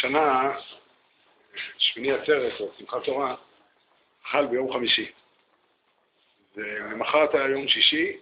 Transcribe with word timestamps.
השנה, 0.00 0.52
שמיני 1.78 2.12
עצרת 2.12 2.60
או 2.60 2.70
שמחת 2.78 3.04
תורה, 3.04 3.34
חל 4.30 4.46
ביום 4.46 4.72
חמישי. 4.72 5.12
ולמחרת 6.56 7.34
היה 7.34 7.48
יום 7.48 7.68
שישי, 7.68 8.16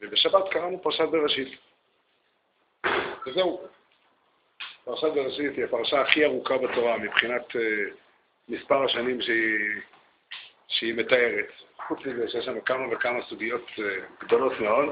ובשבת 0.00 0.48
קראנו 0.50 0.82
פרשת 0.82 1.08
בראשית. 1.10 1.58
וזהו. 3.26 3.68
פרשת 4.84 5.08
בראשית 5.14 5.56
היא 5.56 5.64
הפרשה 5.64 6.00
הכי 6.00 6.24
ארוכה 6.24 6.58
בתורה 6.58 6.98
מבחינת 6.98 7.50
uh, 7.50 7.58
מספר 8.48 8.84
השנים 8.84 9.22
שהיא, 9.22 9.80
שהיא 10.68 10.94
מתארת. 10.94 11.52
חוץ 11.86 11.98
מזה 12.06 12.28
שיש 12.28 12.48
לנו 12.48 12.64
כמה 12.64 12.94
וכמה 12.94 13.22
סוגיות 13.22 13.66
uh, 13.68 13.80
גדולות 14.24 14.60
מאוד, 14.60 14.88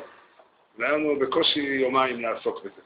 והיה 0.79 0.93
לנו 0.93 1.19
בקושי 1.19 1.61
יומיים 1.61 2.21
לעסוק 2.21 2.65
בזה. 2.65 2.81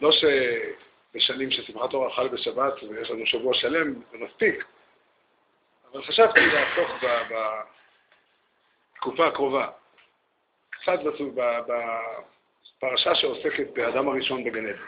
לא 0.00 0.10
שבשנים 0.12 1.50
ששמחת 1.50 1.90
תורה 1.90 2.14
חל 2.14 2.28
בשבת 2.28 2.82
ויש 2.82 3.10
לנו 3.10 3.26
שבוע 3.26 3.54
שלם, 3.54 3.94
זה 4.10 4.18
מספיק, 4.18 4.64
אבל 5.92 6.02
חשבתי 6.02 6.40
לעסוק 6.40 6.90
בתקופה 8.94 9.26
הקרובה, 9.26 9.68
קצת 10.70 10.98
בפרשה 12.76 13.14
שעוסקת 13.14 13.70
באדם 13.74 14.08
הראשון 14.08 14.44
בגן 14.44 14.66
עדן. 14.66 14.82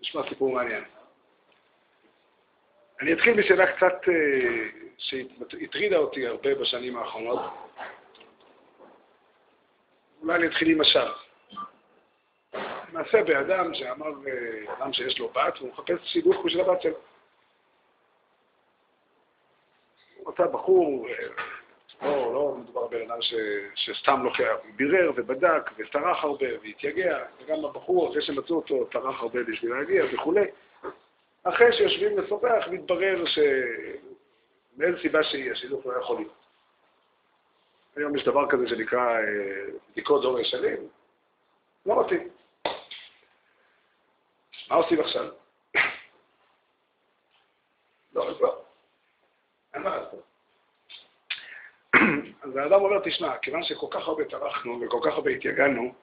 נשמע 0.00 0.28
סיפור 0.28 0.54
מעניין. 0.54 0.84
אני 3.00 3.12
אתחיל 3.12 3.34
בשאלה 3.34 3.76
קצת 3.76 4.08
אה, 4.08 4.14
שהטרידה 4.98 5.96
אותי 5.96 6.26
הרבה 6.26 6.54
בשנים 6.54 6.96
האחרונות. 6.96 7.40
אולי 10.22 10.34
אני 10.34 10.46
אתחיל 10.46 10.70
עם 10.70 10.80
השאר. 10.80 11.12
למעשה 12.92 13.22
באדם 13.22 13.74
שאמר, 13.74 14.06
אה, 14.06 14.74
אדם 14.74 14.92
שיש 14.92 15.18
לו 15.18 15.28
בת, 15.28 15.58
הוא 15.58 15.68
מחפש 15.68 15.98
שידוך 16.04 16.44
בשביל 16.44 16.60
הבת 16.64 16.82
שלו. 16.82 16.96
הוא 20.16 20.32
מצא 20.32 20.46
בחור, 20.46 21.08
אה, 21.08 21.14
לא, 22.02 22.34
לא 22.34 22.56
מדובר 22.58 22.86
בבן 22.86 23.10
אדם 23.10 23.18
שסתם 23.74 24.22
לוקח, 24.24 24.54
הוא 24.64 24.74
בירר 24.76 25.12
ובדק 25.16 25.70
וטרח 25.78 26.24
הרבה 26.24 26.46
והתייגע, 26.62 27.18
וגם 27.40 27.64
הבחור, 27.64 28.10
אחרי 28.10 28.22
שמצאו 28.22 28.56
אותו, 28.56 28.84
טרח 28.84 29.20
הרבה 29.20 29.42
בשביל 29.42 29.74
להגיע 29.74 30.04
וכולי. 30.14 30.44
אחרי 31.42 31.72
שיושבים 31.72 32.18
לשוחח, 32.18 32.68
מתברר 32.70 33.24
שמאיזה 33.26 34.98
סיבה 35.02 35.22
שהיא, 35.22 35.52
השידוך 35.52 35.86
לא 35.86 35.98
יכול 35.98 36.16
להיות. 36.16 36.37
היום 37.98 38.16
יש 38.16 38.24
דבר 38.24 38.50
כזה 38.50 38.68
שנקרא 38.68 39.00
אה, 39.00 39.20
בדיקות 39.90 40.22
דור 40.22 40.40
ישנים, 40.40 40.88
לא 41.86 42.04
מתאים. 42.04 42.28
מה 44.70 44.76
עושים 44.76 45.00
עכשיו? 45.00 45.24
לא, 48.14 48.30
אז 48.30 48.40
לא. 48.40 48.64
אז 52.42 52.56
האדם 52.56 52.80
אומר, 52.80 53.00
תשמע, 53.04 53.38
כיוון 53.38 53.62
שכל 53.62 53.86
כך 53.90 54.08
הרבה 54.08 54.24
טרחנו 54.24 54.80
וכל 54.86 55.00
כך 55.04 55.12
הרבה 55.12 55.30
התייגענו, 55.30 55.94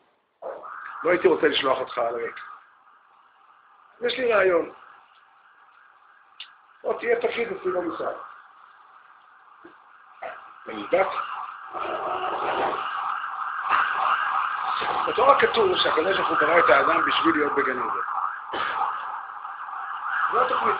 לא 1.04 1.09
הייתי 1.09 1.28
רוצה 1.28 1.48
לשלוח 1.48 1.80
אותך 1.80 1.98
על 1.98 2.16
ריק. 2.16 2.40
יש 4.02 4.18
לי 4.18 4.34
רעיון. 4.34 4.74
בוא 6.84 7.00
תהיה 7.00 7.22
פקיד 7.22 7.48
אצלי 7.48 7.72
במשרד. 7.72 8.16
ונבדק. 10.66 11.08
בתורה 15.08 15.40
כתוב 15.40 15.78
שהקדוש 15.78 16.18
ברוך 16.18 16.30
הוא 16.30 16.38
ברא 16.38 16.59
את 16.59 16.70
האדם 16.70 17.02
בשביל 17.08 17.36
להיות 17.36 17.53
בגן 17.56 17.80
עדן. 17.80 18.00
זו 20.31 20.42
התוכנית. 20.46 20.75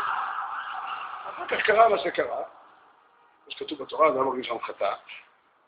אחר 1.30 1.48
כך 1.48 1.66
קרה 1.66 1.90
מה 1.90 1.98
שקרה, 1.98 2.44
כמו 3.44 3.52
שכתוב 3.52 3.84
בתורה, 3.84 4.10
אדם 4.10 4.28
הראשון 4.28 4.60
חטא, 4.62 4.94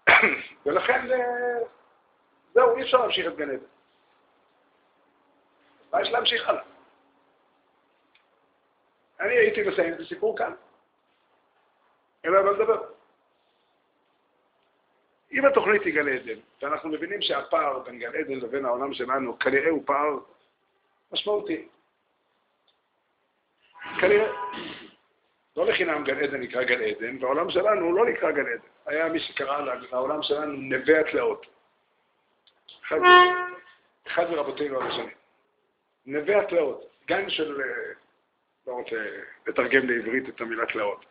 ולכן 0.66 1.12
אה, 1.12 1.60
זהו, 2.54 2.78
אי 2.78 2.84
אפשר 2.84 2.98
להמשיך 2.98 3.28
את 3.28 3.36
גן 3.36 3.50
עדן. 3.50 3.66
מה 5.94 6.02
יש 6.02 6.10
להמשיך 6.10 6.50
הלאה? 6.50 6.64
אני 9.20 9.34
הייתי 9.34 9.70
מסיים 9.70 9.94
את 9.94 10.00
הסיפור 10.00 10.38
כאן. 10.38 10.54
אין 12.24 12.34
לו 12.34 12.44
מה 12.44 12.52
לדבר. 12.52 12.97
אם 15.38 15.46
התוכנית 15.46 15.82
היא 15.82 15.94
גן 15.94 16.08
עדן, 16.08 16.40
ואנחנו 16.62 16.90
מבינים 16.90 17.22
שהפער 17.22 17.80
בין 17.80 18.00
גן 18.00 18.16
עדן 18.16 18.34
לבין 18.34 18.66
העולם 18.66 18.94
שלנו 18.94 19.40
כנראה 19.40 19.70
הוא 19.70 19.84
פער 19.86 20.20
משמעותי. 21.12 21.68
כנראה. 24.00 24.32
לא 25.58 25.66
לחינם 25.66 26.04
גן 26.04 26.24
עדן 26.24 26.42
נקרא 26.42 26.64
גן 26.64 26.82
עדן, 26.82 27.18
והעולם 27.24 27.50
שלנו 27.50 27.94
לא 27.94 28.06
נקרא 28.06 28.32
גן 28.32 28.46
עדן. 28.46 28.68
היה 28.86 29.10
מי 29.10 29.20
שקרא 29.20 29.62
לעולם 29.92 30.24
שלנו 30.24 30.54
נווה 30.54 31.00
התלאות. 31.00 31.46
אחד, 32.84 33.00
אחד 34.08 34.32
מרבותינו 34.32 34.82
הראשונים. 34.82 35.16
נווה 36.06 36.40
התלאות. 36.40 36.84
גן 37.08 37.30
של... 37.30 37.62
אה, 37.62 37.94
לא 38.68 38.74
רוצה 38.74 38.96
לתרגם 39.48 39.90
לעברית 39.90 40.30
את 40.30 40.42
המילה 40.42 40.66
תלאות. 40.66 41.06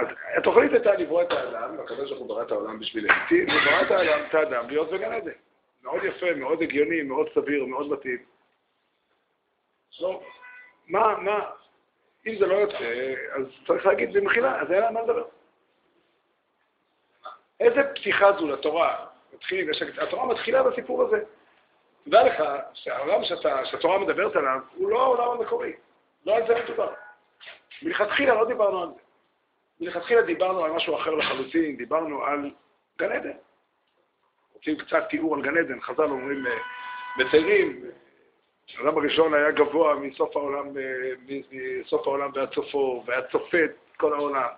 אז 0.00 0.06
התוכנית 0.36 0.72
הייתה 0.72 0.94
לברוא 0.94 1.22
את 1.22 1.32
האדם, 1.32 1.78
והקדוש 1.78 2.10
ברוך 2.10 2.20
הוא 2.20 2.28
ברא 2.28 2.42
את 2.42 2.52
העולם 2.52 2.78
בשביל 2.78 3.10
אמיתי, 3.10 3.42
וברא 3.42 3.82
את 3.82 3.90
האדם, 3.90 4.24
את 4.28 4.34
האדם 4.34 4.68
להיות 4.68 4.90
בגן 4.90 5.12
עדן. 5.12 5.30
מאוד 5.82 6.04
יפה, 6.04 6.34
מאוד 6.36 6.62
הגיוני, 6.62 7.02
מאוד 7.02 7.28
סביר, 7.34 7.64
מאוד 7.64 7.88
מתאים. 7.88 8.18
לא, 10.00 10.22
מה, 10.88 11.18
מה, 11.18 11.50
אם 12.26 12.38
זה 12.38 12.46
לא 12.46 12.54
יוצא, 12.54 13.14
אז 13.32 13.44
צריך 13.66 13.86
להגיד 13.86 14.12
במחילה, 14.12 14.60
אז 14.60 14.72
אין 14.72 14.82
על 14.82 14.92
מה 14.92 15.02
לדבר. 15.02 15.24
איזה 17.60 17.80
פתיחה 17.94 18.32
זו 18.32 18.48
לתורה? 18.48 19.06
מתחיל, 19.34 19.70
התורה 20.02 20.26
מתחילה 20.26 20.62
בסיפור 20.62 21.02
הזה. 21.02 21.24
תדע 22.04 22.24
לך 22.24 22.42
שהעולם 22.74 23.24
שאתה, 23.24 23.64
שהתורה 23.64 23.98
מדברת 23.98 24.36
עליו 24.36 24.60
הוא 24.74 24.90
לא 24.90 25.02
העולם 25.02 25.30
המקורי, 25.30 25.72
לא 26.26 26.36
על 26.36 26.46
זה 26.46 26.54
מדובר. 26.64 26.92
מלכתחילה 27.82 28.34
לא 28.34 28.44
דיברנו 28.44 28.82
על 28.82 28.88
זה. 28.88 29.09
מלכתחילה 29.80 30.22
דיברנו 30.22 30.64
על 30.64 30.70
משהו 30.70 30.96
אחר 30.96 31.14
לחלוטין, 31.14 31.76
דיברנו 31.76 32.24
על 32.24 32.50
גן 32.98 33.12
עדן. 33.12 33.36
רוצים 34.54 34.76
קצת 34.76 35.06
תיאור 35.10 35.34
על 35.34 35.42
גן 35.42 35.58
עדן, 35.58 35.80
חז"ל 35.80 36.02
אומרים, 36.02 36.46
אה, 36.46 36.52
מציירים, 37.16 37.84
האדם 38.78 38.98
הראשון 38.98 39.34
היה 39.34 39.50
גבוה 39.50 39.94
מסוף 39.94 40.36
העולם, 40.36 40.78
אה, 40.78 41.12
מסוף 41.80 42.06
העולם 42.06 42.30
ועד 42.34 42.54
סופו, 42.54 43.02
והיה 43.06 43.22
צופה 43.22 43.64
את 43.64 43.70
כל 43.96 44.12
העולם. 44.12 44.48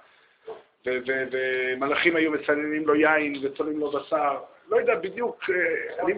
ומלאכים 0.86 2.16
היו 2.16 2.30
מצננים 2.30 2.86
לו 2.86 2.94
יין 2.94 3.34
וצולים 3.42 3.78
לו 3.78 3.90
בשר. 3.90 4.40
לא 4.68 4.76
יודע 4.76 4.94
בדיוק, 4.94 5.50
אה, 5.50 6.04
אני... 6.04 6.12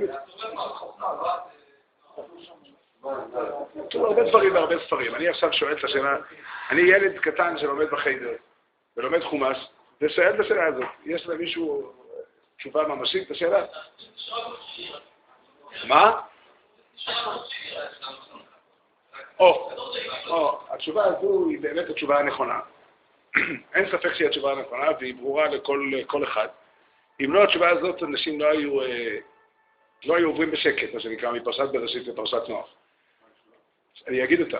הרבה 3.94 4.28
דברים 4.28 4.54
והרבה 4.54 4.74
ספרים. 4.86 5.14
אני 5.14 5.28
עכשיו 5.28 5.52
שואל 5.52 5.78
את 5.78 5.84
השאלה, 5.84 6.16
אני 6.70 6.80
ילד 6.80 7.18
קטן 7.18 7.58
שלומד 7.58 7.90
בחיידר 7.90 8.34
ולומד 8.96 9.22
חומש, 9.22 9.58
ושואל 10.00 10.34
את 10.34 10.40
השאלה 10.40 10.66
הזאת, 10.66 10.84
יש 11.04 11.26
למישהו 11.26 11.92
תשובה 12.56 12.88
ממשית 12.88 13.30
לשאלה? 13.30 13.66
מה? 15.88 16.20
או, 19.40 19.70
או, 20.26 20.60
התשובה 20.70 21.04
הזו 21.04 21.48
היא 21.48 21.60
באמת 21.60 21.88
התשובה 21.90 22.18
הנכונה. 22.18 22.60
אין 23.74 23.90
ספק 23.90 24.14
שהיא 24.14 24.28
התשובה 24.28 24.52
הנכונה, 24.52 24.86
והיא 25.00 25.14
ברורה 25.14 25.48
לכל 25.90 26.24
אחד. 26.24 26.48
אם 27.20 27.32
לא 27.32 27.44
התשובה 27.44 27.70
הזאת, 27.70 28.02
אנשים 28.02 28.40
לא 28.40 28.46
היו, 28.46 28.82
אה, 28.82 29.16
לא 30.04 30.16
היו 30.16 30.28
עוברים 30.28 30.50
בשקט, 30.50 30.94
מה 30.94 31.00
שנקרא, 31.00 31.32
מפרשת 31.32 31.68
בראשית 31.72 32.06
לפרשת 32.06 32.48
נוח. 32.48 32.74
אני 34.08 34.24
אגיד 34.24 34.40
אותה. 34.40 34.58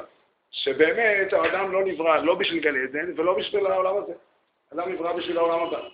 שבאמת 0.54 1.32
האדם 1.32 1.72
לא 1.72 1.84
נברא 1.84 2.16
לא 2.16 2.34
בשביל 2.34 2.62
גן 2.62 2.82
עדן 2.82 3.20
ולא 3.20 3.38
בשביל 3.38 3.66
העולם 3.66 3.96
הזה. 3.96 4.12
האדם 4.72 4.92
נברא 4.92 5.12
בשביל 5.12 5.38
העולם 5.38 5.60
הבא. 5.60 5.88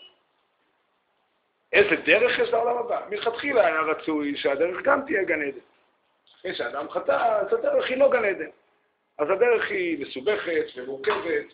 איזה 1.73 1.97
דרך 1.97 2.39
יש 2.39 2.49
לעולם 2.49 2.79
הבא? 2.79 3.01
מלכתחילה 3.11 3.67
היה 3.67 3.81
רצוי 3.81 4.37
שהדרך 4.37 4.83
גם 4.83 5.01
תהיה 5.07 5.25
גן 5.25 5.43
עדן. 5.43 5.59
אחרי 6.41 6.55
שאדם 6.55 6.91
חטא, 6.91 7.13
אז 7.13 7.53
הדרך 7.53 7.89
היא 7.89 7.97
לא 7.97 8.11
גן 8.11 8.25
עדן. 8.25 8.51
אז 9.19 9.31
הדרך 9.31 9.71
היא 9.71 10.07
מסובכת 10.07 10.67
ומורכבת 10.77 11.47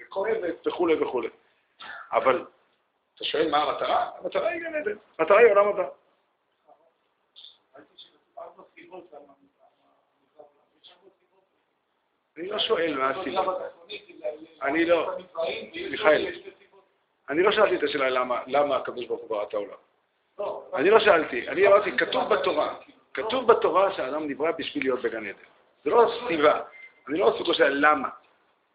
וכואבת 0.00 0.66
וכולי 0.66 1.02
וכולי. 1.02 1.28
אבל 2.12 2.44
אתה 3.14 3.24
שואל 3.24 3.50
מה 3.50 3.62
המטרה? 3.62 4.10
המטרה 4.18 4.48
היא 4.48 4.60
גן 4.62 4.74
עדן. 4.74 4.96
המטרה 5.18 5.38
היא 5.38 5.50
עולם 5.50 5.68
הבא. 5.68 5.88
אני 12.38 12.48
לא 12.48 12.58
שואל 12.58 12.94
מה 12.98 13.10
הסיבה. 13.10 13.54
אני 14.62 14.84
לא, 14.84 15.16
מיכאל, 15.90 16.26
אני 17.30 17.42
לא 17.42 17.52
שאלתי 17.52 17.76
את 17.76 17.82
השאלה 17.82 18.24
למה 18.46 18.76
הקדוש 18.76 19.06
ברוך 19.06 19.20
הוא 19.20 19.28
ברא 19.30 19.42
את 19.42 19.54
העולם. 19.54 19.76
אני 20.74 20.90
לא 20.90 21.00
שאלתי, 21.00 21.48
אני 21.48 21.66
אמרתי, 21.66 21.96
כתוב 21.96 22.34
בתורה, 22.34 22.74
כתוב 23.14 23.52
בתורה 23.52 23.92
שהאדם 23.92 24.28
נברא 24.28 24.50
בשביל 24.58 24.84
להיות 24.84 25.02
בגן 25.02 25.26
עדן. 25.26 25.38
זה 25.84 25.90
לא 25.90 26.10
סיבה, 26.28 26.60
אני 27.08 27.18
לא 27.18 27.34
עסוק 27.34 27.48
בשאלה 27.48 27.90
למה. 27.90 28.08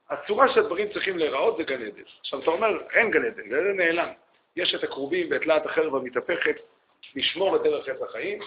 הצורה 0.09 0.53
שהדברים 0.53 0.93
צריכים 0.93 1.17
להיראות 1.17 1.57
זה 1.57 1.63
גן 1.63 1.81
עדן. 1.81 2.01
עכשיו, 2.19 2.39
אתה 2.39 2.51
אומר, 2.51 2.67
אין 2.93 3.11
גן 3.11 3.25
עדן, 3.25 3.49
גן 3.49 3.55
עדן 3.55 3.77
נעלם. 3.77 4.09
יש 4.55 4.75
את 4.75 4.83
הכרובים 4.83 5.27
ואת 5.31 5.45
להט 5.45 5.65
החרב 5.65 5.95
המתהפכת, 5.95 6.55
לשמור 7.15 7.55
את 7.55 7.63
דרך 7.63 7.87
עץ 7.87 8.01
החיים. 8.01 8.39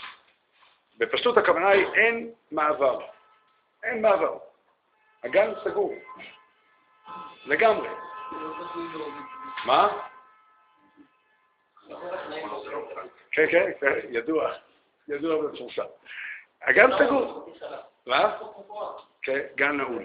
בפשטות 0.99 1.37
הכוונה 1.37 1.69
היא, 1.69 1.87
אין 1.95 2.31
מעבר. 2.53 3.01
אין 3.83 4.03
מעבר. 4.03 4.39
הגן 5.25 5.53
סגור. 5.65 5.95
לגמרי. 7.47 7.89
מה? 9.67 9.89
כן, 13.33 13.47
כן, 13.51 13.71
כן, 13.81 13.99
ידוע. 14.09 14.53
ידוע 15.09 15.37
ומפורסם. 15.37 15.83
הגן 16.63 16.91
סגור. 16.99 17.55
מה? 18.07 18.39
כן, 19.23 19.41
גן 19.57 19.77
נעול. 19.77 20.03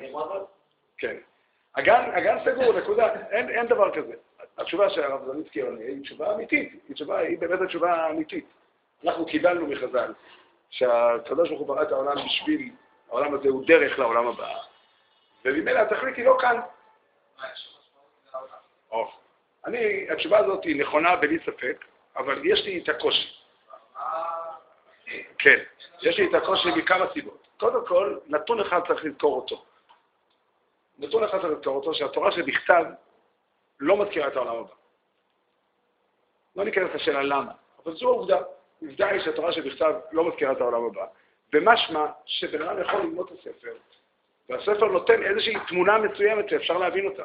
כן. 0.97 1.15
הגן, 1.75 2.11
הגן 2.13 2.37
סגור, 2.45 2.73
נקודה. 2.73 3.13
אין, 3.29 3.49
אין 3.49 3.67
דבר 3.67 3.95
כזה. 3.95 4.13
התשובה 4.57 4.89
שהרב 4.89 5.31
זניצקי 5.31 5.61
עונה 5.61 5.79
היא 5.79 6.01
תשובה 6.01 6.35
אמיתית. 6.35 6.71
היא, 6.87 6.95
תשובה, 6.95 7.17
היא 7.17 7.37
באמת 7.39 7.61
התשובה 7.61 7.93
האמיתית. 7.93 8.45
אנחנו 9.05 9.25
קיבלנו 9.25 9.67
מחז"ל 9.67 10.13
שהקדוש 10.69 11.49
ברוך 11.49 11.59
הוא 11.59 11.67
ברא 11.67 11.81
את 11.81 11.91
העולם 11.91 12.15
בשביל, 12.25 12.71
העולם 13.09 13.33
הזה 13.33 13.49
הוא 13.49 13.67
דרך 13.67 13.99
לעולם 13.99 14.27
הבא, 14.27 14.53
וממילא 15.45 15.79
התכלית 15.79 16.15
היא 16.15 16.25
לא 16.25 16.37
כאן. 16.41 16.59
אני, 19.65 20.11
התשובה 20.11 20.37
הזאת 20.37 20.63
היא 20.63 20.81
נכונה 20.81 21.15
בלי 21.15 21.39
ספק, 21.39 21.85
אבל 22.15 22.41
יש 22.45 22.65
לי 22.65 22.83
את 22.83 22.89
הקושי. 22.89 23.33
כן, 25.37 25.57
יש 26.01 26.17
לי 26.17 26.29
את 26.29 26.33
הקושי 26.33 26.69
מכמה 26.75 27.05
סיבות. 27.13 27.47
קודם 27.57 27.87
כל, 27.87 28.17
נתון 28.27 28.59
אחד 28.59 28.79
צריך 28.87 29.05
לזכור 29.05 29.35
אותו. 29.35 29.65
נתון 30.99 31.23
אחד 31.23 31.41
צריך 31.41 31.57
לזכור 31.57 31.75
אותו, 31.75 31.93
שהתורה 31.93 32.31
שבכתב 32.31 32.85
לא 33.79 33.97
מזכירה 33.97 34.27
את 34.27 34.35
העולם 34.35 34.55
הבא. 34.55 34.73
לא 36.55 36.65
ניכנס 36.65 36.89
לשאלה 36.95 37.23
למה, 37.23 37.51
אבל 37.85 37.95
זו 37.95 38.07
העובדה. 38.07 38.39
עובדה 38.81 39.07
היא 39.07 39.21
שהתורה 39.21 39.51
שבכתב 39.51 39.93
לא 40.11 40.29
מזכירה 40.29 40.51
את 40.51 40.61
העולם 40.61 40.83
הבא, 40.83 41.05
ומשמע 41.53 42.05
שבן 42.25 42.61
אדם 42.61 42.81
יכול 42.81 42.99
ללמוד 42.99 43.29
את 43.31 43.39
הספר, 43.39 43.73
והספר 44.49 44.85
נותן 44.85 45.23
איזושהי 45.23 45.55
תמונה 45.67 45.97
מסוימת 45.97 46.49
שאפשר 46.49 46.77
להבין 46.77 47.05
אותה. 47.05 47.23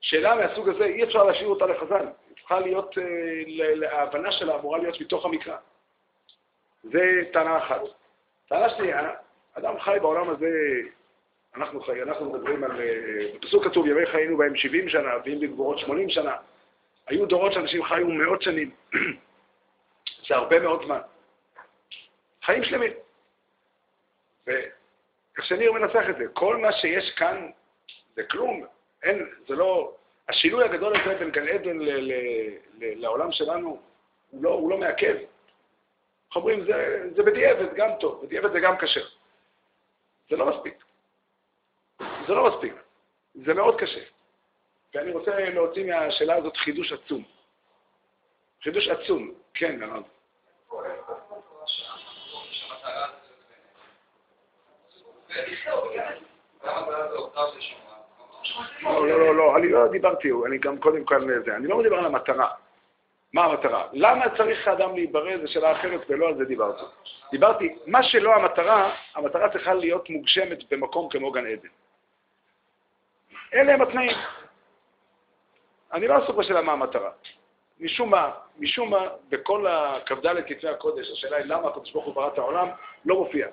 שאלה 0.00 0.34
מהסוג 0.34 0.68
הזה, 0.68 0.84
אי 0.84 1.04
אפשר 1.04 1.24
להשאיר 1.24 1.48
אותה 1.48 1.66
לחז"ל. 1.66 2.06
היא 2.28 2.36
צריכה 2.36 2.60
להיות, 2.60 2.98
אה, 2.98 3.98
ההבנה 3.98 4.32
שלה 4.32 4.54
אמורה 4.54 4.78
להיות 4.78 5.00
מתוך 5.00 5.24
המקרא. 5.24 5.56
זה 6.82 7.22
טענה 7.32 7.58
אחת. 7.58 7.80
טענה 8.48 8.70
שנייה, 8.70 9.10
אדם 9.54 9.80
חי 9.80 9.98
בעולם 10.02 10.30
הזה, 10.30 10.48
אנחנו, 11.56 11.80
חי, 11.80 12.02
אנחנו 12.02 12.32
מדברים 12.32 12.64
על, 12.64 12.80
אה, 12.80 13.28
בפסוק 13.34 13.64
כתוב, 13.64 13.86
ימי 13.86 14.06
חיינו 14.06 14.36
בהם 14.36 14.56
70 14.56 14.88
שנה, 14.88 15.10
ואם 15.24 15.40
בגבורות 15.40 15.78
80 15.78 16.10
שנה. 16.10 16.36
היו 17.06 17.26
דורות 17.26 17.52
שאנשים 17.52 17.84
חיו 17.84 18.08
מאות 18.08 18.42
שנים. 18.42 18.70
זה 20.28 20.34
הרבה 20.34 20.60
מאוד 20.60 20.84
זמן. 20.84 21.00
חיים 22.42 22.64
שלמים. 22.64 22.92
ואיך 25.36 25.46
שניר 25.46 25.72
מנסח 25.72 26.04
את 26.10 26.16
זה, 26.16 26.24
כל 26.32 26.56
מה 26.56 26.72
שיש 26.72 27.10
כאן 27.10 27.50
זה 28.14 28.24
כלום, 28.24 28.66
אין, 29.02 29.30
זה 29.48 29.54
לא... 29.54 29.94
השינוי 30.28 30.64
הגדול 30.64 31.00
הזה 31.00 31.14
בין 31.14 31.30
גן 31.30 31.48
עדן 31.48 31.78
ל, 31.78 31.90
ל, 31.90 32.12
ל, 32.78 33.00
לעולם 33.00 33.32
שלנו, 33.32 33.80
הוא 34.30 34.42
לא, 34.44 34.50
הוא 34.50 34.70
לא 34.70 34.78
מעכב. 34.78 35.14
איך 36.28 36.36
אומרים, 36.36 36.64
זה, 36.64 37.08
זה 37.16 37.22
בדיעבד 37.22 37.74
גם 37.74 37.90
טוב, 38.00 38.24
בדיעבד 38.24 38.52
זה 38.52 38.60
גם 38.60 38.76
קשה. 38.76 39.00
זה 40.30 40.36
לא 40.36 40.46
מספיק. 40.46 40.84
זה 41.98 42.34
לא 42.34 42.50
מספיק. 42.50 42.74
זה 43.34 43.54
מאוד 43.54 43.80
קשה. 43.80 44.00
ואני 44.94 45.10
רוצה 45.10 45.50
להוציא 45.50 45.84
מהשאלה 45.84 46.36
הזאת 46.36 46.56
חידוש 46.56 46.92
עצום. 46.92 47.24
חידוש 48.62 48.88
עצום, 48.88 49.34
כן, 49.54 49.82
הרב. 49.82 50.02
לא, 58.82 59.08
לא, 59.08 59.34
לא, 59.34 59.56
אני 59.56 59.68
לא 59.68 59.88
דיברתי, 59.88 60.30
אני 60.46 60.58
גם 60.58 60.78
קודם 60.78 61.04
כל 61.04 61.42
זה, 61.44 61.56
אני 61.56 61.66
לא 61.66 61.78
מדבר 61.78 61.98
על 61.98 62.06
המטרה. 62.06 62.48
מה 63.32 63.44
המטרה? 63.44 63.88
למה 63.92 64.24
צריך 64.36 64.68
האדם 64.68 64.94
להיברא? 64.94 65.36
זו 65.36 65.52
שאלה 65.52 65.72
אחרת 65.72 66.00
ולא 66.08 66.28
על 66.28 66.36
זה 66.36 66.44
דיברתי. 66.44 66.82
דיברתי, 67.30 67.76
מה 67.86 68.02
שלא 68.02 68.34
המטרה, 68.34 68.94
המטרה 69.14 69.48
צריכה 69.52 69.74
להיות 69.74 70.10
מוגשמת 70.10 70.72
במקום 70.72 71.08
כמו 71.08 71.32
גן 71.32 71.46
עדן. 71.46 71.68
אלה 73.54 73.74
הם 73.74 73.82
התנאים. 73.82 74.16
אני 75.92 76.08
לא 76.08 76.14
עסוק 76.14 76.36
בשאלה 76.36 76.62
מה 76.62 76.72
המטרה. 76.72 77.10
משום 77.80 78.10
מה, 78.10 78.30
משום 78.58 78.90
מה, 78.90 79.08
בכל 79.28 79.66
הכ"ד 79.66 80.26
כתבי 80.46 80.68
הקודש, 80.68 81.10
השאלה 81.10 81.36
היא 81.36 81.46
למה 81.46 81.68
הקדוש 81.68 81.92
ברוך 81.92 82.06
הוא 82.06 82.14
ברא 82.14 82.28
את 82.28 82.38
העולם, 82.38 82.68
לא 83.04 83.14
מופיע. 83.14 83.46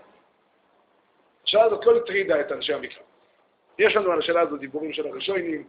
השאלה 1.46 1.64
הזאת 1.64 1.86
לא 1.86 1.98
הטרידה 1.98 2.40
את 2.40 2.52
אנשי 2.52 2.74
המקרא. 2.74 3.04
יש 3.80 3.96
לנו 3.96 4.12
על 4.12 4.20
השאלה 4.20 4.42
הזאת 4.42 4.60
דיבורים 4.60 4.94
של 4.94 5.08
הראשונים, 5.08 5.68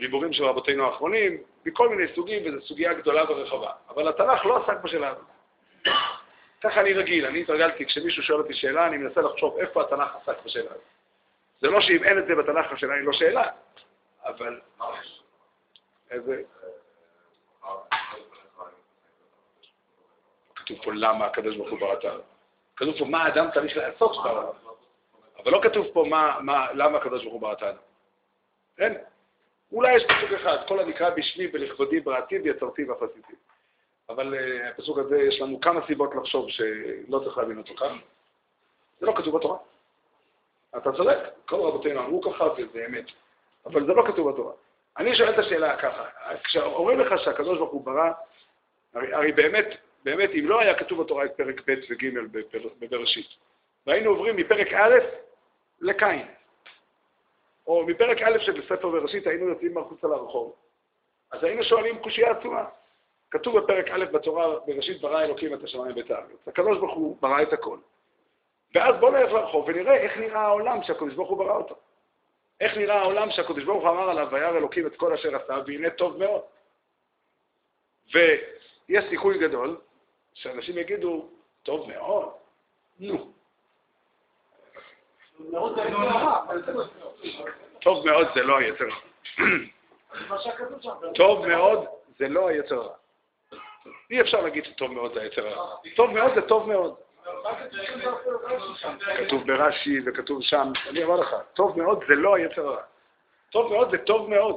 דיבורים 0.00 0.32
של 0.32 0.44
רבותינו 0.44 0.86
האחרונים, 0.86 1.42
מכל 1.66 1.88
מיני 1.88 2.14
סוגים, 2.14 2.42
וזו 2.46 2.66
סוגיה 2.66 2.94
גדולה 2.94 3.30
ורחבה. 3.30 3.70
אבל 3.88 4.08
התנ"ך 4.08 4.46
לא 4.46 4.64
עסק 4.64 4.82
בשאלה 4.82 5.08
הזאת. 5.08 5.24
ככה 6.62 6.80
אני 6.80 6.92
רגיל, 6.92 7.26
אני 7.26 7.40
התרגלתי, 7.40 7.86
כשמישהו 7.86 8.22
שואל 8.22 8.38
אותי 8.38 8.54
שאלה, 8.54 8.86
אני 8.86 8.96
מנסה 8.96 9.20
לחשוב 9.20 9.58
איפה 9.58 9.82
התנ"ך 9.82 10.16
עסק 10.22 10.44
בשאלה 10.44 10.70
הזאת. 10.70 10.82
זה 11.60 11.70
לא 11.70 11.80
שאם 11.80 12.04
אין 12.04 12.18
את 12.18 12.26
זה 12.26 12.34
בתנ"ך, 12.34 12.72
השאלה 12.72 12.94
היא 12.94 13.04
לא 13.04 13.12
שאלה, 13.12 13.44
אבל... 14.24 14.60
איזה... 16.10 16.42
כתוב 20.56 20.78
פה 20.84 20.90
למה 20.94 21.26
הקדוש 21.26 21.56
ברוך 21.56 21.70
הוא 21.70 21.80
ברא 21.80 21.92
את. 21.92 22.04
כתוב 22.76 22.98
פה 22.98 23.04
מה 23.04 23.24
האדם 23.24 23.46
צריך 23.54 23.76
לעשות 23.76 24.16
בעולם. 24.24 24.71
אבל 25.42 25.52
לא 25.52 25.60
כתוב 25.62 25.86
פה 25.92 26.04
מה, 26.08 26.38
מה, 26.40 26.72
למה 26.72 26.98
הקדוש 26.98 27.22
ברוך 27.22 27.32
הוא 27.32 27.40
ברא 27.40 27.52
את 27.52 27.62
האדם. 27.62 27.78
אין. 28.78 28.94
אולי 29.72 29.96
יש 29.96 30.02
פסוק 30.04 30.32
אחד, 30.32 30.56
כל 30.68 30.80
הנקרא 30.80 31.10
בשמי 31.10 31.46
ולכבודי 31.52 32.00
בראתי 32.00 32.38
ויצרתי 32.38 32.84
ואפסיתי. 32.84 33.32
אבל 34.08 34.34
uh, 34.34 34.68
הפסוק 34.70 34.98
הזה, 34.98 35.18
יש 35.18 35.40
לנו 35.40 35.60
כמה 35.60 35.86
סיבות 35.86 36.14
לחשוב 36.14 36.46
שלא 36.48 37.18
צריך 37.24 37.38
להבין 37.38 37.58
אותו 37.58 37.74
כאן. 37.74 37.98
זה 39.00 39.06
לא 39.06 39.12
כתוב 39.16 39.38
בתורה. 39.38 39.58
אתה 40.76 40.92
צודק, 40.92 41.18
כל 41.46 41.56
רבותינו 41.56 42.00
אמרו 42.00 42.22
ככה 42.22 42.44
וזה 42.44 42.86
אמת, 42.88 43.04
אבל 43.66 43.86
זה 43.86 43.92
לא 43.92 44.04
כתוב 44.06 44.30
בתורה. 44.30 44.52
אני 44.98 45.16
שואל 45.16 45.30
את 45.30 45.38
השאלה 45.38 45.76
ככה, 45.76 46.04
כשאומרים 46.44 47.00
לך 47.00 47.20
שהקדוש 47.24 47.58
ברוך 47.58 47.70
הוא 47.70 47.84
ברא, 47.84 48.10
הרי, 48.94 49.14
הרי 49.14 49.32
באמת, 49.32 49.66
באמת, 50.04 50.30
אם 50.30 50.48
לא 50.48 50.60
היה 50.60 50.74
כתוב 50.74 51.02
בתורה 51.02 51.24
את 51.24 51.32
פרק 51.36 51.60
ב' 51.66 51.74
וג' 51.90 52.06
בבראשית, 52.78 53.26
והיינו 53.86 54.10
עוברים 54.10 54.36
מפרק 54.36 54.72
א' 54.72 54.94
לקין, 55.82 56.26
או 57.66 57.86
מפרק 57.86 58.18
א' 58.22 58.38
שבספר 58.38 58.88
בראשית 58.88 59.26
היינו 59.26 59.48
יוצאים 59.48 59.78
מחוצה 59.78 60.06
לרחוב, 60.06 60.56
אז 61.30 61.44
היינו 61.44 61.64
שואלים 61.64 61.98
קושייה 61.98 62.30
עצומה. 62.30 62.64
כתוב 63.30 63.58
בפרק 63.58 63.86
א' 63.88 64.04
בתורה, 64.04 64.60
בראשית 64.66 65.00
ברא 65.00 65.22
אלוקים 65.22 65.54
את 65.54 65.64
השמיים 65.64 65.96
ואת 65.96 66.10
הארץ. 66.10 66.48
הקדוש 66.48 66.78
ברוך 66.78 66.94
הוא 66.94 67.16
ברא 67.20 67.42
את 67.42 67.52
הכל. 67.52 67.78
ואז 68.74 68.94
בואו 69.00 69.12
נלך 69.12 69.32
לרחוב 69.32 69.64
ונראה 69.68 69.96
איך 69.96 70.18
נראה 70.18 70.40
העולם 70.40 70.82
שהקדוש 70.82 71.14
ברוך 71.14 71.30
הוא 71.30 71.38
ברא 71.38 71.56
אותו. 71.56 71.74
איך 72.60 72.76
נראה 72.76 73.00
העולם 73.00 73.30
שהקדוש 73.30 73.64
ברוך 73.64 73.82
הוא 73.82 73.90
אמר 73.90 74.10
עליו, 74.10 74.28
וירא 74.30 74.56
אלוקים 74.56 74.86
את 74.86 74.96
כל 74.96 75.12
אשר 75.12 75.36
עשה, 75.36 75.54
והנה 75.66 75.90
טוב 75.90 76.16
מאוד. 76.16 76.42
ויש 78.14 79.04
סיכוי 79.10 79.38
גדול 79.38 79.80
שאנשים 80.34 80.78
יגידו, 80.78 81.28
טוב 81.62 81.88
מאוד, 81.88 82.32
נו. 82.98 83.32
טוב 87.80 88.06
מאוד 88.06 88.28
זה 88.34 88.42
לא 88.42 88.58
היצר 88.58 88.88
טוב 91.14 91.46
מאוד 91.46 91.84
זה 92.18 92.28
לא 92.28 92.48
היצר 92.48 92.74
הרע. 92.74 92.94
אי 94.10 94.20
אפשר 94.20 94.40
להגיד 94.40 94.64
שטוב 94.64 94.92
מאוד 94.92 95.14
זה 95.14 95.20
היצר 95.22 95.48
הרע. 95.48 95.76
טוב 95.96 96.10
מאוד 96.10 96.34
זה 96.34 96.42
טוב 96.42 96.68
מאוד. 96.68 96.94
כתוב 99.26 99.46
ברש"י 99.46 100.00
וכתוב 100.06 100.42
שם, 100.42 100.72
אני 100.88 101.04
אומר 101.04 101.16
לך, 101.16 101.36
טוב 101.54 101.78
מאוד 101.78 102.04
זה 102.08 102.14
לא 102.14 102.34
היצר 102.34 102.68
הרע. 102.68 102.82
טוב 103.50 103.72
מאוד 103.72 103.90
זה 103.90 103.98
טוב 103.98 104.30
מאוד. 104.30 104.56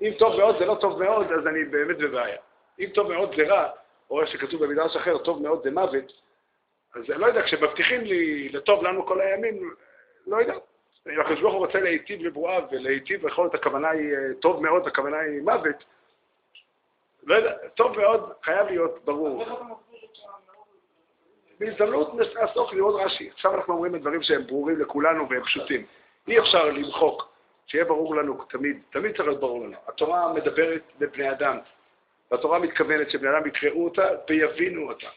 אם 0.00 0.10
טוב 0.18 0.36
מאוד 0.36 0.58
זה 0.58 0.66
לא 0.66 0.74
טוב 0.80 1.02
מאוד, 1.02 1.32
אז 1.32 1.46
אני 1.46 1.64
באמת 1.64 1.98
בבעיה. 1.98 2.36
אם 2.78 2.86
טוב 2.94 3.12
מאוד 3.12 3.30
זה 3.36 3.42
רע, 3.42 3.68
או 4.10 4.20
איך 4.20 4.30
שכתוב 4.30 4.64
במדרש 4.64 4.96
אחר, 4.96 5.18
טוב 5.18 5.42
מאוד 5.42 5.62
זה 5.62 5.70
מוות, 5.70 6.12
אז 6.96 7.10
אני 7.10 7.20
לא 7.20 7.26
יודע, 7.26 7.42
כשמבטיחים 7.42 8.00
לי 8.00 8.48
לטוב 8.48 8.84
לנו 8.84 9.06
כל 9.06 9.20
הימים, 9.20 9.74
לא 10.26 10.36
יודע. 10.36 10.54
אם 11.14 11.20
הקדוש 11.20 11.40
ברוך 11.40 11.54
הוא 11.54 11.66
רוצה 11.66 11.80
להיטיב 11.80 12.22
לברואיו 12.22 12.62
ולהיטיב, 12.70 13.26
יכול 13.26 13.44
להיות 13.44 13.54
הכוונה 13.54 13.90
היא 13.90 14.14
אה, 14.14 14.34
טוב 14.40 14.62
מאוד, 14.62 14.86
הכוונה 14.86 15.18
היא 15.18 15.42
מוות, 15.42 15.84
לא 17.22 17.34
יודע, 17.34 17.52
טוב 17.74 17.98
מאוד, 17.98 18.32
חייב 18.42 18.66
להיות 18.66 19.04
ברור. 19.04 19.44
בהזדמנות 21.60 22.14
נעסוק 22.14 22.72
לראות 22.72 23.00
רש"י. 23.00 23.30
עכשיו 23.30 23.54
אנחנו 23.54 23.74
אומרים 23.74 23.94
את 23.94 24.00
דברים 24.00 24.22
שהם 24.22 24.46
ברורים 24.46 24.80
לכולנו 24.80 25.28
והם 25.30 25.42
פשוטים. 25.44 25.86
אי 26.28 26.38
אפשר 26.38 26.64
למחוק, 26.64 27.28
שיהיה 27.66 27.84
ברור 27.84 28.16
לנו 28.16 28.44
תמיד, 28.44 28.82
תמיד 28.90 29.16
צריך 29.16 29.28
להיות 29.28 29.40
ברור 29.40 29.64
לנו. 29.64 29.76
התורה 29.88 30.32
מדברת 30.32 30.82
לבני 31.00 31.30
אדם, 31.30 31.58
והתורה 32.30 32.58
מתכוונת 32.58 33.10
שבני 33.10 33.30
אדם 33.30 33.46
יקראו 33.46 33.84
אותה 33.84 34.08
ויבינו 34.28 34.88
אותה. 34.88 35.08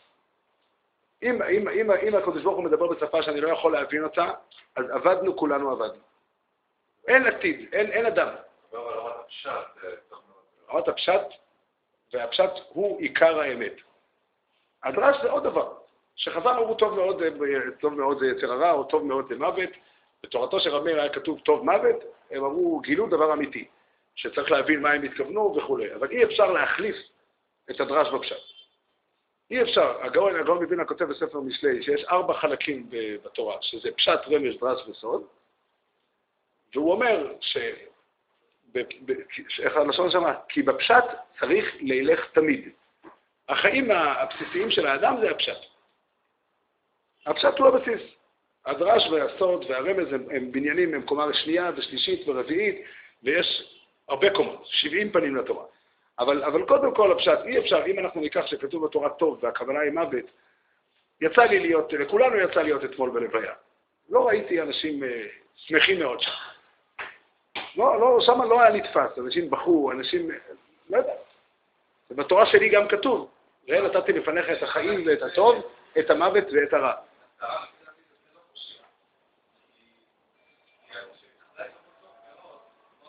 אם, 1.24 1.42
אם, 1.42 1.70
אם, 1.70 1.92
אם 1.92 2.16
הקדוש 2.16 2.44
ברוך 2.44 2.58
הוא 2.58 2.66
מדבר 2.66 2.88
בשפה 2.88 3.24
שאני 3.24 3.42
לא 3.42 3.50
יכול 3.50 3.74
להבין 3.74 4.04
אותה, 4.04 4.32
אז 4.76 4.86
עבדנו, 4.90 5.38
כולנו 5.38 5.72
עבדנו. 5.72 6.02
אין 7.08 7.28
עתיד, 7.28 7.70
אין, 7.74 7.92
אין 7.92 8.06
אדם. 8.06 8.30
רמת 10.70 10.88
הפשט, 10.88 11.22
והפשט 12.14 12.52
הוא 12.70 13.00
עיקר 13.00 13.40
האמת. 13.40 13.74
הדרש 14.84 15.22
זה 15.22 15.32
עוד 15.32 15.44
דבר, 15.44 15.74
שחז"ל 16.16 16.50
אמרו 16.50 16.76
טוב 16.76 16.96
מאוד, 16.96 17.24
טוב 17.80 17.94
מאוד 17.94 18.20
זה 18.20 18.28
יצר 18.28 18.52
הרע, 18.52 18.72
או 18.72 18.84
טוב 18.84 19.04
מאוד 19.04 19.26
זה 19.30 19.36
מוות. 19.36 19.70
בתורתו 20.24 20.60
של 20.60 20.70
רב 20.70 20.84
מאיר 20.84 21.02
היה 21.02 21.14
כתוב 21.14 21.40
טוב 21.40 21.66
מוות, 21.66 21.96
הם 22.32 22.44
אמרו, 22.44 22.80
גילו 22.80 23.08
דבר 23.08 23.34
אמיתי, 23.34 23.68
שצריך 24.16 24.52
להבין 24.52 24.82
מה 24.82 24.92
הם 24.92 25.04
התכוונו 25.04 25.56
וכולי. 25.56 25.96
אבל 25.96 26.12
אי 26.12 26.24
אפשר 26.24 26.52
להחליף 26.52 26.96
את 27.72 27.80
הדרש 27.80 28.08
בפשט. 28.14 28.59
אי 29.52 29.62
אפשר. 29.62 30.02
הגאון, 30.02 30.36
הגאון 30.36 30.64
מבינה 30.64 30.86
כותב 30.86 31.06
בספר 31.06 31.40
משלי 31.40 31.84
שיש 31.84 32.04
ארבע 32.04 32.34
חלקים 32.34 32.90
בתורה, 33.24 33.58
שזה 33.62 33.92
פשט, 33.92 34.20
רמז, 34.28 34.60
דרש 34.60 34.88
וסוד, 34.88 35.24
והוא 36.76 36.92
אומר 36.92 37.34
ש... 37.42 37.58
איך 39.60 39.76
הלשון 39.76 40.12
שמה? 40.12 40.34
כי 40.50 40.62
בפשט 40.62 41.04
צריך 41.40 41.76
לילך 41.80 42.32
תמיד. 42.32 42.70
החיים 43.50 43.92
הבסיסיים 43.92 44.72
של 44.72 44.88
האדם 44.88 45.16
זה 45.22 45.32
הפשט. 45.32 45.58
הפשט 47.26 47.58
הוא 47.60 47.68
הבסיס. 47.68 48.02
הדרש 48.66 49.08
והסוד 49.12 49.66
והרמז 49.70 50.14
הם, 50.14 50.26
הם 50.32 50.52
בניינים 50.52 50.94
הם 50.94 51.02
קומה 51.02 51.34
שנייה 51.34 51.72
ושלישית 51.78 52.28
ורביעית, 52.28 52.76
ויש 53.24 53.74
הרבה 54.08 54.30
קומות, 54.30 54.62
70 54.66 55.12
פנים 55.12 55.36
לתורה. 55.36 55.66
אבל, 56.20 56.44
אבל 56.44 56.66
קודם 56.66 56.96
כל 56.96 57.12
הפשט, 57.12 57.40
אי 57.46 57.60
אפשר, 57.60 57.84
אם 57.88 58.00
אנחנו 58.00 58.22
ניקח 58.22 58.46
שכתוב 58.46 58.86
בתורה 58.86 59.10
טוב 59.10 59.40
והכוונה 59.42 59.80
היא 59.80 59.92
מוות, 59.92 60.26
יצא 61.22 61.42
לי 61.42 61.60
להיות, 61.60 61.94
לכולנו 61.94 62.36
יצא 62.36 62.62
להיות 62.62 62.86
אתמול 62.86 63.10
בלוויה. 63.10 63.54
לא 64.10 64.28
ראיתי 64.28 64.62
אנשים 64.62 65.04
אה, 65.04 65.26
שמחים 65.56 66.00
מאוד 66.00 66.20
שם. 66.20 66.32
לא, 67.76 68.00
לא, 68.00 68.18
שם 68.22 68.42
לא 68.42 68.62
היה 68.62 68.72
נתפס, 68.72 69.20
אנשים 69.20 69.50
בכו, 69.50 69.92
אנשים, 69.92 70.30
לא 70.90 70.98
יודע. 70.98 71.14
ובתורה 72.12 72.46
שלי 72.46 72.70
גם 72.70 72.88
כתוב, 72.88 73.30
ראה 73.70 73.82
נתתי 73.82 74.14
לפניך 74.14 74.50
את 74.50 74.64
החיים 74.64 75.04
ואת 75.08 75.22
הטוב, 75.22 75.56
את 76.00 76.10
המוות 76.10 76.44
ואת 76.52 76.74
הרע. 76.74 76.94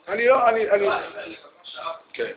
אני 0.09 0.26
לא, 0.26 0.49
אני, 0.49 0.71
אני... 0.71 0.88
כן. 2.12 2.33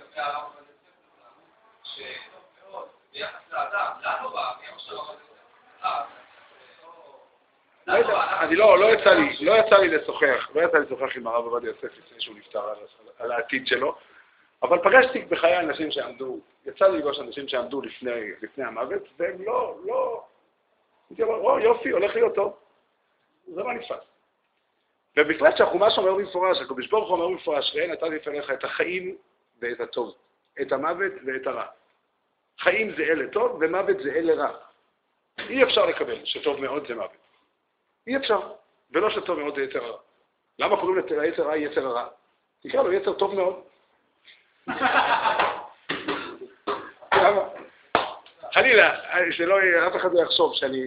אני 8.41 8.55
לא, 8.55 8.79
לא 8.79 8.85
יצא 8.85 9.09
לי, 9.09 9.37
לא 9.41 9.51
יצא 9.51 9.75
לי 9.75 9.87
לשוחח, 9.87 10.49
לא 10.55 10.61
יצא 10.61 10.77
לי 10.77 10.85
לשוחח 10.85 11.15
עם 11.15 11.27
הרב 11.27 11.45
עובדיה 11.45 11.67
יוסף 11.67 11.97
לפני 11.97 12.21
שהוא 12.21 12.35
נפטר 12.35 12.73
על 13.19 13.31
העתיד 13.31 13.67
שלו, 13.67 13.95
אבל 14.63 14.79
פגשתי 14.83 15.21
בחיי 15.21 15.59
אנשים 15.59 15.91
שעמדו, 15.91 16.39
יצא 16.65 16.87
לי 16.87 16.97
לפגוש 16.97 17.19
אנשים 17.19 17.47
שעמדו 17.47 17.81
לפני 18.41 18.63
המוות, 18.63 19.03
והם 19.19 19.41
לא, 19.45 19.75
לא, 19.85 20.23
הייתי 21.09 21.23
אומר, 21.23 21.35
או 21.35 21.59
יופי, 21.59 21.89
הולך 21.89 22.15
להיות 22.15 22.35
טוב. 22.35 22.57
זה 23.47 23.63
מה 23.63 23.73
נתפס. 23.73 24.05
ובפרט 25.17 25.57
שהחומש 25.57 25.97
אומר 25.97 26.13
במפורש, 26.13 26.61
הקדוש 26.61 26.87
ברוך 26.87 27.09
הוא 27.09 27.17
אומר 27.17 27.27
במפורש, 27.27 27.75
ראה 27.75 27.87
נתתי 27.87 28.09
לפניך 28.09 28.51
את 28.51 28.63
החיים 28.63 29.17
ואת 29.61 29.79
הטוב, 29.79 30.15
את 30.61 30.71
המוות 30.71 31.11
ואת 31.25 31.47
הרע. 31.47 31.65
חיים 32.59 32.95
זה 32.95 33.03
אלה 33.03 33.27
טוב 33.27 33.57
ומוות 33.61 33.97
זה 34.03 34.11
אלה 34.11 34.33
רע. 34.33 34.57
אי 35.49 35.63
אפשר 35.63 35.85
לקבל 35.85 36.25
שטוב 36.25 36.61
מאוד 36.61 36.87
זה 36.87 36.95
מוות. 36.95 37.11
אי 38.07 38.17
אפשר, 38.17 38.39
ולא 38.91 39.09
שטוב 39.09 39.39
מאוד 39.39 39.55
זה 39.55 39.63
יצר 39.63 39.85
הרע. 39.85 39.97
למה 40.59 40.77
קוראים 40.77 41.05
ליצר 41.21 41.43
רע 41.43 41.57
יצר 41.57 41.87
הרע? 41.87 42.07
תקרא 42.63 42.83
לו 42.83 42.93
יצר 42.93 43.13
טוב 43.13 43.35
מאוד. 43.35 43.63
חלילה, 48.53 48.95
שלא, 49.31 49.57
אף 49.87 49.95
אחד 49.95 50.13
לא 50.13 50.21
יחשוב 50.21 50.53
שאני, 50.55 50.83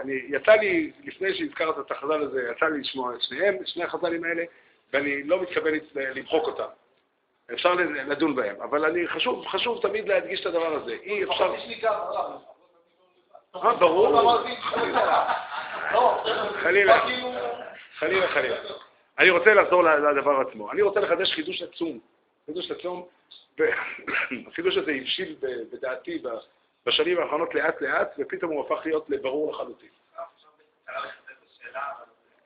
אני, 0.00 0.12
יצא 0.28 0.52
לי, 0.52 0.92
לפני 1.04 1.34
שהזכרת 1.34 1.78
את 1.78 1.90
החז"ל 1.90 2.22
הזה, 2.22 2.50
יצא 2.56 2.66
לי 2.66 2.80
לשמוע 2.80 3.14
את 3.14 3.22
שניהם, 3.22 3.56
שני 3.64 3.84
החז"לים 3.84 4.24
האלה, 4.24 4.44
ואני 4.92 5.22
לא 5.22 5.42
מתכוון 5.42 5.72
למחוק 5.94 6.46
אותם. 6.46 6.68
אפשר 7.52 7.74
לדון 8.06 8.36
בהם, 8.36 8.62
אבל 8.62 8.84
אני, 8.84 9.08
חשוב, 9.08 9.46
חשוב 9.46 9.82
תמיד 9.82 10.08
להדגיש 10.08 10.40
את 10.40 10.46
הדבר 10.46 10.74
הזה. 10.74 10.96
אי 11.02 11.24
אפשר... 11.24 11.54
אה, 13.56 13.74
ברור. 13.74 14.38
חלילה, 16.62 17.00
חלילה, 17.98 18.28
חלילה. 18.28 18.56
אני 19.18 19.30
רוצה 19.30 19.54
לחזור 19.54 19.82
לדבר 19.82 20.40
עצמו. 20.40 20.72
אני 20.72 20.82
רוצה 20.82 21.00
לחדש 21.00 21.32
חידוש 21.32 21.62
עצום. 21.62 21.98
חידוש 22.46 22.70
עצום, 22.70 23.06
החידוש 24.46 24.76
הזה 24.82 24.92
הבשיל 24.92 25.36
בדעתי 25.72 26.22
בשנים 26.86 27.18
האחרונות 27.18 27.54
לאט 27.54 27.80
לאט, 27.80 28.14
ופתאום 28.18 28.52
הוא 28.52 28.66
הפך 28.66 28.80
להיות 28.84 29.10
לברור 29.10 29.52
לחלוטין. 29.52 29.88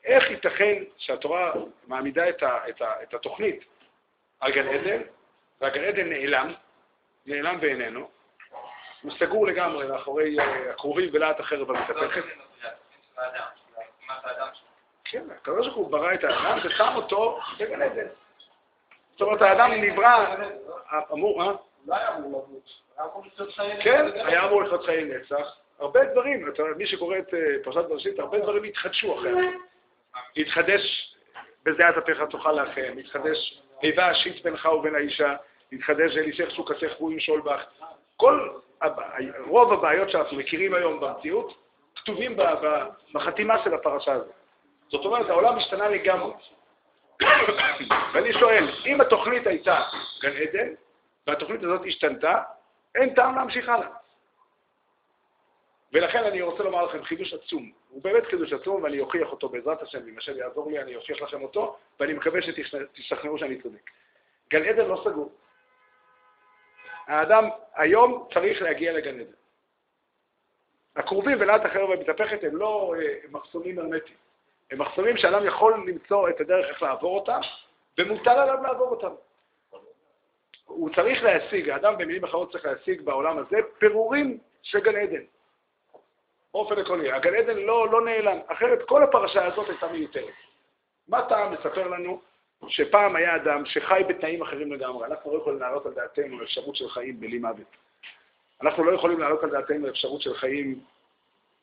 איך 0.04 0.30
ייתכן 0.30 0.82
שהתורה 0.98 1.52
מעמידה 1.86 2.28
את 3.02 3.14
התוכנית 3.14 3.64
על 4.44 4.52
גן 4.52 4.68
עדן, 4.68 5.02
והגן 5.60 5.84
עדן 5.84 6.08
נעלם, 6.08 6.52
נעלם 7.26 7.60
בעינינו, 7.60 8.08
הוא 9.02 9.12
סגור 9.18 9.46
לגמרי 9.46 9.86
מאחורי 9.86 10.40
אה, 10.40 10.70
הכרובים 10.70 11.10
ולהט 11.12 11.40
החרב 11.40 11.70
המתהפכת. 11.70 12.22
כן, 15.04 15.24
הקדוש 15.30 15.66
ברוך 15.66 15.76
הוא 15.76 15.90
ברא 15.90 16.14
את 16.14 16.24
האדם 16.24 16.58
ושם 16.64 16.92
אותו 16.94 17.40
בגן 17.58 17.82
עדן. 17.82 18.06
זאת 19.12 19.20
אומרת, 19.20 19.42
האדם 19.42 19.70
נברא, 19.72 20.34
אמור, 21.12 21.42
אה? 21.42 21.52
לא 21.86 21.94
היה 21.94 22.16
אמור 22.16 22.46
למות. 22.48 22.70
כן, 23.82 24.06
היה 24.14 24.44
אמור 24.44 24.62
לחיות 24.62 24.84
חיי 24.84 25.04
נצח. 25.04 25.56
הרבה 25.78 26.04
דברים, 26.04 26.48
מי 26.76 26.86
שקורא 26.86 27.18
את 27.18 27.34
אה, 27.34 27.40
פרשת 27.64 27.88
בראשית, 27.88 28.18
הרבה 28.18 28.38
דברים 28.38 28.64
התחדשו 28.64 29.18
אחרי 29.18 29.32
התחדש 30.36 31.14
בזיעת 31.64 31.96
אפיך 31.96 32.22
תאכל 32.30 32.52
לכם, 32.52 32.94
התחדש 33.00 33.63
איבה 33.84 34.06
השיט 34.06 34.44
בינך 34.44 34.64
ובין 34.64 34.94
האישה, 34.94 35.34
התחדש 35.72 36.16
אלישך 36.16 36.50
שוקתך 36.50 36.92
והוא 36.98 37.12
ימשול 37.12 37.40
בך. 37.40 37.64
כל, 38.16 38.48
רוב 39.46 39.72
הבעיות 39.72 40.10
שאנחנו 40.10 40.36
מכירים 40.36 40.74
היום 40.74 41.00
במציאות, 41.00 41.54
כתובים 41.96 42.36
בחתימה 43.14 43.64
של 43.64 43.74
הפרשה 43.74 44.12
הזאת. 44.12 44.32
זאת 44.88 45.04
אומרת, 45.04 45.30
העולם 45.30 45.56
השתנה 45.56 45.88
לגמרי. 45.88 46.32
ואני 48.14 48.32
שואל, 48.32 48.68
אם 48.86 49.00
התוכנית 49.00 49.46
הייתה 49.46 49.82
גן 50.22 50.32
עדן, 50.36 50.68
והתוכנית 51.26 51.62
הזאת 51.62 51.80
השתנתה, 51.86 52.42
אין 52.94 53.14
טעם 53.14 53.36
להמשיך 53.36 53.68
הלאה. 53.68 53.88
ולכן 55.94 56.24
אני 56.24 56.42
רוצה 56.42 56.62
לומר 56.62 56.84
לכם 56.84 57.04
חידוש 57.04 57.34
עצום. 57.34 57.72
הוא 57.88 58.02
באמת 58.02 58.26
חידוש 58.26 58.52
עצום, 58.52 58.82
ואני 58.82 59.00
אוכיח 59.00 59.30
אותו 59.30 59.48
בעזרת 59.48 59.82
השם, 59.82 60.08
אם 60.08 60.18
השם 60.18 60.36
יעזור 60.36 60.70
לי, 60.70 60.82
אני 60.82 60.96
אוכיח 60.96 61.22
לכם 61.22 61.42
אותו, 61.42 61.76
ואני 62.00 62.12
מקווה 62.12 62.40
שתשתכנעו 62.42 63.38
שאני 63.38 63.62
צודק. 63.62 63.90
גן 64.50 64.64
עדן 64.64 64.86
לא 64.86 65.02
סגור. 65.04 65.32
האדם 67.06 67.48
היום 67.74 68.28
צריך 68.34 68.62
להגיע 68.62 68.92
לגן 68.92 69.20
עדן. 69.20 69.30
הכרובים 70.96 71.36
ולעת 71.40 71.64
החרב 71.64 71.90
המתהפכת 71.90 72.44
הם 72.44 72.56
לא 72.56 72.94
אה, 72.98 73.14
מחסומים 73.30 73.78
הרמטיים. 73.78 74.16
הם 74.70 74.78
מחסומים 74.78 75.16
שאדם 75.16 75.46
יכול 75.46 75.74
למצוא 75.86 76.28
את 76.28 76.40
הדרך 76.40 76.68
איך 76.68 76.82
לעבור 76.82 77.18
אותם, 77.18 77.40
ומוטל 77.98 78.30
עליו 78.30 78.62
לעבור 78.62 78.88
אותם. 78.88 79.14
הוא 80.64 80.90
צריך 80.94 81.22
להשיג, 81.22 81.70
האדם 81.70 81.98
במילים 81.98 82.24
אחרות 82.24 82.52
צריך 82.52 82.64
להשיג 82.64 83.02
בעולם 83.02 83.38
הזה 83.38 83.56
פירורים 83.78 84.38
של 84.62 84.80
גן 84.80 84.96
עדן. 84.96 85.22
באופן 86.54 86.78
עקרוני, 86.78 87.12
הגן 87.12 87.34
עדן 87.34 87.56
לא, 87.56 87.88
לא 87.92 88.04
נעלם, 88.04 88.38
אחרת 88.46 88.82
כל 88.82 89.02
הפרשה 89.02 89.46
הזאת 89.46 89.68
הייתה 89.68 89.88
מיותרת. 89.88 90.34
מה 91.08 91.28
טעם 91.28 91.52
לספר 91.52 91.88
לנו 91.88 92.20
שפעם 92.68 93.16
היה 93.16 93.36
אדם 93.36 93.66
שחי 93.66 94.02
בתנאים 94.08 94.42
אחרים 94.42 94.72
לגמרי? 94.72 95.06
אנחנו 95.06 95.32
לא 95.32 95.38
יכולים 95.38 95.60
להעלות 95.60 95.86
על 95.86 95.94
דעתנו 95.94 96.42
אפשרות 96.42 96.76
של 96.76 96.88
חיים 96.88 97.20
בלי 97.20 97.38
מוות. 97.38 97.76
אנחנו 98.62 98.84
לא 98.84 98.94
יכולים 98.94 99.20
להעלות 99.20 99.42
על 99.42 99.50
דעתנו 99.50 99.88
אפשרות 99.88 100.20
של 100.20 100.34
חיים 100.34 100.80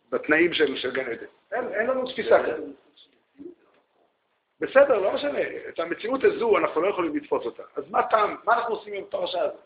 בתנאים 0.09 0.53
של, 0.53 0.77
של 0.77 0.91
גן 0.91 1.05
עדן. 1.11 1.25
אין, 1.51 1.73
אין 1.73 1.87
לנו 1.87 2.11
תפיסה 2.11 2.43
כזאת. 2.43 2.69
בסדר, 4.59 4.99
לא 4.99 5.13
משנה. 5.13 5.39
את 5.69 5.79
המציאות 5.79 6.23
הזו 6.23 6.57
אנחנו 6.57 6.81
לא 6.81 6.87
יכולים 6.87 7.15
לתפוס 7.15 7.45
אותה. 7.45 7.63
אז 7.75 7.91
מה 7.91 8.03
טעם, 8.03 8.35
מה 8.43 8.53
אנחנו 8.53 8.75
עושים 8.75 8.93
עם 8.93 9.03
הפרשה 9.03 9.41
הזאת? 9.41 9.59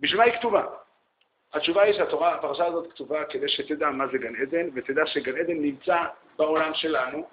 בשביל 0.00 0.18
מה 0.18 0.24
היא 0.24 0.32
כתובה? 0.32 0.66
התשובה 1.52 1.82
היא 1.82 1.94
שהתורה, 1.94 2.34
הפרשה 2.34 2.66
הזאת 2.66 2.92
כתובה 2.92 3.24
כדי 3.24 3.48
שתדע 3.48 3.90
מה 3.90 4.06
זה 4.06 4.18
גן 4.18 4.36
עדן, 4.36 4.68
ותדע 4.74 5.06
שגן 5.06 5.36
עדן 5.36 5.62
נמצא 5.62 5.96
בעולם 6.38 6.74
שלנו, 6.74 7.26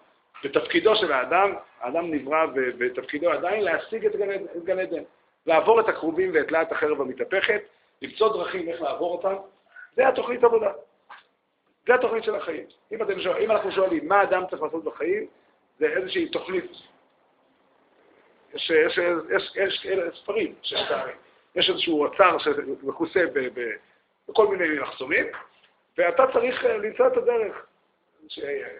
ותפקידו 0.43 0.95
של 0.95 1.11
האדם, 1.11 1.53
האדם 1.79 2.11
נברא 2.11 2.45
ותפקידו 2.79 3.31
עדיין 3.31 3.63
להשיג 3.63 4.05
את 4.05 4.15
גן, 4.15 4.45
את 4.57 4.63
גן 4.63 4.79
עדן, 4.79 5.03
לעבור 5.45 5.79
את 5.79 5.89
הכרובים 5.89 6.31
ואת 6.33 6.51
להט 6.51 6.71
החרב 6.71 7.01
המתהפכת, 7.01 7.61
למצוא 8.01 8.33
דרכים 8.33 8.69
איך 8.69 8.81
לעבור 8.81 9.11
אותם, 9.11 9.35
זה 9.95 10.07
התוכנית 10.07 10.43
עבודה. 10.43 10.71
זה 11.87 11.95
התוכנית 11.95 12.23
של 12.23 12.35
החיים. 12.35 12.65
אם, 12.91 13.01
אתם 13.01 13.19
שואל, 13.19 13.43
אם 13.43 13.51
אנחנו 13.51 13.71
שואלים 13.71 14.07
מה 14.07 14.23
אדם 14.23 14.43
צריך 14.49 14.61
לעשות 14.61 14.83
בחיים, 14.83 15.27
זה 15.79 15.85
איזושהי 15.85 16.29
תוכנית. 16.29 16.71
יש, 18.53 18.69
יש, 18.69 18.97
יש, 18.97 19.55
יש, 19.55 19.85
יש 19.85 20.17
ספרים, 20.21 20.55
יש 21.55 21.69
איזשהו 21.69 22.03
אוצר 22.05 22.37
שמכוסה 22.37 23.19
בכל 24.29 24.47
מיני 24.47 24.79
מחסומים, 24.79 25.25
ואתה 25.97 26.23
צריך 26.33 26.65
אה, 26.65 26.77
למצוא 26.77 27.07
את 27.07 27.17
הדרך, 27.17 27.65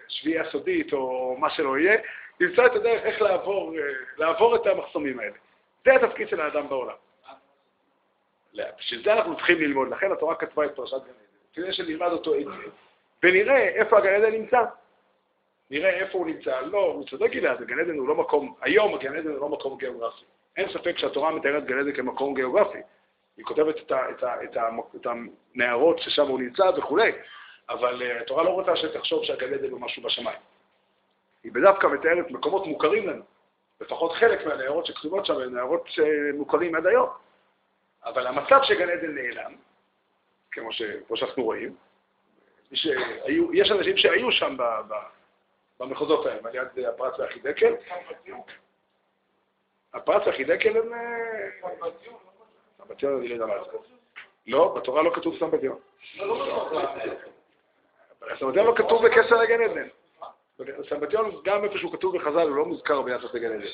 שביעייה 0.08 0.50
סודית 0.50 0.92
או 0.92 1.36
מה 1.38 1.50
שלא 1.50 1.78
יהיה, 1.78 2.00
למצוא 2.40 2.66
את 2.66 2.74
הדרך 2.74 3.02
איך 3.04 3.22
לעבור, 3.22 3.74
אה, 3.78 3.82
לעבור 4.16 4.56
את 4.56 4.66
המחסומים 4.66 5.20
האלה. 5.20 5.36
זה 5.84 5.94
התפקיד 5.94 6.28
של 6.28 6.40
האדם 6.40 6.68
בעולם. 6.68 6.96
בשביל 8.78 9.04
זה 9.04 9.12
אנחנו 9.12 9.36
צריכים 9.36 9.58
ללמוד, 9.58 9.88
לכן 9.88 10.12
התורה 10.12 10.34
כתבה 10.34 10.64
את 10.64 10.74
פרשת 10.76 10.96
גן 10.96 11.02
עדן, 11.02 11.12
כדי 11.54 11.72
שנלמד 11.72 12.12
אותו 12.12 12.34
היטב, 12.34 12.50
ונראה 13.22 13.68
איפה 13.68 13.98
הגן 13.98 14.14
עדן 14.14 14.32
נמצא. 14.32 14.60
נראה 15.70 15.90
איפה 15.90 16.18
הוא 16.18 16.26
נמצא. 16.26 16.60
לא, 16.60 16.78
הוא 16.78 17.06
צודק 17.06 17.30
גלעד, 17.30 17.62
גן 17.62 17.78
עדן 17.78 17.98
הוא 17.98 18.08
לא 18.08 18.14
מקום, 18.14 18.54
היום 18.60 18.94
הגן 18.94 19.16
עדן 19.16 19.30
הוא 19.30 19.40
לא 19.40 19.48
מקום 19.48 19.78
גיאוגרפי. 19.78 20.24
אין 20.56 20.68
ספק 20.68 20.98
שהתורה 20.98 21.30
מתארת 21.30 21.64
גן 21.64 21.78
עדן 21.78 21.92
כמקום 21.92 22.34
גיאוגרפי. 22.34 22.78
היא 23.36 23.44
כותבת 23.44 23.76
את, 23.76 23.92
ה, 23.92 24.10
את, 24.10 24.22
ה, 24.22 24.44
את, 24.44 24.56
ה, 24.56 24.68
את 24.96 25.06
הנערות 25.06 25.98
ששם 25.98 26.26
הוא 26.26 26.40
נמצא 26.40 26.70
וכולי, 26.76 27.12
אבל 27.68 28.02
uh, 28.02 28.22
התורה 28.22 28.44
לא 28.44 28.50
רוצה 28.50 28.76
שתחשוב 28.76 29.24
שהגן 29.24 29.54
עדן 29.54 29.70
הוא 29.70 29.80
משהו 29.80 30.02
בשמיים. 30.02 30.38
היא 31.44 31.52
בדווקא 31.52 31.86
מתארת 31.86 32.30
מקומות 32.30 32.66
מוכרים 32.66 33.08
לנו. 33.08 33.22
לפחות 33.80 34.12
חלק 34.12 34.46
מהנערות 34.46 34.86
שכתובות 34.86 35.26
שם 35.26 35.34
הן 35.34 35.54
נערות 35.54 35.84
שמוכרים 35.86 36.74
עד 36.74 36.86
היום. 36.86 37.08
אבל 38.04 38.26
המצב 38.26 38.60
שגן 38.62 38.90
עדן 38.90 39.14
נעלם, 39.14 39.54
כמו, 40.50 40.72
ש, 40.72 40.82
כמו 41.06 41.16
שאנחנו 41.16 41.42
רואים, 41.42 41.76
שהיו, 42.74 43.54
יש 43.54 43.70
אנשים 43.70 43.96
שהיו 43.96 44.32
שם 44.32 44.56
ב, 44.56 44.62
ב, 44.62 44.94
במחוזות 45.80 46.26
האלה, 46.26 46.40
על 46.44 46.54
יד 46.54 46.84
הפרץ 46.84 47.18
והחידקל. 47.18 47.74
הפרץ 49.94 50.26
והחידקל 50.26 50.76
הם... 50.76 50.92
סמבטיון 52.86 53.20
אני 53.20 53.38
לא 53.38 53.46
זה. 53.72 53.78
לא, 54.46 54.74
בתורה 54.76 55.02
לא 55.02 55.10
כתוב 55.14 55.38
סמבטיון. 55.38 55.78
סמבטיון 58.38 58.66
לא 58.66 58.74
כתוב 58.76 59.06
בקשר 59.06 59.36
לגן 59.36 59.62
עדן. 59.62 59.88
סמבטיון, 60.88 61.40
גם 61.44 61.64
איפה 61.64 61.78
שהוא 61.78 61.92
כתוב 61.92 62.16
בחז"ל, 62.16 62.48
הוא 62.48 62.56
לא 62.56 62.64
מוזכר 62.64 63.02
ביחס 63.02 63.34
לגן 63.34 63.52
עדן. 63.52 63.66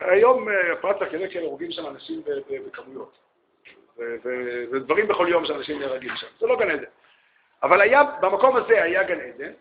היום 0.00 0.48
הפרט 0.72 0.96
והחידקל 1.00 1.42
הורגים 1.42 1.70
שם 1.70 1.86
אנשים 1.86 2.22
בכמויות. 2.66 3.18
ודברים 4.72 5.08
בכל 5.08 5.26
יום 5.30 5.44
שאנשים 5.44 5.78
נהרגים 5.78 6.16
שם. 6.16 6.26
זה 6.40 6.46
לא 6.46 6.56
גן 6.58 6.70
עדן. 6.70 6.84
אבל 7.62 7.80
היה, 7.80 8.02
במקום 8.20 8.56
הזה 8.56 8.82
היה 8.82 9.02
גן 9.02 9.20
עדן, 9.20 9.52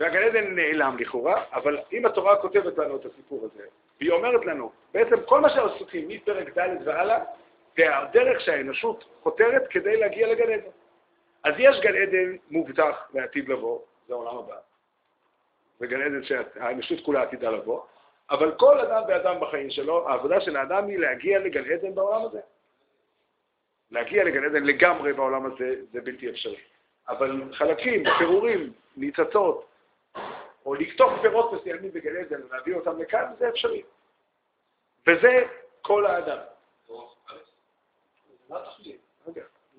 והגן 0.00 0.22
עדן 0.22 0.54
נעלם 0.54 0.96
לכאורה, 0.98 1.44
אבל 1.52 1.78
אם 1.92 2.06
התורה 2.06 2.36
כותבת 2.36 2.78
לנו 2.78 2.96
את 2.96 3.06
הסיפור 3.06 3.48
הזה, 3.52 3.64
והיא 4.00 4.12
אומרת 4.12 4.44
לנו, 4.44 4.72
בעצם 4.94 5.16
כל 5.26 5.40
מה 5.40 5.50
שעסוקים 5.50 6.08
מפרק 6.08 6.58
ד' 6.58 6.76
והלאה, 6.84 7.24
זה 7.76 7.96
הדרך 7.98 8.40
שהאנושות 8.40 9.04
חותרת 9.22 9.66
כדי 9.70 9.96
להגיע 9.96 10.28
לגן 10.28 10.52
עדן. 10.52 10.70
אז 11.44 11.54
יש 11.58 11.80
גן 11.80 11.96
עדן 11.96 12.36
מובטח 12.50 13.10
לעתיד 13.14 13.48
לבוא, 13.48 13.80
זה 14.08 14.14
העולם 14.14 14.36
הבא, 14.36 14.56
וגן 15.80 16.00
עדן 16.02 16.22
שהאנושות 16.22 17.00
כולה 17.04 17.22
עתידה 17.22 17.50
לבוא, 17.50 17.80
אבל 18.30 18.54
כל 18.58 18.80
אדם 18.80 19.02
ואדם 19.08 19.40
בחיים 19.40 19.70
שלו, 19.70 20.08
העבודה 20.08 20.40
של 20.40 20.56
האדם 20.56 20.86
היא 20.86 20.98
להגיע 20.98 21.38
לגן 21.38 21.64
עדן 21.72 21.94
בעולם 21.94 22.24
הזה. 22.24 22.40
להגיע 23.90 24.24
לגן 24.24 24.44
עדן 24.44 24.64
לגמרי 24.64 25.12
בעולם 25.12 25.46
הזה 25.46 25.74
זה 25.92 26.00
בלתי 26.00 26.30
אפשרי. 26.30 26.60
אבל 27.08 27.42
חלקים, 27.52 28.02
פירורים, 28.18 28.72
ניצצות, 28.96 29.69
או 30.66 30.74
לקטוף 30.74 31.12
פירות 31.22 31.52
מסוימים 31.52 31.90
בגן 31.92 32.16
עדן 32.16 32.42
ולהביא 32.42 32.74
אותם 32.74 33.02
לכאן, 33.02 33.32
זה 33.38 33.48
אפשרי. 33.48 33.82
וזה 35.06 35.46
כל 35.82 36.06
האדם. 36.06 36.38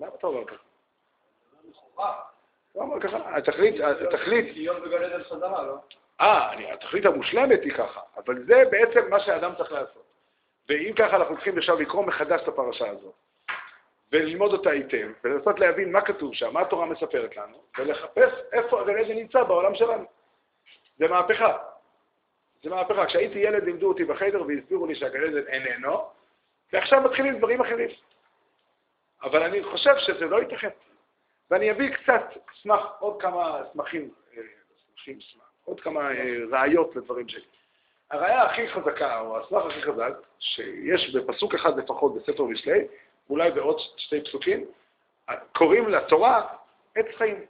למה 0.00 0.10
אתה 0.18 0.26
אומר 0.26 0.44
ככה? 0.46 0.62
לא 2.74 2.80
אומר 2.80 3.00
ככה, 3.00 3.36
התכלית, 3.36 3.74
התכלית... 3.80 4.56
לא? 5.62 5.76
אה, 6.20 6.72
התכלית 6.72 7.06
המושלמת 7.06 7.60
היא 7.62 7.72
ככה, 7.72 8.00
אבל 8.16 8.44
זה 8.44 8.62
בעצם 8.70 9.10
מה 9.10 9.20
שהאדם 9.20 9.54
צריך 9.56 9.72
לעשות. 9.72 10.04
ואם 10.68 10.92
ככה 10.98 11.16
אנחנו 11.16 11.34
צריכים 11.34 11.58
עכשיו 11.58 11.80
לקרוא 11.80 12.04
מחדש 12.04 12.40
את 12.42 12.48
הפרשה 12.48 12.90
הזאת. 12.90 13.14
וללמוד 14.12 14.52
אותה 14.52 14.70
היטב, 14.70 15.08
ולנסות 15.24 15.60
להבין 15.60 15.92
מה 15.92 16.00
כתוב 16.00 16.34
שם, 16.34 16.52
מה 16.52 16.60
התורה 16.60 16.86
מספרת 16.86 17.36
לנו, 17.36 17.56
ולחפש 17.78 18.32
איפה 18.52 18.80
הגן 18.80 18.98
עדן 18.98 19.14
נמצא 19.14 19.42
בעולם 19.42 19.74
שלנו. 19.74 20.04
זה 20.98 21.08
מהפכה. 21.08 21.58
זה 22.62 22.70
מהפכה. 22.70 23.06
כשהייתי 23.06 23.38
ילד 23.38 23.64
לימדו 23.64 23.88
אותי 23.88 24.04
בחדר 24.04 24.42
והסבירו 24.42 24.86
לי 24.86 24.94
שהגן 24.94 25.38
איננו, 25.48 26.10
ועכשיו 26.72 27.00
מתחילים 27.00 27.38
דברים 27.38 27.60
אחרים. 27.60 27.90
אבל 29.22 29.42
אני 29.42 29.62
חושב 29.64 29.94
שזה 29.98 30.26
לא 30.26 30.40
ייתכן. 30.40 30.68
ואני 31.50 31.70
אביא 31.70 31.94
קצת, 31.94 32.24
אשמח, 32.52 32.80
עוד 32.98 33.22
כמה 33.22 33.62
סמכים, 33.72 34.10
אה, 34.36 34.42
סמכים, 34.86 35.20
סמך, 35.20 35.42
עוד 35.64 35.80
כמה 35.80 36.00
אה, 36.00 36.34
ראיות 36.50 36.96
לדברים 36.96 37.28
שלי. 37.28 37.44
הראיה 38.10 38.42
הכי 38.42 38.68
חזקה, 38.68 39.20
או 39.20 39.38
הסמך 39.38 39.64
הכי 39.64 39.82
חזק, 39.82 40.12
שיש 40.38 41.14
בפסוק 41.14 41.54
אחד 41.54 41.78
לפחות 41.78 42.14
בספר 42.14 42.44
משלי, 42.44 42.86
אולי 43.30 43.50
בעוד 43.50 43.76
שתי 43.96 44.24
פסוקים, 44.24 44.64
קוראים 45.52 45.88
לתורה 45.88 46.48
עץ 46.94 47.06
חיים. 47.16 47.44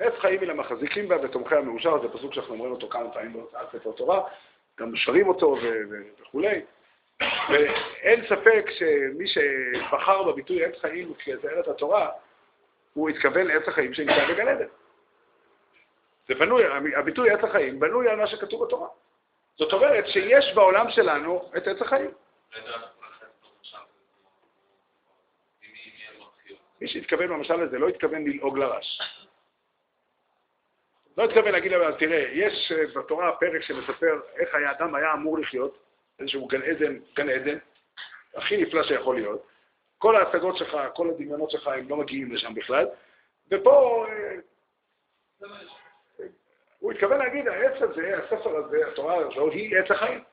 עץ 0.00 0.12
חיים 0.20 0.40
היא 0.40 0.48
למחזיקים 0.48 1.08
בה 1.08 1.16
ותומכי 1.22 1.54
המאושר, 1.54 2.02
זה 2.02 2.08
פסוק 2.08 2.34
שאנחנו 2.34 2.54
אומרים 2.54 2.72
אותו 2.72 2.88
כמה 2.88 3.10
פעמים 3.10 3.32
בהוצאת 3.32 3.68
ספר 3.72 3.92
תורה, 3.92 4.22
גם 4.80 4.96
שרים 4.96 5.28
אותו 5.28 5.56
וכולי. 6.18 6.60
ואין 7.50 8.26
ספק 8.26 8.66
שמי 8.70 9.24
שבחר 9.26 10.22
בביטוי 10.22 10.64
עץ 10.64 10.78
חיים 10.80 11.14
כתאר 11.14 11.60
את 11.60 11.68
התורה, 11.68 12.10
הוא 12.94 13.08
התכוון 13.08 13.46
לעץ 13.46 13.68
החיים 13.68 13.94
שנמצא 13.94 14.28
בגן 14.28 14.48
עדן. 14.48 14.66
זה 16.28 16.34
בנוי, 16.34 16.64
הביטוי 16.96 17.30
עץ 17.30 17.44
החיים 17.44 17.80
בנוי 17.80 18.08
על 18.08 18.16
מה 18.16 18.26
שכתוב 18.26 18.64
בתורה. 18.64 18.88
זאת 19.58 19.72
אומרת 19.72 20.06
שיש 20.08 20.52
בעולם 20.54 20.90
שלנו 20.90 21.50
את 21.56 21.66
עץ 21.66 21.82
החיים. 21.82 22.10
מי 26.80 26.88
שהתכוון 26.88 27.28
במשל 27.28 27.60
הזה 27.60 27.78
לא 27.78 27.88
התכוון 27.88 28.24
ללעוג 28.24 28.58
לרש. 28.58 29.00
לא 31.18 31.24
התכוון 31.24 31.52
להגיד 31.52 31.72
להם, 31.72 31.92
תראה, 31.98 32.28
יש 32.32 32.72
אה, 32.72 33.00
בתורה 33.00 33.32
פרק 33.32 33.62
שמספר 33.62 34.20
איך 34.36 34.54
האדם 34.54 34.94
היה 34.94 35.12
אמור 35.12 35.38
לחיות, 35.38 35.78
איזשהו 36.18 36.46
גן 36.46 36.62
עדן, 36.62 36.98
גן 37.14 37.28
עדן, 37.28 37.58
הכי 38.36 38.56
נפלא 38.56 38.82
שיכול 38.82 39.16
להיות. 39.16 39.46
כל 39.98 40.16
ההצגות 40.16 40.56
שלך, 40.56 40.78
כל 40.94 41.10
הדמיונות 41.10 41.50
שלך, 41.50 41.66
הם 41.66 41.88
לא 41.88 41.96
מגיעים 41.96 42.32
לשם 42.32 42.54
בכלל. 42.54 42.86
ופה 43.50 44.06
אה, 44.08 44.36
הוא 46.78 46.92
התכוון 46.92 47.18
להגיד, 47.18 47.48
העץ 47.48 47.82
הזה, 47.82 48.18
הספר 48.18 48.56
הזה, 48.56 48.78
התורה 48.92 49.16
הזו, 49.16 49.50
היא 49.50 49.78
עץ 49.78 49.90
החיים. 49.90 50.24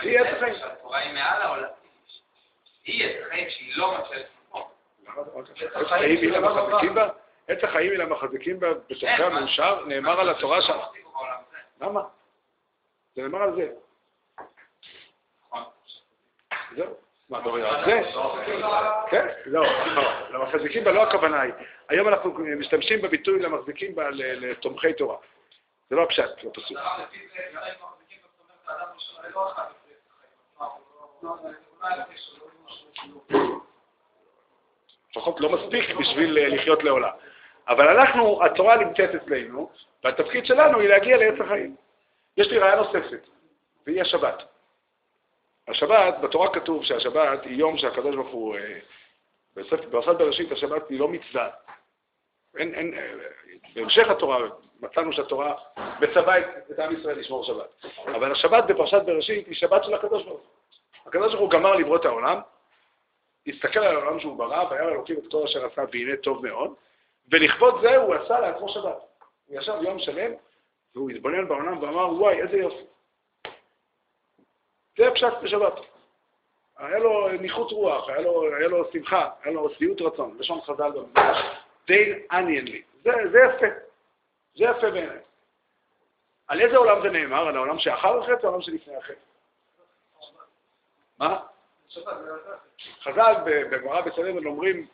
היא 0.00 0.18
עץ 0.18 0.36
החיים. 0.36 0.54
התורה 0.62 0.98
היא 0.98 1.14
מעל 1.14 1.42
העולם. 1.42 1.68
היא 2.84 3.04
עץ 3.04 3.26
החיים 3.26 3.50
שהיא 3.50 3.72
לא 3.76 3.98
מצלת 3.98 4.26
עץ 5.60 5.76
החיים 5.86 6.18
היא 6.18 6.30
למחזיקים 6.30 6.94
בה? 6.94 7.08
עץ 7.48 7.64
החיים 7.64 7.90
היא 7.90 7.98
למחזיקים 7.98 8.60
בה 8.60 8.74
בתוכי 8.74 9.06
המאושר? 9.06 9.84
נאמר 9.84 10.20
על 10.20 10.28
התורה 10.30 10.62
שם. 10.62 10.78
למה? 11.80 12.00
זה 13.16 13.22
נאמר 13.22 13.42
על 13.42 13.54
זה. 13.54 13.68
זהו. 16.76 16.96
מה, 17.28 17.38
אתה 17.38 17.48
אומר 17.48 17.66
על 17.66 17.84
זה? 17.84 18.02
כן, 19.10 19.26
לא, 19.46 19.64
למחזיקים 20.30 20.84
בה 20.84 20.92
לא 20.92 21.02
הכוונה 21.02 21.40
היא. 21.40 21.52
היום 21.88 22.08
אנחנו 22.08 22.34
משתמשים 22.58 23.02
בביטוי 23.02 23.38
למחזיקים 23.38 23.94
בה 23.94 24.10
לתומכי 24.10 24.92
תורה. 24.92 25.16
זה 25.90 25.96
לא 25.96 26.02
הפשט, 26.02 26.44
לא 26.44 26.50
פסוק. 26.54 26.78
לפחות 35.12 35.40
לא 35.40 35.48
מספיק 35.48 35.96
בשביל 35.96 36.38
אה, 36.38 36.48
לחיות 36.48 36.82
לעולם. 36.84 37.10
אבל 37.68 37.88
אנחנו, 37.88 38.44
התורה 38.44 38.76
נמצאת 38.76 39.14
אצלנו, 39.14 39.70
והתפקיד 40.04 40.46
שלנו 40.46 40.78
היא 40.80 40.88
להגיע 40.88 41.16
לעץ 41.16 41.40
החיים. 41.40 41.76
יש 42.36 42.46
לי 42.50 42.58
רעיה 42.58 42.76
נוספת, 42.76 43.28
והיא 43.86 44.00
השבת. 44.00 44.42
השבת, 45.68 46.14
בתורה 46.22 46.54
כתוב 46.54 46.84
שהשבת 46.84 47.44
היא 47.44 47.56
יום 47.56 47.78
שהקדוש 47.78 48.14
ברוך 48.14 48.30
הוא, 48.30 48.56
אה, 48.56 48.78
בפרשת 49.56 50.16
בראשית 50.18 50.52
השבת 50.52 50.88
היא 50.88 51.00
לא 51.00 51.08
מצווה. 51.08 51.48
אין, 52.58 52.74
אין, 52.74 52.94
אה, 52.94 53.12
בהמשך 53.74 54.08
התורה 54.08 54.38
מצאנו 54.80 55.12
שהתורה 55.12 55.54
מצווה 56.00 56.38
את 56.38 56.78
עם 56.78 56.96
ישראל 57.00 57.18
לשמור 57.18 57.44
שבת. 57.44 57.84
אבל 58.06 58.32
השבת 58.32 58.64
בפרשת 58.64 59.02
בראשית 59.06 59.46
היא 59.46 59.54
שבת 59.54 59.84
של 59.84 59.94
הקדוש 59.94 60.24
ברוך 60.24 60.40
הוא. 60.40 60.48
הקדוש 61.06 61.34
ברוך 61.34 61.40
הוא 61.40 61.50
גמר 61.50 61.72
לברוא 61.76 61.96
את 61.96 62.04
העולם, 62.04 62.40
הסתכל 63.46 63.78
על 63.78 63.96
העולם 63.96 64.20
שהוא 64.20 64.38
ברא, 64.38 64.64
והיה 64.70 64.88
אלוקים 64.88 65.16
את 65.18 65.30
כל 65.30 65.42
אשר 65.44 65.66
עשה 65.66 65.82
והנה 65.92 66.16
טוב 66.16 66.46
מאוד, 66.46 66.74
ולכבוד 67.30 67.74
זה 67.82 67.96
הוא 67.96 68.14
עשה 68.14 68.40
לעצמו 68.40 68.68
שבת. 68.68 68.96
הוא 69.46 69.58
ישב 69.58 69.74
יום 69.82 69.98
שלם, 69.98 70.32
והוא 70.94 71.10
התבונן 71.10 71.48
בעולם 71.48 71.82
ואמר, 71.82 72.14
וואי, 72.14 72.40
איזה 72.40 72.56
יופי. 72.56 72.84
זה 74.98 75.10
פשט 75.14 75.32
בשבת. 75.42 75.72
היה 76.76 76.98
לו 76.98 77.28
ניחות 77.28 77.72
רוח, 77.72 78.08
היה 78.08 78.20
לו, 78.20 78.54
היה 78.56 78.68
לו 78.68 78.92
שמחה, 78.92 79.30
היה 79.42 79.52
לו 79.52 79.70
שביעות 79.70 80.00
רצון, 80.00 80.36
לשון 80.38 80.60
חז"ל 80.60 80.90
במדרש, 80.90 81.38
די 81.86 82.12
עניין 82.30 82.64
לי. 82.64 82.82
זה, 83.04 83.10
זה 83.32 83.38
יפה, 83.38 83.66
זה 84.54 84.64
יפה 84.64 84.90
בעיניי. 84.90 85.18
על 86.48 86.60
איזה 86.60 86.76
עולם 86.76 87.02
זה 87.02 87.10
נאמר? 87.10 87.48
על 87.48 87.56
העולם 87.56 87.78
שאחר 87.78 88.18
החטא 88.18 88.42
או 88.42 88.46
העולם 88.46 88.62
שלפני 88.62 88.96
החטא? 88.96 89.14
מה? 91.18 91.40
חז"ל 93.02 93.34
בגמרא 93.44 94.00
בצלם 94.00 94.46
אומרים, 94.46 94.86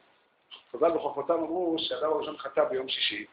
חז"ל 0.73 0.91
בחוכמתם 0.91 1.33
אמרו 1.33 1.77
שאדם 1.79 2.13
הראשון 2.13 2.39
חטא 2.39 2.65
ביום 2.65 2.89
שישי, 2.89 3.27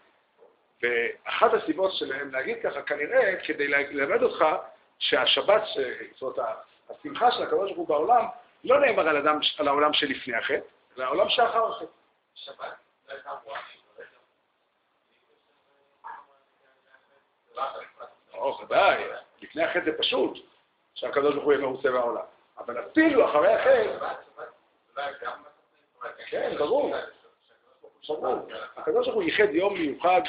ואחת 0.82 1.54
הסיבות 1.54 1.92
שלהם 1.94 2.32
להגיד 2.32 2.58
ככה, 2.64 2.82
כנראה 2.82 3.36
כדי 3.44 3.68
ללמד 3.68 4.24
אותך 4.24 4.46
שהשבת, 5.00 5.62
זאת 6.16 6.38
אומרת, 6.38 6.56
השמחה 6.90 7.32
של 7.32 7.44
הקדוש 7.44 7.72
ברוך 7.72 7.78
הוא 7.78 7.88
בעולם, 7.88 8.26
לא 8.64 8.80
נאמר 8.80 9.10
על, 9.10 9.18
אדם, 9.18 9.40
על 9.58 9.68
העולם 9.68 9.94
שלפני 9.94 10.36
החטא, 10.36 10.60
אלא 10.98 11.04
העולם 11.04 11.30
שאחר 11.30 11.70
החטא. 11.70 11.86
שבת? 12.36 12.76
או, 18.34 18.60
ודאי, 18.62 19.04
לפני 19.42 19.64
החטא 19.64 19.86
זה 19.86 19.98
פשוט, 19.98 20.38
שהקדוש 20.94 21.34
ברוך 21.34 21.46
הוא 21.46 21.54
יהיה 21.54 21.66
מרוצה 21.66 21.92
בעולם. 21.92 22.35
אבל 22.60 22.80
אפילו 22.80 23.26
אחרי 23.26 23.54
החטא... 23.54 24.14
כן, 26.30 26.56
ברור. 26.58 26.94
ברור. 28.08 28.36
הקדוש 28.78 29.08
ברוך 29.08 29.16
הוא 29.16 29.24
ייחד 29.24 29.54
יום 29.54 29.74
מיוחד 29.74 30.22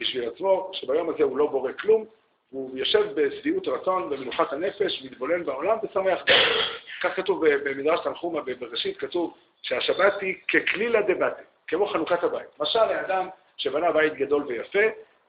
בשביל 0.00 0.28
עצמו, 0.28 0.70
שביום 0.72 1.10
הזה 1.10 1.24
הוא 1.24 1.38
לא 1.38 1.46
בורא 1.46 1.72
כלום, 1.72 2.04
הוא 2.50 2.78
יושב 2.78 3.12
בשביעות 3.14 3.68
רצון, 3.68 4.10
במנוחת 4.10 4.52
הנפש, 4.52 5.02
מתבונן 5.04 5.44
בעולם 5.44 5.76
ושמח. 5.82 6.24
כך 7.02 7.16
כתוב 7.16 7.46
במדרש 7.46 8.00
תנחומה 8.04 8.40
בראשית, 8.60 8.98
כתוב 8.98 9.34
שהשבת 9.62 10.20
היא 10.20 10.34
ככלילה 10.48 11.02
דבתי, 11.02 11.42
כמו 11.66 11.86
חנוכת 11.86 12.22
הבית. 12.22 12.60
משל 12.60 12.84
לאדם 12.84 13.28
שבנה 13.56 13.92
בית 13.92 14.14
גדול 14.14 14.42
ויפה, 14.46 14.78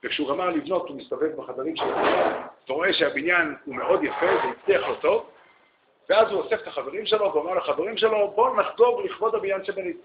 וכשהוא 0.04 0.30
גמר 0.30 0.50
לבנות 0.50 0.90
הוא 0.90 0.98
מסתובב 0.98 1.36
בחדרים 1.36 1.76
של 1.76 1.84
הבניין, 1.84 2.34
ורואה 2.70 2.94
שהבניין 2.94 3.56
הוא 3.66 3.76
מאוד 3.76 4.04
יפה 4.04 4.26
והצליח 4.26 4.88
לו 4.88 4.96
טוב, 4.96 5.30
ואז 6.10 6.32
הוא 6.32 6.42
אוסף 6.42 6.62
את 6.62 6.68
החברים 6.68 7.06
שלו 7.06 7.34
ואומר 7.34 7.54
לחברים 7.54 7.98
שלו, 7.98 8.32
בואו 8.36 8.56
נחגוג 8.56 9.02
לכבוד 9.06 9.36
הבניין 9.36 9.66
שבנית. 9.66 9.98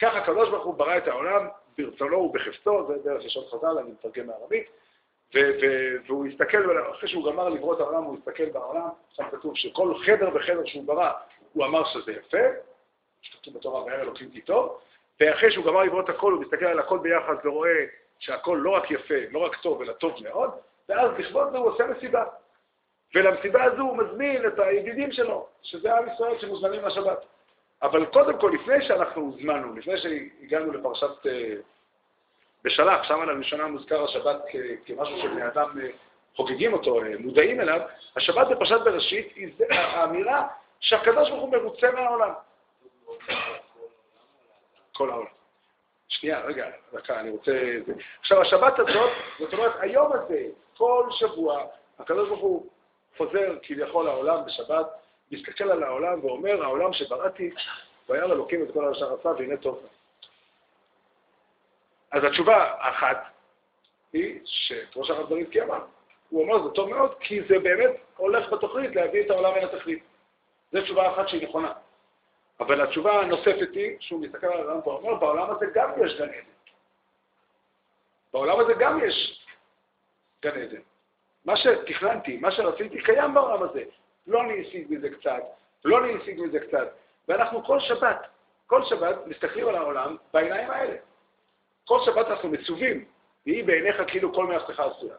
ככה 0.00 0.18
הקדוש 0.18 0.48
ברוך 0.48 0.64
הוא 0.64 0.74
ברא 0.74 0.96
את 0.96 1.08
העולם 1.08 1.48
ברצונו 1.78 2.16
ובחפצו, 2.16 2.86
זה 2.86 2.98
דרך 3.04 3.24
לשון 3.24 3.44
חז"ל, 3.50 3.78
אני 3.78 3.90
מתרגם 3.90 4.26
מארמית, 4.26 4.66
והוא 6.06 6.26
הסתכל, 6.26 6.90
אחרי 6.90 7.08
שהוא 7.08 7.32
גמר 7.32 7.48
לברוא 7.48 7.74
את 7.74 7.80
העולם, 7.80 8.02
הוא 8.02 8.18
הסתכל 8.18 8.48
בעולם, 8.50 8.88
שם 9.12 9.24
כתוב 9.30 9.56
שכל 9.56 9.94
חדר 10.06 10.30
וחדר 10.34 10.64
שהוא 10.64 10.84
ברא, 10.84 11.10
הוא 11.52 11.64
אמר 11.64 11.84
שזה 11.84 12.12
יפה, 12.12 12.38
שכתוב 13.22 13.54
בתורה, 13.54 13.84
וירא 13.84 14.02
אלוקים 14.02 14.30
כי 14.30 14.52
ואחרי 15.20 15.50
שהוא 15.50 15.64
גמר 15.64 15.82
לברוא 15.82 16.02
את 16.02 16.08
הכל, 16.08 16.32
הוא 16.32 16.42
מסתכל 16.42 16.64
על 16.64 16.78
הכל 16.78 16.98
ביחד 16.98 17.34
ורואה 17.44 17.84
שהכל 18.18 18.58
לא 18.62 18.70
רק 18.70 18.90
יפה, 18.90 19.14
לא 19.30 19.38
רק 19.38 19.56
טוב, 19.56 19.82
אלא 19.82 19.92
טוב 19.92 20.14
מאוד, 20.22 20.50
ואז 20.88 21.10
לכבוד 21.18 21.52
זה 21.52 21.58
הוא 21.58 21.68
עושה 21.68 21.86
מסיבה. 21.86 22.24
ולמסיבה 23.14 23.64
הזו 23.64 23.82
הוא 23.82 23.96
מזמין 23.96 24.46
את 24.46 24.58
הידידים 24.58 25.12
שלו, 25.12 25.46
שזה 25.62 25.96
עם 25.96 26.04
ישראל 26.14 26.38
שמוזמנים 26.38 26.84
לשבת. 26.84 27.24
אבל 27.82 28.06
קודם 28.06 28.40
כל, 28.40 28.52
לפני 28.54 28.82
שאנחנו 28.82 29.22
הוזמנו, 29.22 29.74
לפני 29.74 29.98
שהגענו 29.98 30.72
לפרשת 30.72 31.26
אה, 31.26 31.54
בשלח, 32.64 33.02
שם 33.02 33.22
לראשונה 33.22 33.66
מוזכר 33.66 34.04
השבת 34.04 34.36
כמשהו 34.86 35.18
שבני 35.22 35.46
אדם 35.46 35.80
אה, 35.80 35.88
חוגגים 36.36 36.72
אותו, 36.72 37.02
אה, 37.02 37.08
מודעים 37.18 37.60
אליו, 37.60 37.80
השבת 38.16 38.46
בפרשת 38.48 38.80
בראשית 38.84 39.32
היא 39.34 39.52
האמירה 39.70 40.48
שהקדוש 40.80 41.30
ברוך 41.30 41.42
הוא 41.42 41.52
מרוצה 41.52 41.90
מהעולם. 41.90 42.32
כל 44.92 45.10
העולם. 45.10 45.26
שנייה, 46.08 46.40
רגע, 46.40 46.70
דקה, 46.92 47.20
אני 47.20 47.30
רוצה... 47.30 47.52
עכשיו, 48.20 48.42
השבת 48.42 48.78
הזאת, 48.78 49.10
זאת 49.38 49.52
אומרת, 49.52 49.72
היום 49.80 50.12
הזה, 50.12 50.42
כל 50.76 51.06
שבוע, 51.10 51.64
הקדוש 51.98 52.28
ברוך 52.28 52.40
הוא 52.40 52.66
חוזר 53.16 53.58
כביכול 53.62 54.04
לעולם 54.04 54.44
בשבת, 54.46 54.86
מסתכל 55.30 55.70
על 55.70 55.82
העולם 55.82 56.24
ואומר, 56.24 56.62
העולם 56.62 56.92
שבראתי, 56.92 57.50
וירא 58.08 58.24
אלוקים 58.24 58.62
את 58.62 58.72
כל 58.72 58.88
אשר 58.88 59.14
עשה 59.14 59.28
והנה 59.28 59.56
טוב. 59.56 59.86
אז 62.10 62.24
התשובה 62.24 62.56
האחת 62.56 63.24
היא 64.12 64.40
שכמו 64.44 65.04
שאנחנו 65.04 65.26
דברים 65.26 65.46
כי 65.46 65.62
אמר, 65.62 65.84
הוא 66.28 66.42
אומר 66.42 66.68
זה 66.68 66.74
טוב 66.74 66.88
מאוד, 66.88 67.14
כי 67.20 67.42
זה 67.42 67.58
באמת 67.58 67.90
הולך 68.16 68.52
בתוכנית 68.52 68.94
להביא 68.96 69.24
את 69.24 69.30
העולם 69.30 69.54
אל 69.54 69.64
התכלית. 69.64 70.04
זו 70.72 70.82
תשובה 70.82 71.12
אחת 71.12 71.28
שהיא 71.28 71.48
נכונה. 71.48 71.72
אבל 72.60 72.80
התשובה 72.80 73.20
הנוספת 73.20 73.68
היא, 73.72 73.96
שהוא 74.00 74.20
מסתכל 74.20 74.46
על 74.46 74.52
העולם 74.52 74.80
ואומר, 74.84 75.14
בעולם 75.14 75.50
הזה 75.50 75.66
גם 75.74 75.90
יש 76.04 76.14
גן 76.18 76.28
עדן. 76.28 76.52
בעולם 78.32 78.60
הזה 78.60 78.72
גם 78.74 79.00
יש 79.04 79.46
גן 80.42 80.62
עדן. 80.62 80.80
מה 81.44 81.56
שתכננתי, 81.56 82.36
מה 82.36 82.52
שרציתי, 82.52 83.02
קיים 83.02 83.34
בעולם 83.34 83.62
הזה. 83.62 83.82
לא 84.26 84.40
אני 84.40 84.62
אשיג 84.62 84.86
מזה 84.90 85.10
קצת, 85.10 85.42
לא 85.84 86.04
אני 86.04 86.16
אשיג 86.16 86.40
מזה 86.40 86.60
קצת. 86.60 86.88
ואנחנו 87.28 87.64
כל 87.64 87.80
שבת, 87.80 88.26
כל 88.66 88.84
שבת 88.84 89.26
מסתכלים 89.26 89.68
על 89.68 89.74
העולם 89.74 90.16
בעיניים 90.32 90.70
האלה. 90.70 90.96
כל 91.84 91.98
שבת 92.04 92.26
אנחנו 92.26 92.48
מצווים, 92.48 93.04
והיא 93.46 93.64
בעיניך 93.64 93.96
כאילו 94.06 94.34
כל 94.34 94.46
מלאכתך 94.46 94.80
עשויה. 94.80 95.14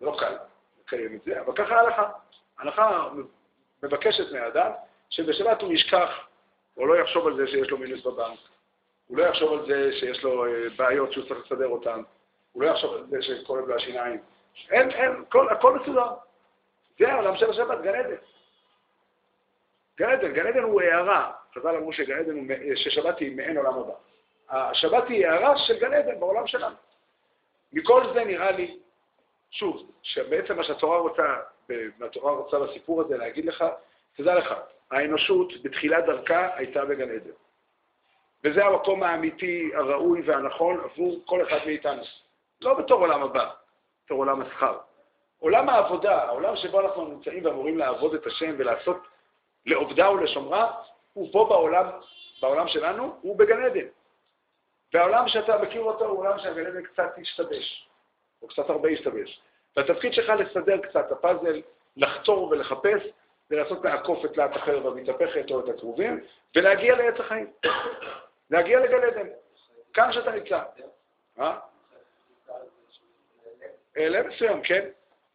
זה 0.00 0.06
לא 0.06 0.16
קל 0.18 0.36
לקיים 0.84 1.14
את 1.14 1.20
זה, 1.24 1.40
אבל 1.40 1.52
ככה 1.56 1.74
ההלכה. 1.74 2.10
ההלכה 2.58 3.08
מבקשת 3.82 4.32
מהאדם 4.32 4.70
שבשבת 5.10 5.62
הוא 5.62 5.72
ישכח, 5.72 6.10
או 6.76 6.86
לא 6.86 7.00
יחשוב 7.00 7.26
על 7.26 7.36
זה 7.36 7.46
שיש 7.46 7.70
לו 7.70 7.78
מינוס 7.78 8.06
בבנק, 8.06 8.38
הוא 9.06 9.18
לא 9.18 9.24
יחשוב 9.24 9.52
על 9.52 9.66
זה 9.66 9.92
שיש 9.92 10.24
לו 10.24 10.46
אה, 10.46 10.50
בעיות 10.76 11.12
שהוא 11.12 11.24
צריך 11.28 11.46
לסדר 11.46 11.68
אותן, 11.68 12.02
הוא 12.52 12.62
לא 12.62 12.68
יחשוב 12.68 12.94
על 12.94 13.06
זה 13.06 13.22
שכואב 13.22 13.68
לו 13.68 13.74
השיניים. 13.74 14.20
אין, 14.70 14.90
אין, 14.90 15.24
כל, 15.28 15.48
הכל 15.48 15.78
מסודר. 15.78 16.08
זה 16.98 17.12
העולם 17.12 17.36
של 17.36 17.50
השבת, 17.50 17.82
גן 17.82 17.94
עדן. 17.94 18.16
גן 19.98 20.10
עדן, 20.10 20.32
גן 20.32 20.46
עדן 20.46 20.62
הוא 20.62 20.82
הערה. 20.82 21.32
חז"ל 21.54 21.76
אמרו 21.76 21.92
שגן 21.92 22.18
עדן, 22.18 22.46
ששבת 22.76 23.18
היא 23.18 23.36
מעין 23.36 23.56
עולם 23.56 23.78
הבא. 23.78 23.94
השבת 24.48 25.08
היא 25.08 25.26
הערה 25.26 25.58
של 25.58 25.78
גן 25.78 25.92
עדן 25.92 26.20
בעולם 26.20 26.46
שלנו. 26.46 26.76
מכל 27.72 28.12
זה 28.14 28.24
נראה 28.24 28.50
לי, 28.50 28.78
שוב, 29.50 29.90
שבעצם 30.02 30.56
מה 30.56 30.64
שהתורה 30.64 30.98
רוצה, 30.98 31.36
מה 31.98 32.06
התורה 32.06 32.32
רוצה 32.32 32.58
בסיפור 32.58 33.00
הזה 33.00 33.16
להגיד 33.16 33.44
לך, 33.44 33.64
תדע 34.16 34.34
לך, 34.34 34.54
האנושות 34.90 35.62
בתחילת 35.62 36.04
דרכה 36.04 36.48
הייתה 36.54 36.84
בגן 36.84 37.10
עדן. 37.10 37.30
וזה 38.44 38.64
המקום 38.64 39.02
האמיתי, 39.02 39.70
הראוי 39.74 40.22
והנכון 40.22 40.80
עבור 40.84 41.20
כל 41.24 41.46
אחד 41.46 41.58
מאיתנו. 41.66 42.02
לא 42.60 42.74
בתור 42.74 43.00
עולם 43.00 43.22
הבא, 43.22 43.50
בתור 44.06 44.18
עולם 44.18 44.42
השכר. 44.42 44.78
עולם 45.38 45.68
העבודה, 45.68 46.22
העולם 46.22 46.56
שבו 46.56 46.80
אנחנו 46.80 47.04
נמצאים 47.04 47.44
ואמורים 47.44 47.78
לעבוד 47.78 48.14
את 48.14 48.26
השם 48.26 48.54
ולעשות 48.58 49.06
לעובדה 49.66 50.10
ולשומרה, 50.10 50.72
הוא 51.12 51.32
פה 51.32 51.46
בעולם, 51.48 51.86
בעולם 52.42 52.68
שלנו, 52.68 53.18
הוא 53.20 53.38
בגן 53.38 53.64
עדן. 53.64 53.86
והעולם 54.94 55.28
שאתה 55.28 55.58
מכיר 55.58 55.82
אותו 55.82 56.04
הוא 56.04 56.18
עולם 56.18 56.38
שהגן 56.38 56.66
עדן 56.66 56.82
קצת 56.82 57.14
השתבש, 57.18 57.88
או 58.42 58.48
קצת 58.48 58.70
הרבה 58.70 58.88
השתבש. 58.88 59.40
והתפקיד 59.76 60.12
שלך 60.12 60.28
לסדר 60.28 60.78
קצת, 60.78 61.12
הפאזל, 61.12 61.62
לחתור 61.96 62.48
ולחפש, 62.50 63.02
ולעשות 63.50 63.84
לעקוף 63.84 64.24
את 64.24 64.36
להט 64.36 64.56
החרב 64.56 64.86
המתהפכת 64.86 65.50
או 65.50 65.60
את 65.60 65.68
הכרובים, 65.68 66.20
ולהגיע 66.56 66.96
לעץ 66.96 67.20
החיים. 67.20 67.52
להגיע 68.50 68.80
לגן 68.80 69.02
עדן. 69.04 69.28
כאן 69.94 70.12
שאתה 70.12 70.30
נמצא. 70.30 70.62
אלה 73.96 74.22
מסוים, 74.22 74.62
כן? 74.62 74.88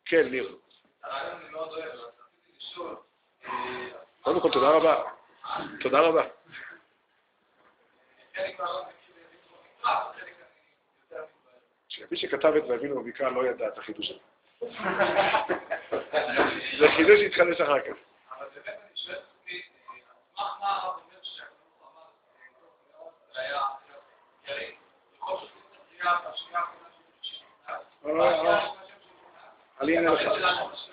כן, 0.06 0.30
ניר. 0.30 0.58
קודם 4.22 4.42
כל, 4.42 4.52
תודה 4.52 4.70
רבה. 4.70 5.04
תודה 5.80 6.00
רבה. 6.00 6.24
שמי 11.88 12.18
שכתב 12.18 12.54
את 12.58 12.64
ואבינו 12.70 13.04
במקרא 13.04 13.30
לא 13.30 13.46
ידע 13.46 13.68
את 13.68 13.78
החידוש 13.78 14.12
הזה. 14.12 14.20
זה 16.80 16.88
חידוש 16.96 17.20
שהתחדש 17.20 17.62
אחר 17.62 17.80
כך. 17.80 17.96
אבל 18.38 18.48
באמת 18.56 18.68
אני 18.68 18.96
שואל 18.96 19.18
אותי, 19.18 19.62
מה 20.38 20.76
הרב 20.76 20.96
אומר 20.96 21.20
שהחינוך 21.22 21.82
אמר, 21.82 23.10
זה 23.34 23.42
היה, 23.42 23.62
יריב, 24.48 24.76
בכל 25.18 25.38
זאת, 25.38 25.52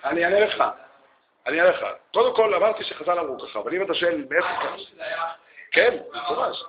אני 0.05 0.25
אענה 0.25 0.39
לך. 0.39 0.63
אני 1.47 1.61
אענה 1.61 1.69
לך. 1.71 1.85
קודם 2.13 2.35
כל, 2.35 2.53
אמרתי 2.53 2.83
שחז"ל 2.83 3.19
אמרו 3.19 3.39
ככה, 3.39 3.59
אבל 3.59 3.75
אם 3.75 3.81
אתה 3.81 3.93
שואל 3.93 4.25
מאיפה 4.29 4.47
ככה... 4.47 4.75
כן, 5.71 5.97
מפורש. 6.13 6.63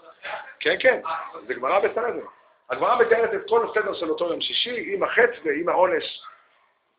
כן, 0.60 0.76
כן, 0.80 1.00
זה 1.46 1.54
גמרא 1.54 1.78
בסנדרין. 1.78 2.26
הגמרא 2.70 2.96
מתארת 2.96 3.34
את 3.34 3.40
כל 3.48 3.68
הסדר 3.68 3.94
של 3.94 4.10
אותו 4.10 4.28
יום 4.28 4.40
שישי, 4.40 4.94
עם 4.94 5.02
החץ 5.02 5.30
ועם 5.44 5.68
העונש, 5.68 6.22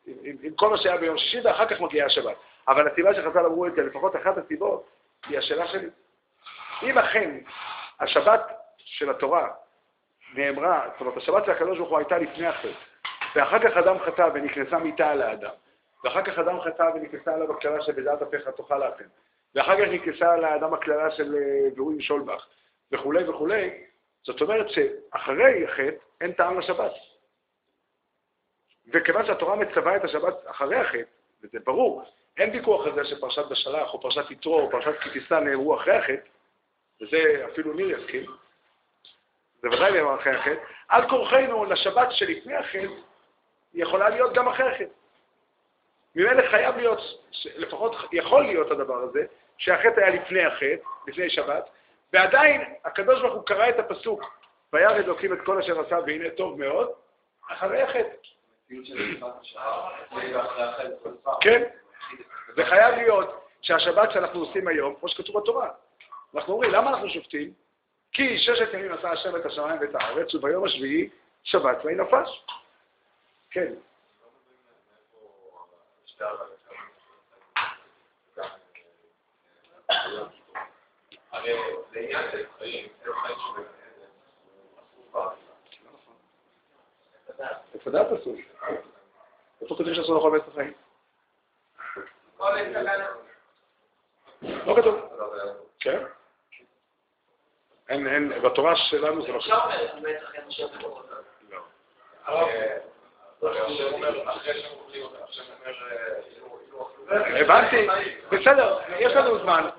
עם, 0.06 0.36
עם 0.44 0.54
כל 0.56 0.70
מה 0.70 0.78
שהיה 0.78 0.98
ביום 0.98 1.18
שישי, 1.18 1.40
ואחר 1.44 1.66
כך 1.66 1.82
מגיעה 1.82 2.08
השבת. 2.08 2.36
אבל 2.68 2.88
הסיבה 2.88 3.14
שחז"ל 3.14 3.46
אמרו 3.46 3.68
את 3.68 3.76
זה, 3.76 3.82
לפחות 3.82 4.16
אחת 4.16 4.38
הסיבות, 4.38 4.90
היא 5.28 5.38
השאלה 5.38 5.68
שלי. 5.68 5.90
אם 6.84 6.98
אכן 6.98 7.38
השבת 8.00 8.52
של 8.78 9.10
התורה 9.10 9.48
נאמרה, 10.34 10.88
זאת 10.92 11.02
אומרת, 11.02 11.18
השבת 11.18 11.46
של 11.46 11.52
הקדוש 11.52 11.78
ברוך 11.78 11.90
הוא 11.90 11.98
הייתה 11.98 12.18
לפני 12.18 12.48
החטא, 12.48 12.91
ואחר 13.36 13.60
כך 13.60 13.78
אדם 13.78 14.00
חטא 14.00 14.30
ונכנסה 14.34 14.78
מיתה 14.78 15.12
על 15.12 15.22
האדם, 15.22 15.52
ואחר 16.04 16.24
כך 16.24 16.40
אדם 16.40 16.62
חטא 16.62 16.92
ונכנסה 16.96 17.34
עליו 17.34 17.52
הקללה 17.52 17.82
שבדעת 17.82 18.22
אפיך 18.22 18.50
תאכל 18.50 18.88
לכם, 18.88 19.06
ואחר 19.56 19.78
כך 19.78 19.92
נכנסה 19.92 20.34
על 20.34 20.46
האדם 20.46 20.74
הקללה 20.74 21.12
של 21.12 21.36
גורים 21.76 21.98
אה, 21.98 22.04
שולבך, 22.04 22.48
וכולי 22.92 23.30
וכולי, 23.30 23.84
זאת 24.24 24.42
אומרת 24.42 24.66
שאחרי 24.70 25.66
החטא 25.66 26.04
אין 26.22 26.32
טעם 26.32 26.60
לשבת. 26.60 26.92
וכיוון 28.94 29.26
שהתורה 29.26 29.56
מצווה 29.56 29.96
את 29.96 30.04
השבת 30.04 30.36
אחרי 30.46 30.76
החטא, 30.76 31.10
וזה 31.44 31.58
ברור, 31.66 32.04
אין 32.38 32.50
ויכוח 32.50 32.88
על 32.88 32.96
זה 32.96 33.06
שפרשת 33.06 33.46
בשלח 33.52 33.94
או 33.94 34.02
פרשת 34.02 34.32
יתרו 34.32 34.60
או 34.60 34.72
פרשת 34.72 35.00
כי 35.00 35.10
תישא 35.10 35.34
נאמרו 35.34 35.76
אחרי 35.76 35.96
החטא, 35.96 36.28
וזה 37.02 37.46
אפילו 37.52 37.74
ניר 37.74 38.00
יסכים, 38.00 38.26
זה 39.62 39.70
ודאי 39.70 39.92
נאמר 39.92 40.16
אחרי 40.16 40.36
החטא, 40.36 40.64
על 40.88 41.10
כורחנו 41.10 41.66
לשבת 41.66 42.08
שלפני 42.12 42.56
החטא, 42.56 43.11
יכולה 43.74 44.10
להיות 44.10 44.34
גם 44.34 44.48
החטא. 44.48 44.86
ממילא 46.16 46.50
חייב 46.50 46.78
להיות, 46.78 47.00
לפחות 47.58 47.96
יכול 48.12 48.44
להיות 48.44 48.72
הדבר 48.72 48.98
הזה, 48.98 49.26
שהחטא 49.58 50.00
היה 50.00 50.10
לפני 50.10 50.46
החטא, 50.46 50.76
לפני 51.08 51.30
שבת, 51.30 51.70
ועדיין 52.14 52.62
הקדוש 52.86 53.22
ברוך 53.22 53.34
הוא 53.34 53.46
קרא 53.46 53.70
את 53.70 53.80
הפסוק, 53.80 54.42
וירד 54.74 54.96
אלוקים 54.96 55.34
את 55.34 55.40
כל 55.46 55.60
אשר 55.60 55.80
עשה 55.80 55.98
והנה 56.06 56.30
טוב 56.30 56.60
מאוד, 56.60 56.90
אחרי 57.52 57.82
החטא. 57.82 58.16
כן, 61.42 61.64
זה 62.56 62.66
חייב 62.66 62.96
להיות 62.96 63.48
שהשבת 63.62 64.12
שאנחנו 64.12 64.40
עושים 64.40 64.68
היום, 64.68 64.96
כמו 65.00 65.10
שכתוב 65.10 65.42
בתורה, 65.42 65.70
אנחנו 66.36 66.54
אומרים, 66.54 66.72
למה 66.72 66.90
אנחנו 66.90 67.10
שופטים? 67.10 67.54
כי 68.12 68.38
ששת 68.38 68.74
ימים 68.74 68.92
עשה 68.92 69.12
השם 69.12 69.36
את 69.36 69.46
השמיים 69.46 69.82
ואת 69.82 69.96
הארץ, 69.96 70.36
וביום 70.36 70.64
השביעי 70.66 71.10
שבת 71.44 71.78
ויהי 71.86 71.98
נפש. 71.98 72.46
כן. 73.52 73.74
הרי 81.32 81.54
לעניין 81.92 82.32
של 82.32 82.46
חיים, 82.58 82.90
חיים 83.04 83.38
איפה 87.74 87.90
דעת 87.90 88.08
אסור? 88.22 88.36
איפה 89.62 89.76
כתוב 89.76 89.94
שאסור 89.94 90.16
לאכול 90.16 90.40
בעץ 90.40 90.48
החיים? 90.48 90.74
לא 94.42 94.76
כתוב. 94.82 94.96
כן? 95.80 96.04
אין, 97.90 98.08
אין, 98.08 98.42
בתורה 98.42 98.76
שלנו 98.76 99.22
זה 99.22 99.32
לא 99.32 99.40
כתוב. 99.40 101.06
הבנתי, 107.10 107.88
בסדר, 108.32 108.78
יש 109.00 109.14
לנו 109.14 109.40
זמן, 109.40 109.70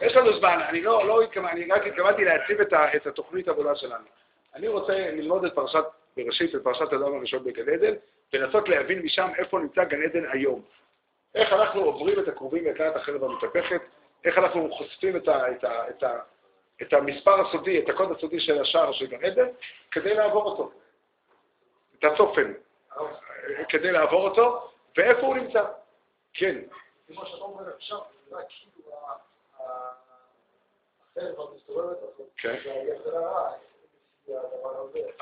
יש 0.00 0.16
לנו 0.16 0.38
זמן, 0.38 0.58
אני 0.68 0.80
לא, 0.80 1.06
לא 1.06 1.22
התכוונתי, 1.22 1.54
אני 1.54 1.72
רק 1.72 1.86
התכוונתי 1.86 2.24
להציב 2.24 2.60
את 2.60 3.06
התוכנית 3.06 3.48
עבודה 3.48 3.74
שלנו. 3.74 4.04
אני 4.54 4.68
רוצה 4.68 4.92
ללמוד 4.92 5.44
את 5.44 5.54
פרשת 5.54 5.84
בראשית, 6.16 6.54
את 6.54 6.62
פרשת 6.64 6.92
אדם 6.92 7.14
הראשון 7.14 7.44
בגן 7.44 7.68
עדן, 7.68 7.94
ולנסות 8.32 8.68
להבין 8.68 9.02
משם 9.02 9.28
איפה 9.38 9.58
נמצא 9.58 9.84
גן 9.84 10.02
עדן 10.02 10.24
היום. 10.32 10.62
איך 11.34 11.52
אנחנו 11.52 11.80
עוברים 11.80 12.18
את 12.18 12.28
הקרובים 12.28 12.64
לאט 12.64 12.96
החרב 12.96 13.24
המתהפכת, 13.24 13.80
איך 14.24 14.38
אנחנו 14.38 14.72
חושפים 14.72 15.16
את, 15.16 15.28
ה, 15.28 15.50
את, 15.50 15.64
ה, 15.64 15.88
את, 15.88 16.02
ה, 16.02 16.18
את 16.82 16.92
המספר 16.92 17.40
הסודי, 17.40 17.78
את 17.78 17.88
הקוד 17.88 18.12
הסודי 18.12 18.40
של 18.40 18.60
השער 18.60 18.92
של 18.92 19.06
גן 19.06 19.24
עדן, 19.24 19.46
כדי 19.90 20.14
לעבור 20.14 20.44
אותו. 20.44 20.72
את 21.98 22.04
הצופן, 22.04 22.52
כדי 23.68 23.92
לעבור 23.92 24.28
אותו, 24.28 24.70
ואיפה 24.96 25.26
הוא 25.26 25.36
נמצא. 25.36 25.64
כן. 26.34 26.58
כמו 27.06 27.26
שאתה 27.26 27.44
אומר 27.44 27.62
עכשיו, 27.76 27.98
זה 28.30 28.36
כאילו 28.48 28.90
החרב 31.16 31.50
המסתובבת 31.50 31.96
הזאת, 31.96 32.28
כן. 32.36 32.56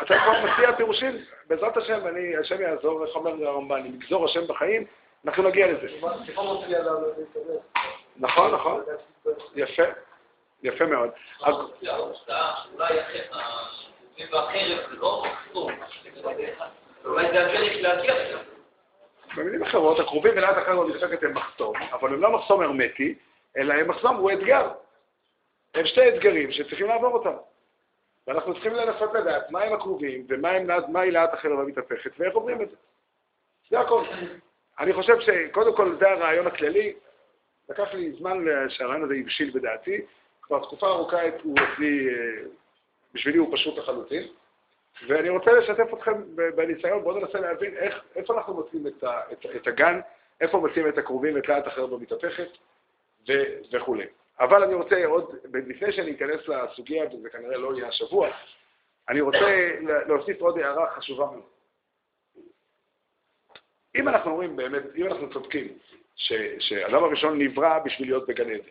אתה 0.02 0.14
כבר 0.24 0.44
מציע 0.44 0.76
פירושים, 0.76 1.24
בעזרת 1.46 1.76
השם, 1.76 2.06
אני, 2.06 2.36
השם 2.36 2.60
יעזור, 2.60 3.06
איך 3.06 3.16
אומר 3.16 3.48
הרמב"ן, 3.48 3.80
אם 3.86 3.94
יגזור 3.94 4.24
השם 4.24 4.46
בחיים, 4.46 4.86
אנחנו 5.24 5.42
נגיע 5.42 5.66
לזה. 5.66 5.86
נכון, 8.16 8.54
נכון, 8.54 8.82
יפה, 9.54 9.82
יפה 10.62 10.86
מאוד. 10.86 11.10
במילים 19.36 19.62
אחרות, 19.62 20.00
הקרובים 20.00 20.32
ולאט 20.36 20.58
אחר 20.58 20.80
במשחקת 20.80 21.22
הם 21.22 21.34
מחסום, 21.34 21.76
אבל 21.92 22.14
הם 22.14 22.20
לא 22.20 22.32
מחסום 22.32 22.60
הרמטי, 22.62 23.14
אלא 23.56 23.74
הם 23.74 23.88
מחסום 23.88 24.16
הוא 24.16 24.32
אתגר. 24.32 24.70
הם 25.74 25.86
שתי 25.86 26.08
אתגרים 26.08 26.52
שצריכים 26.52 26.86
לעבור 26.86 27.12
אותם. 27.12 27.36
ואנחנו 28.26 28.54
צריכים 28.54 28.74
לנסות 28.74 29.14
לדעת 29.14 29.50
מה 29.50 29.62
הם 29.62 29.72
הקרובים 29.72 30.26
ומהי 30.28 31.10
לאט 31.10 31.34
החלב 31.34 31.60
המתהפכת 31.60 32.10
ואיך 32.18 32.34
עוברים 32.34 32.62
את 32.62 32.70
זה. 32.70 32.76
זה 33.70 33.80
הכל. 33.80 34.04
אני 34.78 34.92
חושב 34.92 35.20
שקודם 35.20 35.76
כל 35.76 35.96
זה 35.98 36.10
הרעיון 36.10 36.46
הכללי. 36.46 36.94
לקח 37.68 37.94
לי 37.94 38.12
זמן 38.12 38.44
שהרעיון 38.68 39.04
הזה 39.04 39.14
הבשיל 39.20 39.50
בדעתי. 39.50 40.00
כבר 40.42 40.62
תקופה 40.62 40.86
ארוכה 40.86 41.18
הוא 41.42 41.54
אצלי, 41.54 42.08
אה, 42.08 42.42
בשבילי 43.14 43.38
הוא 43.38 43.48
פשוט 43.52 43.78
לחלוטין. 43.78 44.22
ואני 45.08 45.28
רוצה 45.28 45.52
לשתף 45.52 45.94
אתכם 45.94 46.36
בניסיון, 46.36 47.02
בואו 47.02 47.18
ננסה 47.18 47.40
להבין 47.40 47.76
איך, 47.76 48.04
איפה 48.16 48.34
אנחנו 48.34 48.54
מוצאים 48.54 48.86
את, 48.86 49.04
את, 49.32 49.46
את 49.56 49.66
הגן, 49.66 50.00
איפה 50.40 50.58
מוצאים 50.58 50.88
את 50.88 50.98
הקרובים, 50.98 51.38
את 51.38 51.48
לאט 51.48 51.66
החרב 51.66 51.94
המתהפכת 51.94 52.48
וכולי. 53.72 54.06
אבל 54.40 54.62
אני 54.62 54.74
רוצה 54.74 55.06
עוד, 55.06 55.34
לפני 55.52 55.92
שאני 55.92 56.12
אכנס 56.12 56.48
לסוגיה, 56.48 57.04
וזה 57.06 57.30
כנראה 57.30 57.56
לא 57.58 57.76
יהיה 57.76 57.88
השבוע, 57.88 58.28
אני 59.08 59.20
רוצה 59.20 59.70
להוסיף 60.06 60.40
עוד 60.40 60.58
הערה 60.58 60.90
חשובה 60.90 61.26
מאוד. 61.26 61.42
אם 63.94 64.08
אנחנו 64.08 64.30
אומרים 64.30 64.56
באמת, 64.56 64.82
אם 64.96 65.06
אנחנו 65.06 65.30
צודקים 65.32 65.68
שאדם 66.58 67.04
הראשון 67.04 67.38
נברא 67.38 67.78
בשביל 67.78 68.08
להיות 68.08 68.26
בגן 68.26 68.50
עדן, 68.50 68.62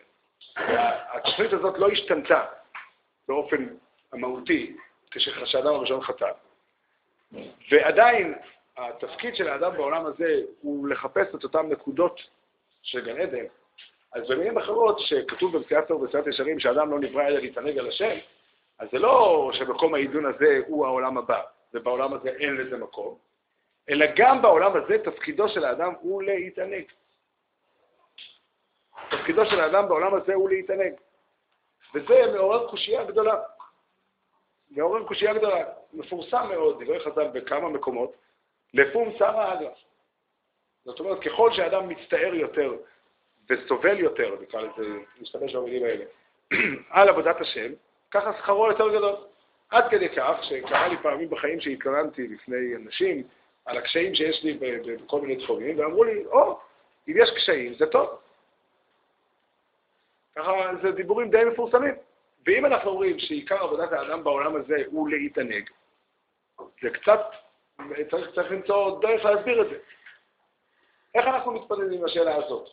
והתוכנית 0.56 1.52
הזאת 1.52 1.78
לא 1.78 1.88
השתנתה 1.88 2.44
באופן 3.28 3.66
המהותי 4.12 4.76
כשהאדם 5.10 5.74
הראשון 5.74 6.02
חטא, 6.02 6.30
ועדיין 7.70 8.34
התפקיד 8.76 9.36
של 9.36 9.48
האדם 9.48 9.72
בעולם 9.76 10.06
הזה 10.06 10.40
הוא 10.60 10.88
לחפש 10.88 11.34
את 11.34 11.44
אותן 11.44 11.68
נקודות 11.68 12.20
של 12.82 13.04
גן 13.04 13.20
עדן, 13.20 13.44
אז 14.12 14.30
במילים 14.30 14.58
אחרות, 14.58 14.98
שכתוב 14.98 15.56
במציאת 15.56 15.88
טוב 15.88 16.02
ובמציאת 16.02 16.26
ישרים 16.26 16.60
שאדם 16.60 16.90
לא 16.90 16.98
נברא 17.00 17.26
אלא 17.26 17.38
להתענג 17.38 17.78
על 17.78 17.88
השם, 17.88 18.18
אז 18.78 18.88
זה 18.92 18.98
לא 18.98 19.50
שמקום 19.52 19.94
העידון 19.94 20.26
הזה 20.26 20.60
הוא 20.66 20.86
העולם 20.86 21.18
הבא, 21.18 21.42
ובעולם 21.74 22.14
הזה 22.14 22.28
אין 22.28 22.56
לזה 22.56 22.76
מקום, 22.76 23.18
אלא 23.90 24.06
גם 24.16 24.42
בעולם 24.42 24.76
הזה 24.76 24.98
תפקידו 25.04 25.48
של 25.48 25.64
האדם 25.64 25.92
הוא 26.00 26.22
להתענג. 26.22 26.84
תפקידו 29.10 29.46
של 29.46 29.60
האדם 29.60 29.88
בעולם 29.88 30.14
הזה 30.14 30.34
הוא 30.34 30.50
להתענג. 30.50 30.92
וזה 31.94 32.32
מעורר 32.34 32.70
קושייה 32.70 33.04
גדולה. 33.04 33.36
מעורר 34.70 35.04
קושייה 35.04 35.34
גדולה. 35.34 35.64
מפורסם 35.92 36.46
מאוד, 36.48 36.82
דברי 36.82 37.00
חז"ל 37.00 37.28
בכמה 37.28 37.68
מקומות, 37.68 38.12
לפום 38.74 39.12
שרה 39.18 39.54
אגרא. 39.54 39.70
זאת 40.84 41.00
אומרת, 41.00 41.20
ככל 41.22 41.52
שאדם 41.52 41.88
מצטער 41.88 42.34
יותר 42.34 42.76
וסובל 43.50 43.98
יותר, 43.98 44.36
נקרא 44.42 44.60
לזה, 44.60 44.98
נשתמש 45.20 45.54
במילים 45.54 45.84
האלה, 45.84 46.04
על 46.90 47.08
עבודת 47.08 47.40
השם, 47.40 47.72
ככה 48.10 48.32
שכרו 48.38 48.66
יותר 48.66 48.88
גדול. 48.88 49.14
עד 49.70 49.90
כדי 49.90 50.08
כך 50.08 50.38
שקרה 50.42 50.88
לי 50.88 50.96
פעמים 51.02 51.30
בחיים 51.30 51.60
שהתכוננתי 51.60 52.28
לפני 52.28 52.76
אנשים 52.76 53.22
על 53.64 53.76
הקשיים 53.76 54.14
שיש 54.14 54.44
לי 54.44 54.58
בכל 54.58 55.20
מיני 55.20 55.44
תחומים, 55.44 55.78
ואמרו 55.78 56.04
לי, 56.04 56.24
או, 56.26 56.58
אם 57.08 57.14
יש 57.16 57.30
קשיים, 57.36 57.74
זה 57.74 57.86
טוב. 57.86 58.08
ככה, 60.36 60.70
זה 60.82 60.92
דיבורים 60.92 61.30
די 61.30 61.44
מפורסמים. 61.44 61.94
ואם 62.46 62.66
אנחנו 62.66 62.90
אומרים 62.90 63.18
שעיקר 63.18 63.62
עבודת 63.62 63.92
האדם 63.92 64.24
בעולם 64.24 64.56
הזה 64.56 64.82
הוא 64.86 65.08
להתענג, 65.08 65.70
זה 66.82 66.90
קצת, 66.90 67.20
צריך, 68.10 68.30
צריך 68.34 68.52
למצוא 68.52 69.00
דרך 69.00 69.24
להסביר 69.24 69.62
את 69.62 69.70
זה. 69.70 69.76
איך 71.14 71.26
אנחנו 71.26 71.52
מתפללים 71.52 71.98
עם 71.98 72.04
השאלה 72.04 72.36
הזאת? 72.36 72.68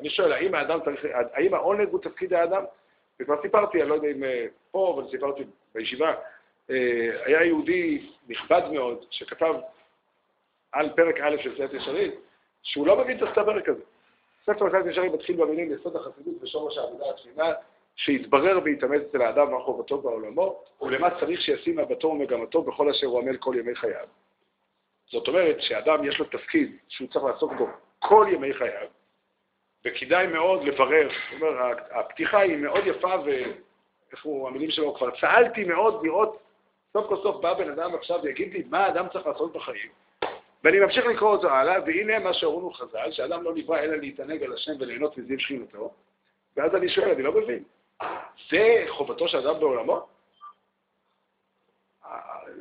אני 0.00 0.10
שואל, 0.10 0.32
האם 0.32 0.54
האדם 0.54 0.78
צריך, 0.84 1.04
האם 1.32 1.54
העונג 1.54 1.88
הוא 1.88 2.00
תפקיד 2.00 2.34
האדם? 2.34 2.64
וכבר 3.20 3.42
סיפרתי, 3.42 3.82
אני 3.82 3.88
לא 3.88 3.94
יודע 3.94 4.08
אם 4.08 4.24
אה, 4.24 4.46
פה, 4.70 4.94
אבל 4.94 5.10
סיפרתי 5.10 5.42
בישיבה, 5.74 6.14
אה, 6.70 7.10
היה 7.24 7.44
יהודי 7.44 8.10
נכבד 8.28 8.62
מאוד 8.72 9.04
שכתב 9.10 9.54
על 10.72 10.90
פרק 10.96 11.16
א' 11.20 11.36
של 11.42 11.56
סייעת 11.56 11.72
ישרים, 11.72 12.10
שהוא 12.62 12.86
לא 12.86 12.98
מבין 12.98 13.16
את 13.16 13.22
הפרק 13.22 13.68
הזה. 13.68 13.82
ספר 14.42 14.70
סייעת 14.70 14.86
ישרים 14.86 15.12
מתחיל 15.12 15.36
במילים 15.36 15.72
יסוד 15.74 15.96
החסידות 15.96 16.34
ושורש 16.42 16.78
העבודה 16.78 17.04
התמימה, 17.10 17.52
שיתברר 17.96 18.60
ויתאמץ 18.64 19.02
אצל 19.08 19.22
האדם 19.22 19.50
מה 19.50 19.60
חובתו 19.60 19.98
בעולמו, 19.98 20.64
ולמה 20.82 21.20
צריך 21.20 21.40
שישים 21.40 21.78
מבטו 21.78 22.08
ומגמתו 22.08 22.62
בכל 22.62 22.90
אשר 22.90 23.06
הוא 23.06 23.20
עמל 23.20 23.36
כל 23.36 23.54
ימי 23.58 23.74
חייו. 23.74 24.06
זאת 25.10 25.28
אומרת 25.28 25.56
שאדם 25.60 26.04
יש 26.04 26.18
לו 26.18 26.24
תפקיד 26.24 26.76
שהוא 26.88 27.08
צריך 27.08 27.24
לעסוק 27.24 27.52
בו 27.52 27.66
כל 27.98 28.26
ימי 28.32 28.54
חייו, 28.54 28.88
וכדאי 29.84 30.26
מאוד 30.26 30.64
לברר, 30.64 31.08
זאת 31.08 31.42
אומרת, 31.42 31.76
הפתיחה 31.90 32.38
היא 32.38 32.56
מאוד 32.56 32.86
יפה, 32.86 33.14
ואיך 33.24 34.22
הוא, 34.24 34.48
המילים 34.48 34.70
שלו, 34.70 34.94
כבר 34.94 35.10
צהלתי 35.20 35.64
מאוד 35.64 36.04
לראות, 36.04 36.38
סוף 36.92 37.06
כל 37.08 37.16
סוף 37.22 37.42
בא 37.42 37.54
בן 37.54 37.70
אדם 37.70 37.94
עכשיו 37.94 38.20
ויגיד 38.22 38.52
לי 38.52 38.62
מה 38.70 38.78
האדם 38.78 39.06
צריך 39.12 39.26
לעשות 39.26 39.52
בחיים. 39.52 39.90
ואני 40.64 40.80
ממשיך 40.80 41.06
לקרוא 41.06 41.30
אותו 41.30 41.50
הלאה, 41.50 41.82
והנה 41.86 42.18
מה 42.18 42.34
שאומרים 42.34 42.74
חז"ל, 42.74 43.12
שאדם 43.12 43.42
לא 43.42 43.54
נברא 43.54 43.78
אלא 43.78 43.96
להתענג 43.96 44.42
על 44.42 44.52
השם 44.52 44.72
וליהנות 44.80 45.18
מזיו 45.18 45.40
שכינותו, 45.40 45.94
ואז 46.56 46.74
אני 46.74 46.88
שואל, 46.88 47.10
אני 47.10 47.22
לא 47.22 47.32
מבין, 47.32 47.62
זה 48.50 48.84
חובתו 48.88 49.28
של 49.28 49.48
אדם 49.48 49.60
בעולמו? 49.60 50.06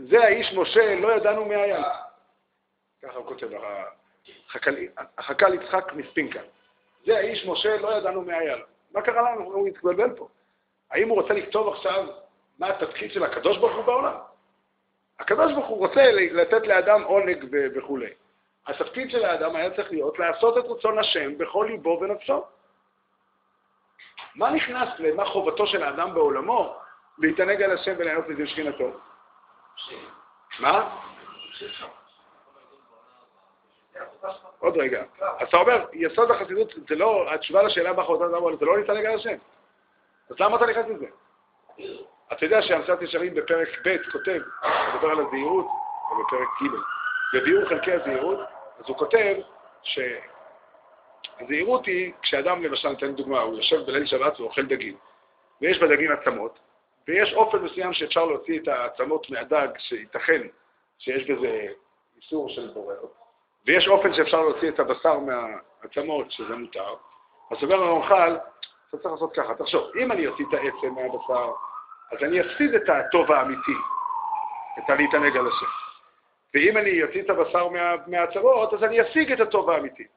זה 0.10 0.24
האיש 0.24 0.54
משה, 0.54 0.96
לא 0.96 1.16
ידענו 1.16 1.46
מי 1.46 1.56
היה. 1.56 1.84
ככה 3.02 3.18
הוא 3.18 3.26
כותב, 3.26 3.48
החכ"ל 5.18 5.54
יצחק 5.54 5.94
מספינקה. 5.94 6.40
זה 7.06 7.18
האיש 7.18 7.46
משה, 7.46 7.78
לא 7.78 7.98
ידענו 7.98 8.22
מי 8.22 8.34
היה. 8.34 8.58
מה 8.92 9.02
קרה 9.02 9.32
לנו? 9.32 9.44
הוא 9.44 9.68
התבלבל 9.68 10.16
פה. 10.16 10.28
האם 10.92 11.10
הוא 11.10 11.22
רוצה 11.22 11.34
לכתוב 11.34 11.74
עכשיו 11.74 12.08
מה 12.60 12.68
התפקיד 12.68 13.12
של 13.12 13.24
הקדוש 13.24 13.58
ברוך 13.58 13.76
הוא 13.76 13.86
בעולם? 13.86 14.18
הקדוש 15.20 15.54
ברוך 15.54 15.68
הוא 15.68 15.78
רוצה 15.78 16.02
לתת 16.12 16.68
לאדם 16.68 17.04
עונג 17.04 17.46
וכולי. 17.76 18.10
התפקיד 18.68 19.12
של 19.12 19.26
האדם 19.26 19.56
היה 19.56 19.76
צריך 19.76 19.92
להיות 19.92 20.20
לעשות 20.20 20.58
את 20.58 20.64
רצון 20.66 21.00
השם 21.00 21.38
בכל 21.38 21.68
ליבו 21.70 22.00
ונפשו. 22.02 22.44
מה 24.36 24.52
נכנס 24.52 24.90
למה 25.00 25.26
חובתו 25.26 25.68
של 25.68 25.84
האדם 25.84 26.14
בעולמו 26.14 26.76
להתענג 27.18 27.62
על 27.62 27.72
השם 27.72 27.94
וליהנות 27.98 28.28
מזה 28.28 28.48
שכינתו? 28.48 28.92
מה? 30.60 30.98
עוד 34.60 34.78
רגע. 34.78 35.04
אז 35.40 35.48
אתה 35.48 35.58
אומר, 35.58 35.86
יסוד 35.94 36.32
החסידות 36.32 36.74
זה 36.90 36.96
לא, 36.96 37.34
התשובה 37.34 37.64
לשאלה 37.64 37.94
מה 37.94 38.04
חובתו 38.04 38.30
של 38.30 38.36
האדם 38.36 38.58
זה 38.60 38.66
לא 38.66 38.78
להתענג 38.78 39.06
על 39.06 39.16
השם. 39.16 39.36
אז 40.30 40.40
למה 40.40 40.58
אתה 40.58 40.66
נכנס 40.66 40.86
לזה? 40.88 41.08
אתה 42.34 42.46
יודע 42.46 42.62
שהמצאת 42.62 43.02
ישרים 43.02 43.34
בפרק 43.34 43.68
ב' 43.86 43.98
כותב, 44.12 44.40
מדבר 44.96 45.12
על 45.12 45.20
הזהירות, 45.20 45.66
או 46.12 46.24
בפרק 46.24 46.48
ג', 46.62 46.76
בביאור 47.38 47.70
חלקי 47.70 47.94
הזהירות, 47.94 48.40
אז 48.80 48.86
הוא 48.88 48.98
כותב 48.98 49.36
שהזהירות 51.24 51.86
היא, 51.86 52.14
כשאדם 52.22 52.64
למשל, 52.64 52.90
ניתן 52.90 53.16
דוגמה, 53.16 53.40
הוא 53.40 53.56
יושב 53.56 53.86
בליל 53.86 54.06
שבת 54.06 54.40
ואוכל 54.40 54.66
דגים, 54.66 54.96
ויש 55.62 55.80
בדגים 55.80 56.12
עצמות, 56.12 56.60
ויש 57.08 57.34
אופן 57.34 57.58
מסוים 57.58 57.94
שאפשר 57.94 58.26
להוציא 58.26 58.60
את 58.60 58.68
העצמות 58.68 59.30
מהדג, 59.30 59.68
שייתכן 59.78 60.42
שיש 61.00 61.30
בזה 61.30 61.68
איסור 62.18 62.50
של 62.50 62.68
בורר, 62.74 63.06
ויש 63.66 63.88
אופן 63.88 64.14
שאפשר 64.14 64.42
להוציא 64.42 64.70
את 64.70 64.80
הבשר 64.80 65.20
מהעצמות, 65.20 66.32
שזה 66.32 66.56
מותר. 66.56 66.94
אז 67.52 67.64
אומר 67.64 67.84
הרמח"ל, 67.84 68.38
אתה 68.90 68.98
צריך 68.98 69.14
לעשות 69.14 69.36
ככה, 69.36 69.56
תחשוב, 69.56 69.92
אם 70.02 70.12
אני 70.12 70.28
אוציא 70.28 70.46
את 70.50 70.54
העצם 70.54 70.94
מהבשר, 70.96 71.52
אז 72.12 72.18
אני 72.24 72.42
אפסיד 72.42 72.74
את 72.74 72.90
הטוב 72.90 73.32
האמיתי, 73.32 73.76
את 74.78 74.90
הלהתענג 74.90 75.38
על 75.38 75.48
השם. 75.48 75.66
ואם 76.54 76.78
אני 76.78 77.04
אוציא 77.04 77.22
את 77.22 77.30
הבשר 77.30 77.68
מה, 77.68 77.96
מהצרות, 78.08 78.74
אז 78.74 78.84
אני 78.84 79.02
אשיג 79.02 79.32
את 79.32 79.40
הטוב 79.40 79.70
האמיתי. 79.70 80.08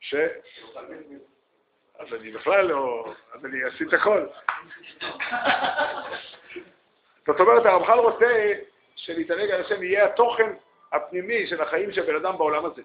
ש... 0.00 0.14
אז 1.98 2.14
אני 2.14 2.30
בכלל 2.30 2.66
לא... 2.66 3.12
אז 3.32 3.44
אני 3.44 3.64
אעשי 3.64 3.84
את 3.84 3.92
הכל. 3.92 4.26
זאת 7.26 7.40
אומרת, 7.40 7.66
הרמח"ל 7.66 7.98
רוצה 7.98 8.52
שלהתענג 8.96 9.50
על 9.50 9.60
השם 9.60 9.82
יהיה 9.82 10.04
התוכן 10.04 10.52
הפנימי 10.92 11.46
של 11.46 11.62
החיים 11.62 11.92
של 11.92 12.02
בן 12.02 12.16
אדם 12.16 12.38
בעולם 12.38 12.64
הזה. 12.64 12.82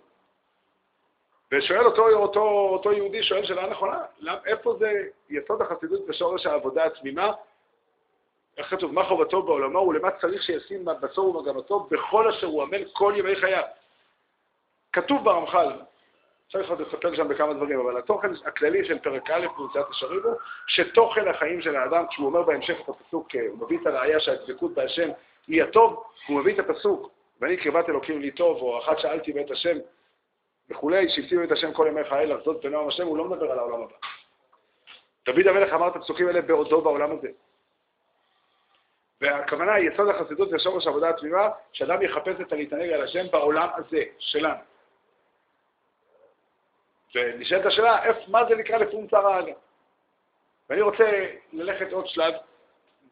ושואל 1.51 1.85
אותו, 1.85 2.09
אותו, 2.09 2.41
אותו 2.73 2.93
יהודי, 2.93 3.23
שואל 3.23 3.45
שאלה 3.45 3.69
נכונה, 3.69 4.01
איפה 4.45 4.75
זה 4.79 4.91
יסוד 5.29 5.61
החסידות 5.61 6.01
ושורש 6.09 6.45
העבודה 6.45 6.85
התמימה 6.85 7.31
איך 8.57 8.69
כתוב? 8.69 8.93
מה 8.93 9.03
חובתו 9.03 9.41
בעולמו 9.41 9.79
ולמה 9.79 10.11
צריך 10.11 10.43
שישים 10.43 10.85
מבצו 10.85 11.21
ומגמתו 11.21 11.79
בכל 11.79 12.29
אשר 12.29 12.47
הוא 12.47 12.63
עמל 12.63 12.85
כל 12.93 13.13
ימי 13.17 13.35
חייו. 13.35 13.63
כתוב 14.93 15.23
ברמח"ל, 15.23 15.71
צריך 16.51 16.69
עוד 16.69 16.81
לספר 16.81 17.15
שם 17.15 17.27
בכמה 17.27 17.53
דברים, 17.53 17.79
אבל 17.79 17.97
התוכן 17.97 18.27
הכללי 18.45 18.85
של 18.85 18.99
פרק 18.99 19.29
א' 19.29 19.47
במציאת 19.57 19.89
השרים 19.89 20.21
הוא 20.23 20.35
שתוכן 20.67 21.27
החיים 21.27 21.61
של 21.61 21.75
האדם, 21.75 22.07
כשהוא 22.09 22.27
אומר 22.27 22.43
בהמשך 22.43 22.77
את 22.83 22.89
הפסוק, 22.89 23.27
הוא 23.49 23.65
מביא 23.65 23.77
את 23.81 23.87
הראייה 23.87 24.19
שהדבקות 24.19 24.73
בהשם 24.73 25.09
היא 25.47 25.63
הטוב, 25.63 26.03
הוא 26.27 26.39
מביא 26.39 26.53
את 26.53 26.59
הפסוק, 26.59 27.11
ואני 27.41 27.57
קרבת 27.57 27.89
אלוקים 27.89 28.21
לי 28.21 28.31
טוב, 28.31 28.61
או 28.61 28.79
אחת 28.79 28.99
שאלתי 28.99 29.33
בית 29.33 29.51
השם 29.51 29.77
וכולי, 30.69 31.09
שהפתיעו 31.09 31.43
את 31.43 31.51
השם 31.51 31.73
כל 31.73 31.87
ימי 31.89 32.03
חיי 32.03 32.25
לחזות 32.25 32.65
בנועם 32.65 32.87
השם, 32.87 33.07
הוא 33.07 33.17
לא 33.17 33.25
מדבר 33.25 33.51
על 33.51 33.59
העולם 33.59 33.81
הבא. 33.81 33.95
דוד 35.25 35.47
המלך 35.47 35.73
אמר 35.73 35.87
את 35.87 35.95
הפסוקים 35.95 36.27
האלה 36.27 36.41
בעודו 36.41 36.81
בעולם 36.81 37.11
הזה. 37.11 37.27
והכוונה 39.21 39.73
היא 39.73 39.89
יסוד 39.89 40.09
החסידות 40.09 40.49
זה 40.49 40.59
שורש 40.59 40.87
עבודה 40.87 41.09
התמימה, 41.09 41.49
שאדם 41.71 42.01
יחפש 42.01 42.41
את 42.41 42.53
הלהתענג 42.53 42.91
על 42.91 43.01
השם 43.01 43.25
בעולם 43.31 43.67
הזה, 43.75 44.03
שלנו. 44.19 44.74
ונשאלת 47.15 47.65
השאלה, 47.65 48.01
מה 48.27 48.45
זה 48.49 48.55
נקרא 48.55 48.77
לפום 48.77 49.07
צרה 49.07 49.39
אגה? 49.39 49.53
ואני 50.69 50.81
רוצה 50.81 51.25
ללכת 51.53 51.91
עוד 51.91 52.07
שלב 52.07 52.33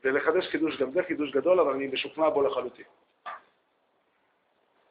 ולחדש 0.04 0.48
חידוש, 0.48 0.78
גם 0.78 0.92
זה 0.92 1.04
חידוש 1.04 1.32
גדול, 1.32 1.60
אבל 1.60 1.74
אני 1.74 1.88
משוכנע 1.88 2.30
בו 2.30 2.42
לחלוטין. 2.42 2.86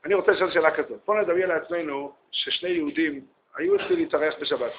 אני 0.05 0.15
רוצה 0.15 0.33
לשאול 0.33 0.51
שאלה 0.51 0.77
כזאת. 0.77 1.01
בוא 1.07 1.21
נדמיין 1.21 1.49
לעצמנו 1.49 2.13
ששני 2.31 2.71
יהודים 2.71 3.27
היו 3.57 3.77
אצלי 3.77 3.97
להתארח 3.97 4.35
בשבת. 4.41 4.73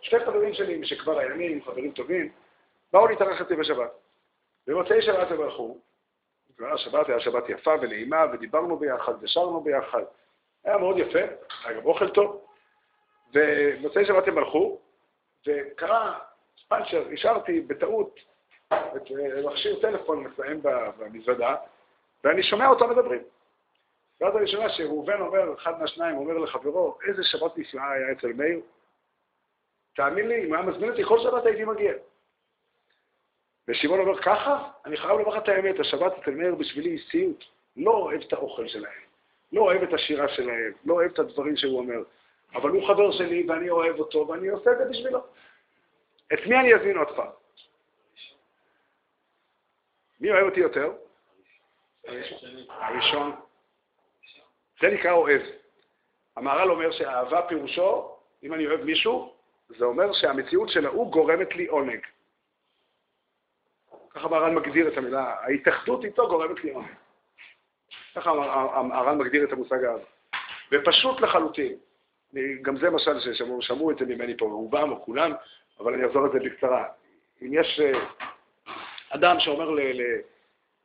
שני 0.00 0.24
חברים 0.24 0.54
שלי 0.54 0.76
משכבר 0.76 1.18
הימים, 1.18 1.64
חברים 1.64 1.92
טובים, 1.92 2.32
באו 2.92 3.06
להתארח 3.06 3.40
אצלי 3.40 3.56
בשבת. 3.56 3.90
במוצאי 4.66 5.02
שבת 5.02 5.30
הם 5.30 5.42
הלכו, 5.42 5.78
השבת 6.74 7.08
היה 7.08 7.20
שבת 7.20 7.48
יפה 7.48 7.74
ונעימה, 7.80 8.24
ודיברנו 8.32 8.76
ביחד, 8.76 9.12
ושרנו 9.20 9.60
ביחד. 9.60 10.02
היה 10.64 10.78
מאוד 10.78 10.98
יפה, 10.98 11.18
היה 11.64 11.80
גם 11.80 11.86
אוכל 11.86 12.08
טוב. 12.08 12.44
ובמוצאי 13.34 14.06
שבת 14.06 14.28
הם 14.28 14.38
הלכו, 14.38 14.78
וקרה 15.46 16.18
פאנצ'ר, 16.68 17.08
השארתי 17.12 17.60
בטעות 17.60 18.20
את 18.72 19.10
אה, 19.10 19.42
מכשיר 19.50 19.80
טלפון 19.80 20.24
מסיים 20.24 20.60
במזוודה, 20.98 21.56
ואני 22.24 22.42
שומע 22.42 22.68
אותם 22.68 22.90
מדברים. 22.90 23.22
ואז 24.20 24.36
אני 24.36 24.48
שומע 24.48 24.68
שראובן 24.68 25.20
אומר, 25.20 25.54
אחד 25.54 25.80
מהשניים 25.80 26.16
אומר 26.16 26.38
לחברו, 26.38 26.98
איזה 27.08 27.22
שבת 27.24 27.58
נפלאה 27.58 27.92
היה 27.92 28.12
אצל 28.12 28.32
מאיר. 28.32 28.60
תאמין 29.94 30.28
לי, 30.28 30.44
אם 30.44 30.54
היה 30.54 30.62
מזמין 30.62 30.90
אותי, 30.90 31.04
כל 31.04 31.18
שבת 31.18 31.46
הייתי 31.46 31.64
מגיע. 31.64 31.92
ושמעון 33.68 34.00
אומר, 34.00 34.22
ככה? 34.22 34.68
אני 34.86 34.96
חייב 34.96 35.10
לומר 35.10 35.28
לך 35.28 35.42
את 35.42 35.48
האמת, 35.48 35.80
השבת 35.80 36.12
אצל 36.18 36.30
מאיר 36.30 36.54
בשבילי 36.54 36.90
היא 36.90 37.00
סיוט. 37.10 37.44
לא 37.76 37.90
אוהב 37.90 38.20
את 38.20 38.32
האוכל 38.32 38.68
שלהם, 38.68 39.02
לא 39.52 39.60
אוהב 39.60 39.82
את 39.82 39.92
השירה 39.92 40.28
שלהם, 40.28 40.72
לא 40.84 40.94
אוהב 40.94 41.10
את 41.12 41.18
הדברים 41.18 41.56
שהוא 41.56 41.78
אומר, 41.78 42.02
אבל 42.54 42.70
הוא 42.70 42.88
חבר 42.88 43.12
שלי 43.12 43.46
ואני 43.48 43.70
אוהב 43.70 43.98
אותו 43.98 44.28
ואני 44.28 44.48
עושה 44.48 44.72
את 44.72 44.78
זה 44.78 44.84
בשבילו. 44.84 45.26
את 46.32 46.38
מי 46.46 46.56
אני 46.56 46.74
אזמין 46.74 46.96
עוד 46.96 47.16
פעם? 47.16 47.30
מי 50.20 50.30
אוהב 50.30 50.44
אותי 50.44 50.60
יותר? 50.60 50.92
הראשון. 52.68 53.32
זה 54.80 54.86
נקרא 54.88 55.12
אוהב. 55.12 55.42
המהר"ל 56.36 56.70
אומר 56.70 56.92
שאהבה 56.92 57.42
פירושו, 57.48 58.16
אם 58.42 58.54
אני 58.54 58.66
אוהב 58.66 58.80
מישהו, 58.80 59.34
זה 59.68 59.84
אומר 59.84 60.12
שהמציאות 60.12 60.68
של 60.68 60.86
ההוא 60.86 61.12
גורמת 61.12 61.54
לי 61.54 61.66
עונג. 61.66 62.00
ככה 64.10 64.26
המהר"ן 64.26 64.54
מגדיר 64.54 64.88
את 64.88 64.96
המילה, 64.98 65.34
ההתאחדות 65.40 66.04
איתו 66.04 66.28
גורמת 66.28 66.64
לי 66.64 66.70
עונג. 66.70 66.88
ככה 68.14 68.30
המהר"ן 68.30 69.18
מגדיר 69.18 69.44
את 69.44 69.52
המושג 69.52 69.84
הזה. 69.84 70.04
ופשוט 70.72 71.20
לחלוטין. 71.20 71.78
גם 72.62 72.76
זה 72.76 72.90
משל 72.90 73.20
ששמעו 73.20 73.90
את 73.90 73.98
זה 73.98 74.04
ממני 74.04 74.36
פה, 74.36 74.44
רובם 74.44 74.92
או 74.92 75.04
כולם, 75.04 75.32
אבל 75.80 75.94
אני 75.94 76.06
אחזור 76.06 76.24
על 76.24 76.32
זה 76.32 76.38
בקצרה. 76.38 76.84
אם 77.42 77.50
יש 77.52 77.80
אה, 77.80 77.92
אדם 79.10 79.40
שאומר 79.40 79.70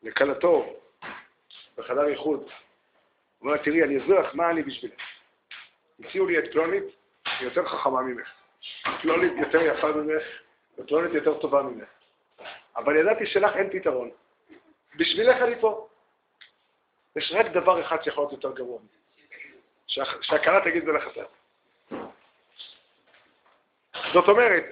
לכלתו, 0.04 0.76
בחדר 1.78 2.08
איחוד. 2.08 2.50
אומר, 3.42 3.58
תראי, 3.58 3.84
אני 3.84 3.98
לך 3.98 4.36
מה 4.36 4.50
אני 4.50 4.64
בשבילך. 4.64 5.02
הציעו 6.00 6.28
לי 6.28 6.40
את 6.40 6.52
פלונית, 6.52 6.84
היא 7.26 7.48
יותר 7.48 7.66
חכמה 7.66 8.02
ממך. 8.02 8.28
פלונית 9.02 9.34
יותר 9.38 9.62
יפה 9.62 9.92
ממך, 9.92 10.24
ופלונית 10.78 11.14
יותר 11.14 11.40
טובה 11.40 11.62
ממך. 11.62 11.88
אבל 12.76 12.96
ידעתי 12.96 13.26
שלך 13.26 13.56
אין 13.56 13.70
פתרון. 13.70 14.10
בשבילך 14.96 15.42
אני 15.42 15.62
פה. 15.62 15.88
יש 17.16 17.34
רק 17.36 17.46
דבר 17.46 17.82
אחד 17.82 18.04
שיכול 18.04 18.24
להיות 18.24 18.32
יותר 18.32 18.52
גרוע 18.52 18.80
מזה. 18.80 18.98
שהכרה 20.22 20.62
תגיד 20.64 20.86
זה 20.86 20.92
לחסר. 20.92 21.26
זאת 24.18 24.28
אומרת, 24.28 24.64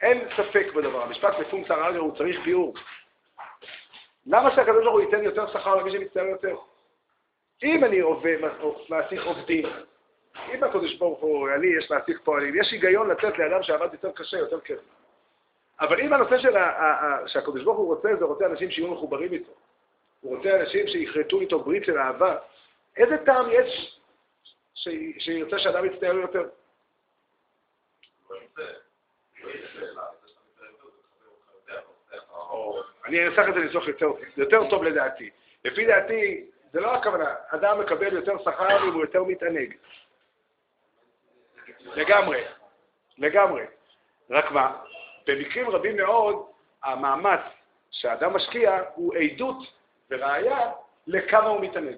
אין 0.00 0.28
ספק 0.36 0.66
בדבר. 0.74 1.02
המשפט 1.02 1.38
לפונקציה 1.38 1.76
רגע 1.76 1.98
הוא 1.98 2.16
צריך 2.16 2.40
ביאור. 2.44 2.74
למה 4.26 4.54
שהקדוש 4.54 4.84
ברוך 4.84 4.94
הוא 4.94 5.00
ייתן 5.00 5.22
יותר 5.22 5.46
שכר 5.46 5.74
למי 5.74 5.90
שמצטער 5.90 6.24
יותר? 6.24 6.56
אם 7.62 7.84
אני 7.84 8.00
עובד, 8.00 8.36
מעסיק 8.88 9.20
עובדים, 9.20 9.66
אם 10.54 10.64
הקדוש 10.64 10.94
ברוך 10.94 11.20
הוא, 11.20 11.48
לי 11.48 11.78
יש 11.78 11.90
מעסיק 11.90 12.20
פועלים, 12.24 12.60
יש 12.60 12.72
היגיון 12.72 13.08
לתת 13.10 13.38
לאדם 13.38 13.62
שעבד 13.62 13.88
יותר 13.92 14.12
קשה, 14.12 14.38
יותר 14.38 14.60
כיף. 14.60 14.80
אבל 15.80 16.00
אם 16.00 16.12
הנושא 16.12 16.38
של 16.38 16.54
שהקדוש 17.26 17.62
ברוך 17.62 17.78
הוא 17.78 17.94
רוצה, 17.94 18.08
זה 18.18 18.24
רוצה 18.24 18.46
אנשים 18.46 18.70
שיהיו 18.70 18.88
מחוברים 18.88 19.32
איתו. 19.32 19.52
הוא 20.20 20.36
רוצה 20.36 20.60
אנשים 20.60 20.86
שיכרתו 20.86 21.40
איתו 21.40 21.60
ברית 21.60 21.84
של 21.84 21.98
אהבה. 21.98 22.36
איזה 22.96 23.18
טעם 23.18 23.46
יש 23.52 24.00
שירצה 25.18 25.58
שאדם 25.58 25.84
יצטער 25.84 26.14
יותר? 26.14 26.48
אני 33.04 33.26
אנסח 33.26 33.42
את 33.48 33.54
זה 33.54 33.78
יותר, 33.88 34.12
יותר 34.36 34.70
טוב 34.70 34.84
לדעתי. 34.84 35.30
לפי 35.64 35.86
דעתי, 35.86 36.44
זה 36.72 36.80
לא 36.80 36.94
הכוונה, 36.94 37.34
אדם 37.48 37.80
מקבל 37.80 38.12
יותר 38.12 38.38
שכר 38.44 38.88
אם 38.88 38.92
הוא 38.92 39.00
יותר 39.02 39.24
מתענג. 39.24 39.74
לגמרי, 41.80 42.44
לגמרי. 43.18 43.64
רק 44.30 44.50
מה, 44.50 44.82
במקרים 45.26 45.70
רבים 45.70 45.96
מאוד, 45.96 46.46
המאמץ 46.82 47.40
שהאדם 47.90 48.34
משקיע 48.34 48.82
הוא 48.94 49.14
עדות 49.14 49.56
וראיה 50.10 50.72
לכמה 51.06 51.48
הוא 51.48 51.60
מתענג. 51.60 51.96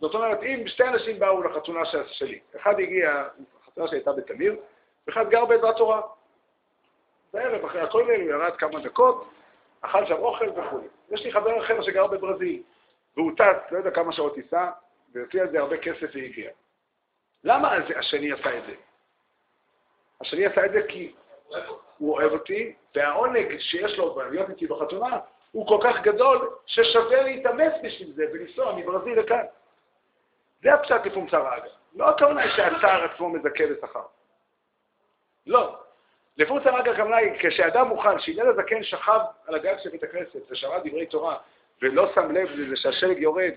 זאת 0.00 0.14
אומרת, 0.14 0.42
אם 0.42 0.62
שתי 0.66 0.84
אנשים 0.84 1.18
באו 1.18 1.42
לחתונה 1.42 1.80
שלי, 2.06 2.40
אחד 2.56 2.80
הגיע, 2.80 3.24
החתונה 3.72 3.88
שהייתה 3.88 4.12
בתמיר, 4.12 4.56
ואחד 5.06 5.30
גר 5.30 5.44
בעזרת 5.44 5.76
תורה. 5.76 6.00
בערב, 7.32 7.64
אחרי 7.64 7.80
הכולל, 7.80 8.20
הוא 8.20 8.30
ירד 8.30 8.56
כמה 8.56 8.80
דקות, 8.80 9.28
אכל 9.80 10.06
שם 10.06 10.14
אוכל 10.14 10.50
וכו'. 10.50 10.78
יש 11.10 11.24
לי 11.24 11.32
חבר 11.32 11.64
אחר 11.64 11.82
שגר 11.82 12.06
בברזיל, 12.06 12.62
והוא 13.16 13.32
טס, 13.36 13.72
לא 13.72 13.78
יודע 13.78 13.90
כמה 13.90 14.12
שעות 14.12 14.34
טיסה, 14.34 14.70
והוציא 15.14 15.42
על 15.42 15.50
זה 15.50 15.60
הרבה 15.60 15.76
כסף 15.76 16.10
והגיע. 16.14 16.50
למה 17.44 17.76
השני 17.96 18.32
עשה 18.32 18.58
את 18.58 18.62
זה? 18.66 18.74
השני 20.20 20.46
עשה 20.46 20.66
את 20.66 20.72
זה 20.72 20.80
כי 20.88 21.14
הוא 21.98 22.14
אוהב 22.14 22.32
אותי, 22.32 22.74
והעונג 22.94 23.58
שיש 23.58 23.98
לו 23.98 24.20
להיות 24.30 24.50
איתי 24.50 24.66
בחתונה 24.66 25.18
הוא 25.52 25.66
כל 25.66 25.78
כך 25.84 26.02
גדול, 26.02 26.50
ששווה 26.66 27.22
להתאמץ 27.22 27.72
בשביל 27.82 28.12
זה 28.12 28.24
ולנסוע 28.32 28.74
מברזיל 28.76 29.20
לכאן. 29.20 29.44
זה 30.62 30.74
הפשט 30.74 31.06
לפונקציה 31.06 31.38
רגע. 31.38 31.81
לא 31.94 32.08
הכוונה 32.10 32.42
שהצער 32.56 33.04
עצמו 33.04 33.28
מזכה 33.28 33.64
בשכר. 33.66 34.02
לא. 35.46 35.76
לפונקציה 36.36 36.72
רגע 36.72 36.92
הכוונה 36.92 37.16
היא 37.16 37.32
כשאדם 37.38 37.88
מוכן, 37.88 38.18
שהלל 38.18 38.48
הזקן 38.48 38.82
שכב 38.82 39.20
על 39.46 39.54
הגג 39.54 39.74
של 39.82 39.90
בית 39.90 40.02
הכנסת 40.02 40.50
ושמע 40.50 40.78
דברי 40.78 41.06
תורה 41.06 41.36
ולא 41.82 42.12
שם 42.14 42.32
לב 42.32 42.48
לזה 42.50 42.76
שהשלג 42.76 43.18
יורד, 43.18 43.52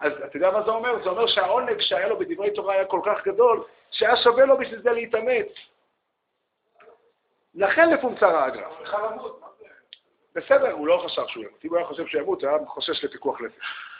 אז 0.00 0.12
אתה 0.24 0.36
יודע 0.36 0.50
מה 0.50 0.62
זה 0.62 0.70
אומר? 0.70 1.02
זה 1.04 1.10
אומר 1.10 1.26
שהעונג 1.26 1.80
שהיה 1.80 2.08
לו 2.08 2.18
בדברי 2.18 2.50
תורה 2.50 2.74
היה 2.74 2.84
כל 2.84 3.00
כך 3.04 3.26
גדול, 3.26 3.64
שהיה 3.90 4.16
שווה 4.16 4.44
לו 4.44 4.58
בשביל 4.58 4.82
זה 4.82 4.92
להתאמץ. 4.92 5.46
לכן 7.54 7.90
לפונקציה 7.90 8.44
רגע. 8.44 8.68
בסדר, 10.34 10.72
הוא 10.72 10.86
לא 10.86 11.02
חשב 11.04 11.22
שהוא 11.26 11.44
ימות. 11.44 11.64
אם 11.64 11.70
הוא 11.70 11.78
היה 11.78 11.86
חושב 11.86 12.06
שהוא 12.06 12.22
ימות, 12.22 12.42
הוא 12.42 12.50
היה 12.50 12.66
חושש 12.66 13.04
לפיקוח 13.04 13.40
נפש. 13.40 13.91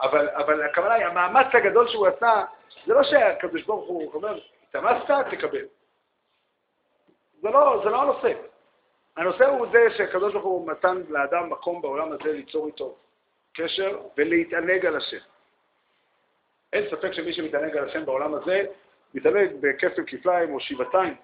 אבל, 0.00 0.28
אבל 0.28 0.62
הכוונה 0.62 0.94
היא, 0.94 1.06
המאמץ 1.06 1.46
הגדול 1.52 1.88
שהוא 1.88 2.06
עשה, 2.06 2.44
זה 2.86 2.94
לא 2.94 3.02
שהקדוש 3.02 3.62
ברוך 3.62 3.88
הוא 3.88 4.14
אומר, 4.14 4.38
התאמצת, 4.68 5.26
תקבל. 5.30 5.64
זה 7.42 7.50
לא, 7.50 7.80
זה 7.84 7.90
לא 7.90 8.02
הנושא. 8.02 8.32
הנושא 9.16 9.46
הוא 9.46 9.66
זה 9.72 9.86
שהקדוש 9.96 10.32
ברוך 10.32 10.44
הוא 10.44 10.70
נתן 10.70 11.02
לאדם 11.08 11.50
מקום 11.50 11.82
בעולם 11.82 12.12
הזה 12.12 12.32
ליצור 12.32 12.66
איתו 12.66 12.96
קשר 13.52 14.00
ולהתענג 14.16 14.86
על 14.86 14.96
השם. 14.96 15.18
אין 16.72 16.90
ספק 16.90 17.12
שמי 17.12 17.32
שמתענג 17.32 17.76
על 17.76 17.88
השם 17.88 18.04
בעולם 18.04 18.34
הזה, 18.34 18.66
מתענג 19.14 19.50
בכפל 19.60 20.02
כפליים 20.06 20.54
או 20.54 20.60
שבעתיים. 20.60 21.16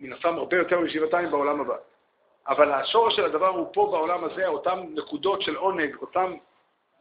מן 0.00 0.12
הסתם 0.12 0.34
הרבה 0.34 0.56
יותר 0.56 0.80
משבעתיים 0.80 1.30
בעולם 1.30 1.60
הבא. 1.60 1.76
אבל 2.48 2.72
השורש 2.72 3.16
של 3.16 3.24
הדבר 3.24 3.48
הוא 3.48 3.66
פה 3.72 3.88
בעולם 3.90 4.24
הזה, 4.24 4.46
אותן 4.46 4.86
נקודות 4.94 5.42
של 5.42 5.56
עונג, 5.56 5.96
אותם 5.96 6.34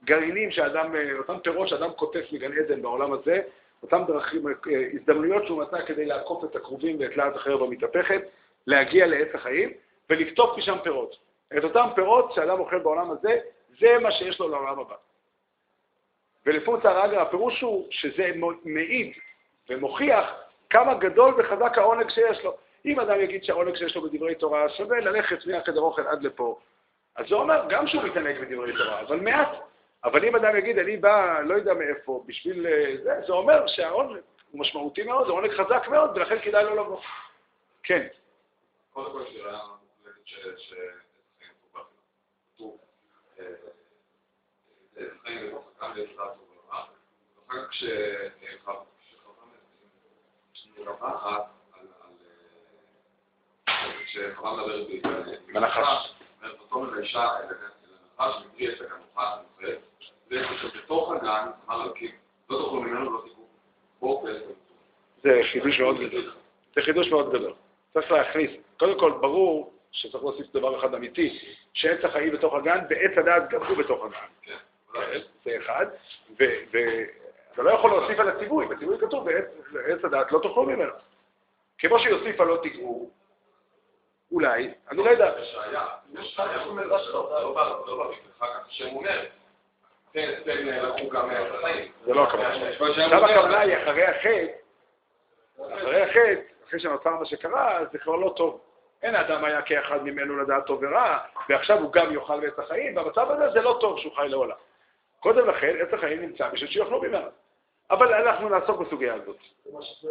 גרעינים 0.04 0.52
שאדם, 0.52 0.96
אותם 1.18 1.40
פירות 1.40 1.68
שאדם 1.68 1.92
קוטף 1.92 2.26
מגן 2.32 2.58
עדן 2.58 2.82
בעולם 2.82 3.14
הזה, 3.14 3.42
אותם 3.84 4.04
דרכים, 4.08 4.44
הזדמנויות 4.94 5.46
שהוא 5.46 5.62
מצא 5.62 5.86
כדי 5.86 6.06
לעקוף 6.06 6.44
את 6.44 6.56
הקרובים 6.56 7.00
ואת 7.00 7.18
להט 7.18 7.36
אחר 7.36 7.58
במתהפכת, 7.58 8.22
להגיע 8.68 9.08
לעץ 9.08 9.28
החיים 9.34 9.74
ולקטוף 10.10 10.58
משם 10.58 10.78
פירות. 10.84 11.16
את 11.58 11.64
אותם 11.64 11.88
פירות 11.96 12.32
שאדם 12.32 12.60
אוכל 12.60 12.80
בעולם 12.80 13.12
הזה, 13.12 13.40
זה 13.80 13.98
מה 14.02 14.12
שיש 14.12 14.40
לו 14.40 14.50
לעולם 14.50 14.80
הבא. 14.80 14.96
ולפונץ 16.46 16.86
הרגע, 16.86 17.22
הפירוש 17.22 17.62
הוא 17.62 17.88
שזה 17.90 18.32
מעיד 18.64 19.14
ומוכיח 19.70 20.34
כמה 20.70 20.94
גדול 20.94 21.34
וחזק 21.38 21.78
העונג 21.78 22.10
שיש 22.10 22.44
לו. 22.44 22.58
אם 22.86 23.00
אדם 23.00 23.20
יגיד 23.22 23.44
שהעונג 23.44 23.76
שיש 23.76 23.96
לו 23.96 24.02
בדברי 24.02 24.36
תורה 24.36 24.70
שווה 24.70 25.00
ללכת 25.00 25.46
מהחדר 25.46 25.82
אוכל 25.82 26.08
עד 26.08 26.24
לפה, 26.24 26.60
אז 27.16 27.26
זה 27.30 27.36
אומר 27.36 27.66
גם 27.70 27.88
שהוא 27.88 28.04
מתענג 28.04 28.40
בדברי 28.40 28.74
תורה, 28.78 29.02
אבל 29.02 29.20
מעט. 29.20 29.58
אבל 30.04 30.26
אם 30.26 30.36
אדם 30.36 30.56
יגיד, 30.56 30.78
אני 30.78 30.98
בא, 30.98 31.40
לא 31.42 31.54
יודע 31.54 31.74
מאיפה, 31.74 32.24
בשביל 32.26 32.68
אה, 32.68 32.96
זה, 33.04 33.22
זה 33.28 33.34
אומר 33.34 33.68
שהעונג 33.68 34.20
הוא 34.52 34.62
משמעותי 34.62 35.04
מאוד, 35.04 35.28
זה 35.28 35.32
עונג 35.32 35.52
חזק 35.52 35.88
מאוד, 35.88 36.18
ולכן 36.18 36.40
כדאי 36.40 36.64
לו 36.64 36.76
לבוא. 36.76 37.02
כן. 37.84 38.08
קודם 38.94 39.12
כל, 39.12 39.26
שאלה 39.26 39.60
ש... 40.26 40.74
כשחווה 54.10 54.58
מדברת 54.58 54.88
בנחש. 55.54 56.14
ותאמר 56.42 56.90
לאישה, 56.90 57.28
לנחש, 57.42 57.79
מבלי 58.20 58.66
יש 58.66 58.82
לה 58.82 58.88
גם 58.88 58.98
מוכן 58.98 59.24
מוכרת, 59.52 59.80
זה 60.30 60.44
שבתוך 60.62 61.12
הגן, 61.12 61.48
אמר 61.70 61.84
אלוקים, 61.84 62.12
לא 62.50 62.58
תאכלו 62.58 62.82
ממנו 62.82 63.10
ולא 63.10 63.22
תקעו 63.22 63.48
בו 64.00 64.26
זה 65.24 65.40
חידוש 65.52 65.80
מאוד 65.80 66.00
גדול. 66.00 66.32
זה 66.76 66.82
חידוש 66.82 67.08
מאוד 67.12 67.34
גדול. 67.34 67.54
צריך 67.94 68.12
להכניס. 68.12 68.52
קודם 68.80 69.00
כל, 69.00 69.12
ברור 69.12 69.74
שצריך 69.92 70.24
להוסיף 70.24 70.48
דבר 70.54 70.80
אחד 70.80 70.94
אמיתי, 70.94 71.40
שעץ 71.74 72.06
החיים 72.06 72.34
בתוך 72.34 72.54
הגן, 72.54 72.80
ועץ 72.90 73.18
הדעת 73.18 73.50
גם 73.50 73.64
הוא 73.64 73.78
בתוך 73.78 74.06
הגן. 74.06 74.18
כן. 74.42 74.58
זה 75.46 75.58
אחד. 75.58 75.86
ואתה 76.40 77.64
לא 77.64 77.72
יכול 77.72 77.90
להוסיף 77.92 78.20
על 78.20 78.30
הציווי, 78.30 78.66
בציווי 78.66 78.98
כתוב, 79.00 79.28
ועץ 79.74 80.06
הדעת 80.06 80.32
לא 80.32 80.40
תאכלו 80.40 80.64
ממנו. 80.64 80.92
כמו 81.78 82.00
שיוסיף 82.00 82.42
על 82.42 82.48
לא 82.48 82.60
תקעו, 82.64 83.12
אולי, 84.32 84.74
אני 84.92 85.04
לא 85.04 85.10
יודע. 85.10 85.34
זה 92.06 92.14
לא 92.14 92.24
הכוונה. 92.24 92.50
עכשיו 92.50 93.26
הכוונה 93.26 93.60
היא 93.60 93.78
אחרי 93.78 94.06
החטא, 94.06 94.46
אחרי 95.74 96.02
החטא, 96.02 96.42
אחרי 96.68 96.80
שנוצר 96.80 97.10
מה 97.10 97.26
שקרה, 97.26 97.80
זה 97.92 97.98
כבר 97.98 98.16
לא 98.16 98.34
טוב. 98.36 98.62
אין 99.04 99.16
האדם 99.16 99.46
היה 99.46 99.62
כאחד 99.62 100.04
ממנו 100.04 100.38
לדעת 100.38 100.66
טוב 100.66 100.84
ורע, 100.84 101.18
ועכשיו 101.50 101.80
הוא 101.80 101.94
גם 101.94 102.14
יאכל 102.14 102.40
בעץ 102.40 102.60
החיים, 102.60 102.98
והמצב 102.98 103.32
הזה 103.32 103.50
זה 103.50 103.62
לא 103.62 103.78
טוב 103.82 104.00
שהוא 104.00 104.16
חי 104.16 104.28
לעולם. 104.28 104.56
קודם 105.20 105.50
לכן, 105.50 105.76
עץ 105.82 105.94
החיים 105.94 106.22
נמצא 106.22 106.50
בשביל 106.50 106.70
שיאכלו 106.70 107.02
ממנו. 107.02 107.28
אבל 107.92 108.14
אנחנו 108.14 108.50
נעסוק 108.50 108.80
בסוגיה 108.82 109.14
הזאת. 109.14 109.38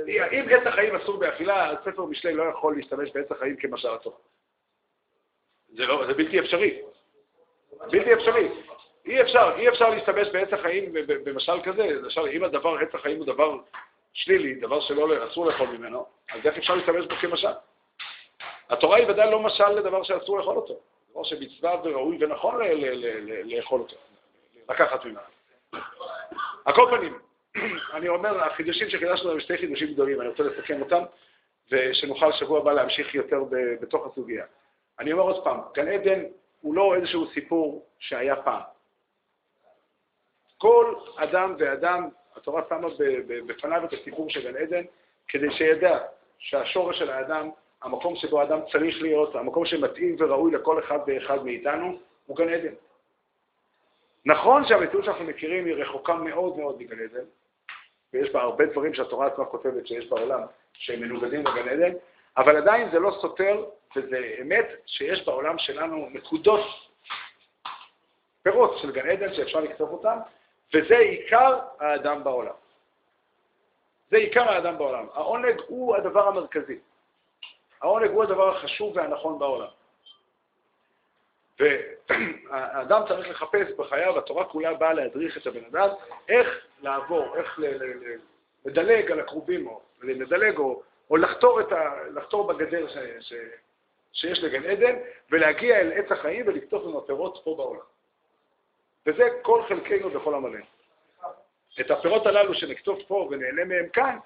אם 0.09 0.45
עץ 0.51 0.67
החיים 0.67 0.97
אסור 0.97 1.17
באכילה, 1.17 1.75
ספר 1.85 2.05
משלי 2.05 2.35
לא 2.35 2.43
יכול 2.43 2.77
להשתמש 2.77 3.11
בעץ 3.11 3.33
החיים 3.33 3.57
כמשל 3.57 3.95
התורה. 3.95 4.17
זה, 5.69 5.87
לא, 5.87 6.07
זה 6.07 6.15
בלתי 6.15 6.41
אפשרי. 6.41 6.83
בלתי 7.91 8.15
אפשרי. 8.15 8.49
אי 9.07 9.23
אפשר, 9.23 9.53
אי 9.57 9.69
אפשר 9.69 9.89
להשתמש 9.89 10.29
בעץ 10.29 10.53
החיים 10.53 10.93
במשל 11.25 11.63
כזה. 11.65 11.83
למשל, 11.83 12.21
אם 12.21 12.45
הדבר, 12.45 12.79
עץ 12.79 12.95
החיים 12.95 13.19
הוא 13.19 13.27
דבר 13.27 13.59
שלילי, 14.13 14.55
דבר 14.55 14.81
שאסור 14.81 15.47
לאכול 15.47 15.69
ממנו, 15.69 16.07
אז 16.33 16.47
איך 16.47 16.57
אפשר 16.59 16.75
להשתמש 16.75 17.07
בו 17.07 17.15
כמשל? 17.21 17.49
התורה 18.71 18.97
היא 18.97 19.07
ודאי 19.09 19.31
לא 19.31 19.41
משל 19.41 19.69
לדבר 19.69 20.03
שאסור 20.03 20.39
לאכול 20.39 20.57
אותו. 20.57 20.81
דבר 21.11 21.25
שמצווה 21.25 21.75
וראוי 21.85 22.17
ונכון 22.21 22.61
לאכול 23.45 23.81
אותו, 23.81 23.97
לקחת 24.69 25.05
ממנו. 25.05 25.21
על 26.65 26.75
כל 26.75 26.89
פנים, 26.91 27.19
אני 27.97 28.09
אומר, 28.09 28.45
החידושים 28.45 28.91
שחידשנו 28.91 29.31
הם 29.31 29.41
שתי 29.41 29.59
חידושים 29.59 29.93
גדולים, 29.93 30.21
אני 30.21 30.29
רוצה 30.29 30.43
לסכם 30.43 30.83
אותם, 30.83 31.03
ושנוכל 31.73 32.33
שבוע 32.33 32.59
הבא 32.59 32.73
להמשיך 32.73 33.15
יותר 33.15 33.45
בתוך 33.81 34.07
הסוגיה. 34.07 34.45
אני 35.01 35.13
אומר 35.13 35.23
עוד 35.23 35.45
פעם, 35.45 35.61
גן 35.75 35.89
עדן 35.89 36.25
הוא 36.61 36.75
לא 36.75 36.95
איזשהו 36.95 37.27
סיפור 37.27 37.87
שהיה 37.99 38.37
פעם. 38.37 38.63
כל 40.59 40.95
אדם 41.17 41.55
ואדם, 41.59 42.09
התורה 42.37 42.63
שמה 42.69 42.89
בפניו 43.47 43.85
את 43.85 43.93
הסיפור 43.93 44.31
של 44.31 44.53
גן 44.53 44.57
עדן, 44.57 44.83
כדי 45.29 45.51
שידע 45.51 45.99
שהשורש 46.39 46.99
של 46.99 47.11
האדם, 47.11 47.51
המקום 47.83 48.17
שבו 48.17 48.41
האדם 48.41 48.61
צריך 48.73 49.03
להיות, 49.03 49.35
המקום 49.35 49.67
שמתאים 49.67 50.17
וראוי 50.19 50.53
לכל 50.53 50.79
אחד 50.79 50.99
ואחד 51.07 51.45
מאיתנו, 51.45 51.99
הוא 52.27 52.37
גן 52.37 52.49
עדן. 52.49 52.75
נכון 54.27 54.69
שהמציאות 54.69 55.05
שאנחנו 55.05 55.25
מכירים 55.25 55.65
היא 55.65 55.75
רחוקה 55.75 56.15
מאוד 56.15 56.57
מאוד 56.57 56.83
מגן 56.83 57.01
עדן, 57.01 57.25
ויש 58.13 58.31
בה 58.31 58.41
הרבה 58.41 58.67
דברים 58.67 58.95
שהתורה 58.95 59.27
עצמה 59.27 59.45
כותבת 59.45 59.87
שיש 59.87 60.07
בעולם 60.07 60.41
שהם 60.73 61.01
מנוגדים 61.01 61.47
לגן 61.47 61.69
עדן, 61.69 61.93
אבל 62.37 62.57
עדיין 62.57 62.91
זה 62.91 62.99
לא 62.99 63.11
סותר, 63.21 63.65
וזה 63.97 64.35
אמת 64.43 64.67
שיש 64.87 65.25
בעולם 65.27 65.59
שלנו 65.59 66.09
נקודות, 66.11 66.67
פירות 68.43 68.79
של 68.79 68.93
גן 68.93 69.11
עדן 69.11 69.35
שאפשר 69.35 69.61
לקטוף 69.61 69.91
אותם, 69.91 70.19
וזה 70.75 70.99
עיקר 70.99 71.59
האדם 71.81 72.25
בעולם. 72.25 72.55
זה 74.11 74.17
עיקר 74.17 74.49
האדם 74.49 74.79
בעולם. 74.79 75.07
העונג 75.15 75.61
הוא 75.67 75.97
הדבר 75.97 76.29
המרכזי. 76.29 76.79
העונג 77.83 78.11
הוא 78.11 78.23
הדבר 78.23 78.57
החשוב 78.57 78.97
והנכון 78.97 79.39
בעולם. 79.39 79.69
והאדם 81.61 83.03
צריך 83.09 83.29
לחפש 83.29 83.71
בחייו, 83.77 84.19
התורה 84.19 84.45
כולה 84.45 84.75
באה 84.75 84.93
להדריך 84.93 85.37
את 85.37 85.47
הבן 85.47 85.65
אדם, 85.65 85.89
איך 86.29 86.67
לעבור, 86.83 87.37
איך 87.37 87.61
לדלג 88.65 89.13
על 89.13 89.21
הקרובים, 89.21 89.67
או 89.67 89.81
לדלג, 90.03 90.59
או, 90.59 90.83
או 91.11 91.17
לחתור, 91.17 91.61
ה, 91.61 92.09
לחתור 92.15 92.47
בגדר 92.47 92.89
ש, 92.89 92.97
ש, 93.21 93.33
שיש 94.13 94.43
לגן 94.43 94.65
עדן, 94.65 94.97
ולהגיע 95.31 95.81
אל 95.81 95.93
עץ 95.93 96.13
החיים 96.13 96.47
ולקטוף 96.47 96.85
לנו 96.85 97.07
פירות 97.07 97.41
פה 97.45 97.55
בעולם. 97.57 97.81
וזה 99.07 99.29
כל 99.43 99.63
חלקנו 99.69 100.11
בכל 100.11 100.35
עמלנו. 100.35 100.65
את 101.81 101.91
הפירות 101.91 102.27
הללו 102.27 102.55
שנקטוף 102.55 102.99
פה 103.07 103.29
ונהנה 103.31 103.65
מהם 103.65 103.89
כאן, 103.89 104.19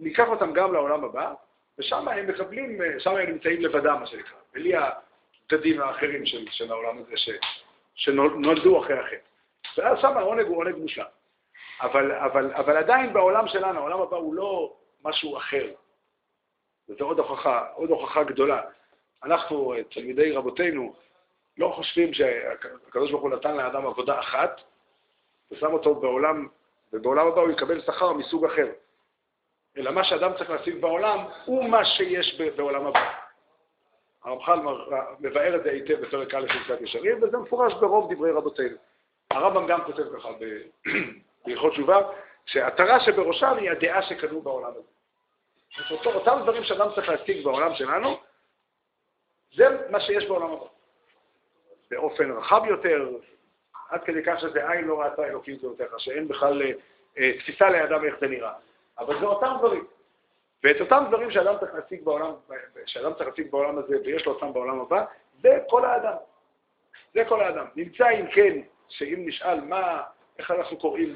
ניקח 0.00 0.28
אותם 0.28 0.52
גם 0.52 0.72
לעולם 0.72 1.04
הבא, 1.04 1.34
ושם 1.78 2.08
הם 2.08 2.26
מקבלים, 2.26 2.78
שם 2.98 3.16
הם 3.16 3.30
נמצאים 3.30 3.60
לבדם, 3.62 3.96
מה 4.00 4.06
שנקרא, 4.06 4.36
בלי 4.52 4.74
הצדדים 5.52 5.80
האחרים 5.80 6.26
של, 6.26 6.46
של 6.50 6.72
העולם 6.72 6.98
הזה 6.98 7.16
ש, 7.16 7.30
שנולדו 7.94 8.80
אחרי 8.82 8.98
החטא. 8.98 9.16
ואז 9.76 9.98
שם 10.00 10.16
העונג 10.16 10.46
הוא 10.46 10.56
עונג 10.56 10.76
מושלם. 10.76 11.04
אבל, 11.80 12.12
אבל, 12.12 12.54
אבל 12.54 12.76
עדיין 12.76 13.12
בעולם 13.12 13.48
שלנו, 13.48 13.78
העולם 13.78 14.00
הבא 14.00 14.16
הוא 14.16 14.34
לא 14.34 14.76
משהו 15.04 15.36
אחר. 15.36 15.70
וזו 16.88 17.04
עוד 17.04 17.18
הוכחה, 17.18 17.66
עוד 17.74 17.90
הוכחה 17.90 18.24
גדולה. 18.24 18.62
אנחנו, 19.24 19.74
תלמידי 19.90 20.32
רבותינו, 20.32 20.94
לא 21.58 21.72
חושבים 21.76 22.14
שהקדוש 22.14 23.10
ברוך 23.10 23.22
הוא 23.22 23.30
נתן 23.30 23.56
לאדם 23.56 23.86
עבודה 23.86 24.20
אחת, 24.20 24.60
ושם 25.50 25.72
אותו 25.72 25.94
בעולם, 25.94 26.48
ובעולם 26.92 27.26
הבא 27.26 27.40
הוא 27.40 27.50
יקבל 27.50 27.80
שכר 27.80 28.12
מסוג 28.12 28.44
אחר. 28.44 28.72
אלא 29.76 29.90
מה 29.90 30.04
שאדם 30.04 30.32
צריך 30.38 30.50
להשיג 30.50 30.80
בעולם, 30.80 31.18
הוא 31.44 31.68
מה 31.68 31.84
שיש 31.84 32.40
בעולם 32.56 32.86
הבא. 32.86 33.21
הרמח"ל 34.24 34.60
מבאר 35.20 35.56
את 35.56 35.62
זה 35.62 35.70
היטב 35.70 36.00
בפרק 36.00 36.34
א' 36.34 36.46
של 36.52 36.64
קצת 36.64 36.80
ישרים, 36.80 37.22
וזה 37.22 37.38
מפורש 37.38 37.74
ברוב 37.74 38.12
דברי 38.14 38.30
רבותינו. 38.30 38.76
הרמב"ם 39.30 39.66
גם 39.66 39.84
כותב 39.84 40.02
ככה 40.16 40.28
בהלכות 41.46 41.72
תשובה, 41.72 42.00
שהעטרה 42.46 43.00
שבראשם 43.00 43.56
היא 43.56 43.70
הדעה 43.70 44.02
שקנו 44.02 44.42
בעולם 44.42 44.70
הזה. 44.70 44.92
אותם 46.06 46.38
דברים 46.42 46.64
שאדם 46.64 46.88
צריך 46.94 47.08
להשיג 47.08 47.44
בעולם 47.44 47.74
שלנו, 47.74 48.16
זה 49.54 49.64
מה 49.90 50.00
שיש 50.00 50.26
בעולם 50.26 50.52
הבא. 50.52 50.66
באופן 51.90 52.30
רחב 52.30 52.62
יותר, 52.66 53.10
עד 53.88 54.04
כדי 54.04 54.22
כך 54.26 54.40
שזה 54.40 54.70
עין 54.70 54.84
לא 54.84 55.00
ראתה 55.00 55.24
אלוקים 55.24 55.56
זולתך, 55.56 55.94
שאין 55.98 56.28
בכלל 56.28 56.62
אה, 57.18 57.32
תפיסה 57.38 57.70
לידם 57.70 58.04
איך 58.04 58.14
זה 58.20 58.26
נראה. 58.26 58.52
אבל 58.98 59.20
זה 59.20 59.26
אותם 59.26 59.54
דברים. 59.58 59.84
ואת 60.64 60.80
אותם 60.80 61.04
דברים 61.08 61.30
שאדם 61.30 61.54
צריך 61.60 61.74
להשיג 61.74 62.04
בעולם, 62.04 62.32
שאדם 62.86 63.14
צריך 63.14 63.28
להשיג 63.28 63.50
בעולם 63.50 63.78
הזה 63.78 63.96
ויש 64.04 64.26
לו 64.26 64.32
אותם 64.32 64.52
בעולם 64.52 64.80
הבא, 64.80 65.04
זה 65.40 65.58
כל 65.68 65.84
האדם. 65.84 66.16
זה 67.14 67.24
כל 67.28 67.40
האדם. 67.40 67.66
נמצא 67.76 68.10
אם 68.10 68.26
כן, 68.26 68.58
שאם 68.88 69.22
נשאל 69.26 69.60
מה, 69.60 70.02
איך 70.38 70.50
אנחנו 70.50 70.76
קוראים 70.76 71.14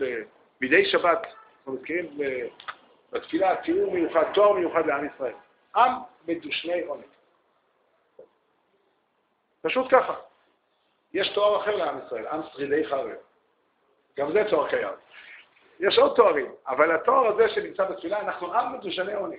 מדי 0.61 0.85
שבת, 0.85 1.23
אנחנו 1.23 1.73
מזכירים 1.73 2.19
בתפילה 3.13 3.57
תיאור 3.57 3.93
מיוחד, 3.93 4.25
תואר 4.35 4.53
מיוחד 4.53 4.87
לעם 4.87 5.07
ישראל. 5.15 5.35
עם 5.77 5.93
מדושני 6.29 6.81
עונג. 6.81 7.05
פשוט 9.63 9.87
ככה. 9.91 10.15
יש 11.13 11.29
תואר 11.29 11.63
אחר 11.63 11.77
לעם 11.77 11.99
ישראל, 12.07 12.27
עם 12.27 12.41
שרידי 12.53 12.87
חרב. 12.87 13.11
גם 14.19 14.33
זה 14.33 14.45
תואר 14.51 14.69
קיים. 14.69 14.95
יש 15.81 15.99
עוד 15.99 16.17
תוארים, 16.17 16.53
אבל 16.67 16.95
התואר 16.95 17.27
הזה 17.27 17.49
שנמצא 17.49 17.85
בתפילה, 17.85 18.21
אנחנו 18.21 18.55
עם 18.55 18.79
מדושני 18.79 19.15
עונג. 19.15 19.39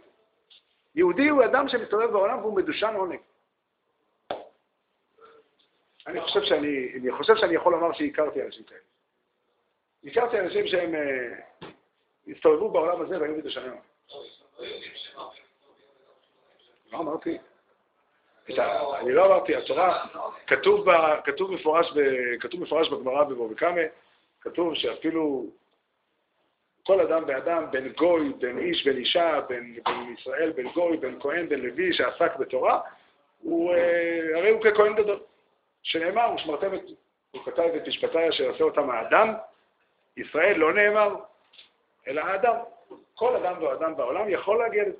יהודי 0.95 1.29
הוא 1.29 1.43
אדם 1.45 1.69
שמסתובב 1.69 2.11
בעולם 2.11 2.39
והוא 2.39 2.55
מדושן 2.55 2.93
עונג. 2.95 3.19
אני 6.07 6.21
חושב 6.21 6.43
שאני, 6.43 6.93
אני 7.01 7.11
חושב 7.11 7.35
שאני 7.35 7.55
יכול 7.55 7.73
לומר 7.73 7.93
שהכרתי 7.93 8.43
אנשים 8.43 8.63
כאלה. 8.63 8.79
הכרתי 10.03 10.39
אנשים 10.39 10.67
שהם 10.67 10.95
אה, 10.95 11.69
הסתובבו 12.27 12.69
בעולם 12.69 13.01
הזה 13.01 13.21
והיו 13.21 13.35
מדושני 13.35 13.69
עונג. 13.69 13.81
לא 16.91 16.97
אמרתי. 16.97 17.37
אני 18.99 19.11
לא 19.11 19.25
אמרתי, 19.25 19.55
התורה, 19.55 20.05
כתוב 20.47 21.51
מפורש 22.61 22.89
בגמרא 22.89 23.23
בבוא 23.23 23.51
וקמא, 23.51 23.81
כתוב 24.41 24.75
שאפילו 24.75 25.45
כל 26.87 27.01
אדם 27.01 27.23
ואדם, 27.27 27.71
בין 27.71 27.87
גוי, 27.87 28.33
בין 28.39 28.57
איש, 28.59 28.85
בין 28.85 28.97
אישה, 28.97 29.41
בין, 29.49 29.79
בין 29.85 30.15
ישראל, 30.19 30.51
בין 30.51 30.67
גוי, 30.67 30.97
בין 30.97 31.19
כהן, 31.19 31.49
בין 31.49 31.59
לוי, 31.59 31.93
שעסק 31.93 32.35
בתורה, 32.35 32.79
הוא, 33.41 33.73
אה, 33.73 34.37
הרי 34.37 34.49
הוא 34.49 34.61
ככהן 34.63 34.95
גדול. 34.95 35.19
שנאמר, 35.83 36.33
ושמרתם 36.35 36.75
את, 36.75 36.81
הוא 37.31 37.43
כתב 37.45 37.69
את 37.75 37.87
משפטי 37.87 38.29
אשר 38.29 38.49
עשה 38.49 38.63
אותם 38.63 38.89
האדם, 38.89 39.33
ישראל 40.17 40.57
לא 40.57 40.73
נאמר, 40.73 41.15
אלא 42.07 42.21
האדם. 42.21 42.55
כל 43.15 43.35
אדם 43.35 43.63
ואדם 43.63 43.97
בעולם 43.97 44.29
יכול 44.29 44.59
להגיע 44.59 44.83
לזה. 44.83 44.97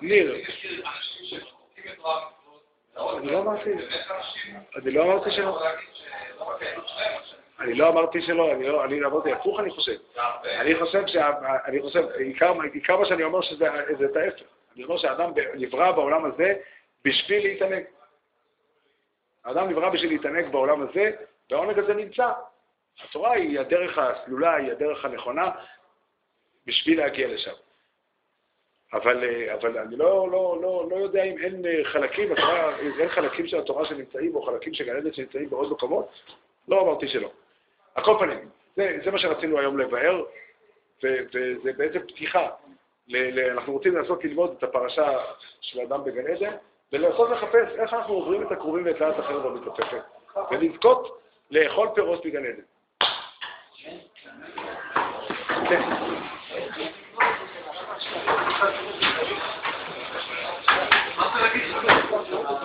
ניר, 0.00 0.36
אני 2.96 3.26
לא 3.32 3.38
אמרתי, 3.38 3.70
אני 4.76 4.90
לא 4.90 5.02
אמרתי 5.02 5.30
שלא. 5.30 5.62
אני 7.60 7.74
לא 7.74 7.88
אמרתי 7.88 8.22
שלא, 8.22 8.52
אני 8.52 8.68
לא, 8.68 8.84
אני 8.84 9.04
אמרתי 9.04 9.32
הפוך 9.32 9.60
אני 9.60 9.70
חושב. 9.70 9.96
אני 10.44 10.74
חושב 10.74 11.06
שה... 11.06 11.30
אני 11.64 11.82
חושב, 11.82 12.08
עיקר 12.72 12.96
מה 12.96 13.06
שאני 13.06 13.22
אומר 13.22 13.40
שזה 13.40 13.66
את 14.10 14.16
ההפך. 14.16 14.42
אני 14.74 14.84
אומר 14.84 14.98
שהאדם 14.98 15.32
נברא 15.54 15.92
בעולם 15.92 16.24
הזה 16.24 16.54
בשביל 17.04 17.42
להתענג. 17.42 17.84
האדם 19.44 19.68
נברא 19.70 19.88
בשביל 19.88 20.10
להתענג 20.10 20.52
בעולם 20.52 20.82
הזה, 20.82 21.10
והעונג 21.50 21.78
הזה 21.78 21.94
נמצא. 21.94 22.32
התורה 23.04 23.32
היא 23.32 23.60
הדרך 23.60 23.98
הסלולה, 23.98 24.54
היא 24.54 24.72
הדרך 24.72 25.04
הנכונה 25.04 25.50
בשביל 26.66 26.98
להגיע 26.98 27.28
לשם. 27.28 27.52
אבל, 28.94 29.24
אה, 29.24 29.54
אבל 29.54 29.78
אני 29.78 29.96
לא, 29.96 30.28
לא, 30.32 30.58
לא, 30.62 30.86
לא 30.90 30.96
יודע 30.96 31.22
אם 31.22 31.38
אין 31.38 31.66
אה, 31.66 31.84
חלקים, 31.84 32.32
התורה, 32.32 32.78
אין 32.78 33.08
חלקים 33.08 33.46
של 33.46 33.58
התורה 33.58 33.84
שנמצאים, 33.84 34.34
או 34.34 34.42
חלקים 34.42 34.74
של 34.74 34.84
גן 34.84 35.12
שנמצאים 35.12 35.50
בעוד 35.50 35.72
מקומות, 35.72 36.08
לא 36.68 36.80
אמרתי 36.80 37.08
שלא. 37.08 37.30
על 37.94 38.04
כל 38.04 38.16
פנים, 38.18 38.48
זה, 38.76 38.98
זה 39.04 39.10
מה 39.10 39.18
שרצינו 39.18 39.58
היום 39.58 39.78
לבאר, 39.78 40.22
וזה 41.02 41.72
בעצם 41.76 42.00
פתיחה. 42.08 42.48
ל, 43.08 43.16
ל, 43.16 43.50
אנחנו 43.50 43.72
רוצים 43.72 43.96
לנסות 43.96 44.24
ללמוד 44.24 44.54
את 44.58 44.62
הפרשה 44.62 45.18
של 45.60 45.80
אדם 45.80 46.04
בגן 46.04 46.26
עדן, 46.26 46.56
ולנסות 46.92 47.30
לחפש 47.30 47.68
איך 47.78 47.92
אנחנו 47.94 48.14
עוברים 48.14 48.42
את 48.42 48.52
הקרובים 48.52 48.86
ואת 48.86 49.00
לאט 49.00 49.20
אחרת 49.20 49.42
במתופפת, 49.42 50.02
ולזכות 50.50 51.20
לאכול 51.50 51.88
פירות 51.94 52.26
בגן 52.26 52.44
עדן. 52.46 52.62
כן. 55.68 55.82
מה 61.16 61.26
אתה 61.26 61.40
להגיד? 61.40 62.63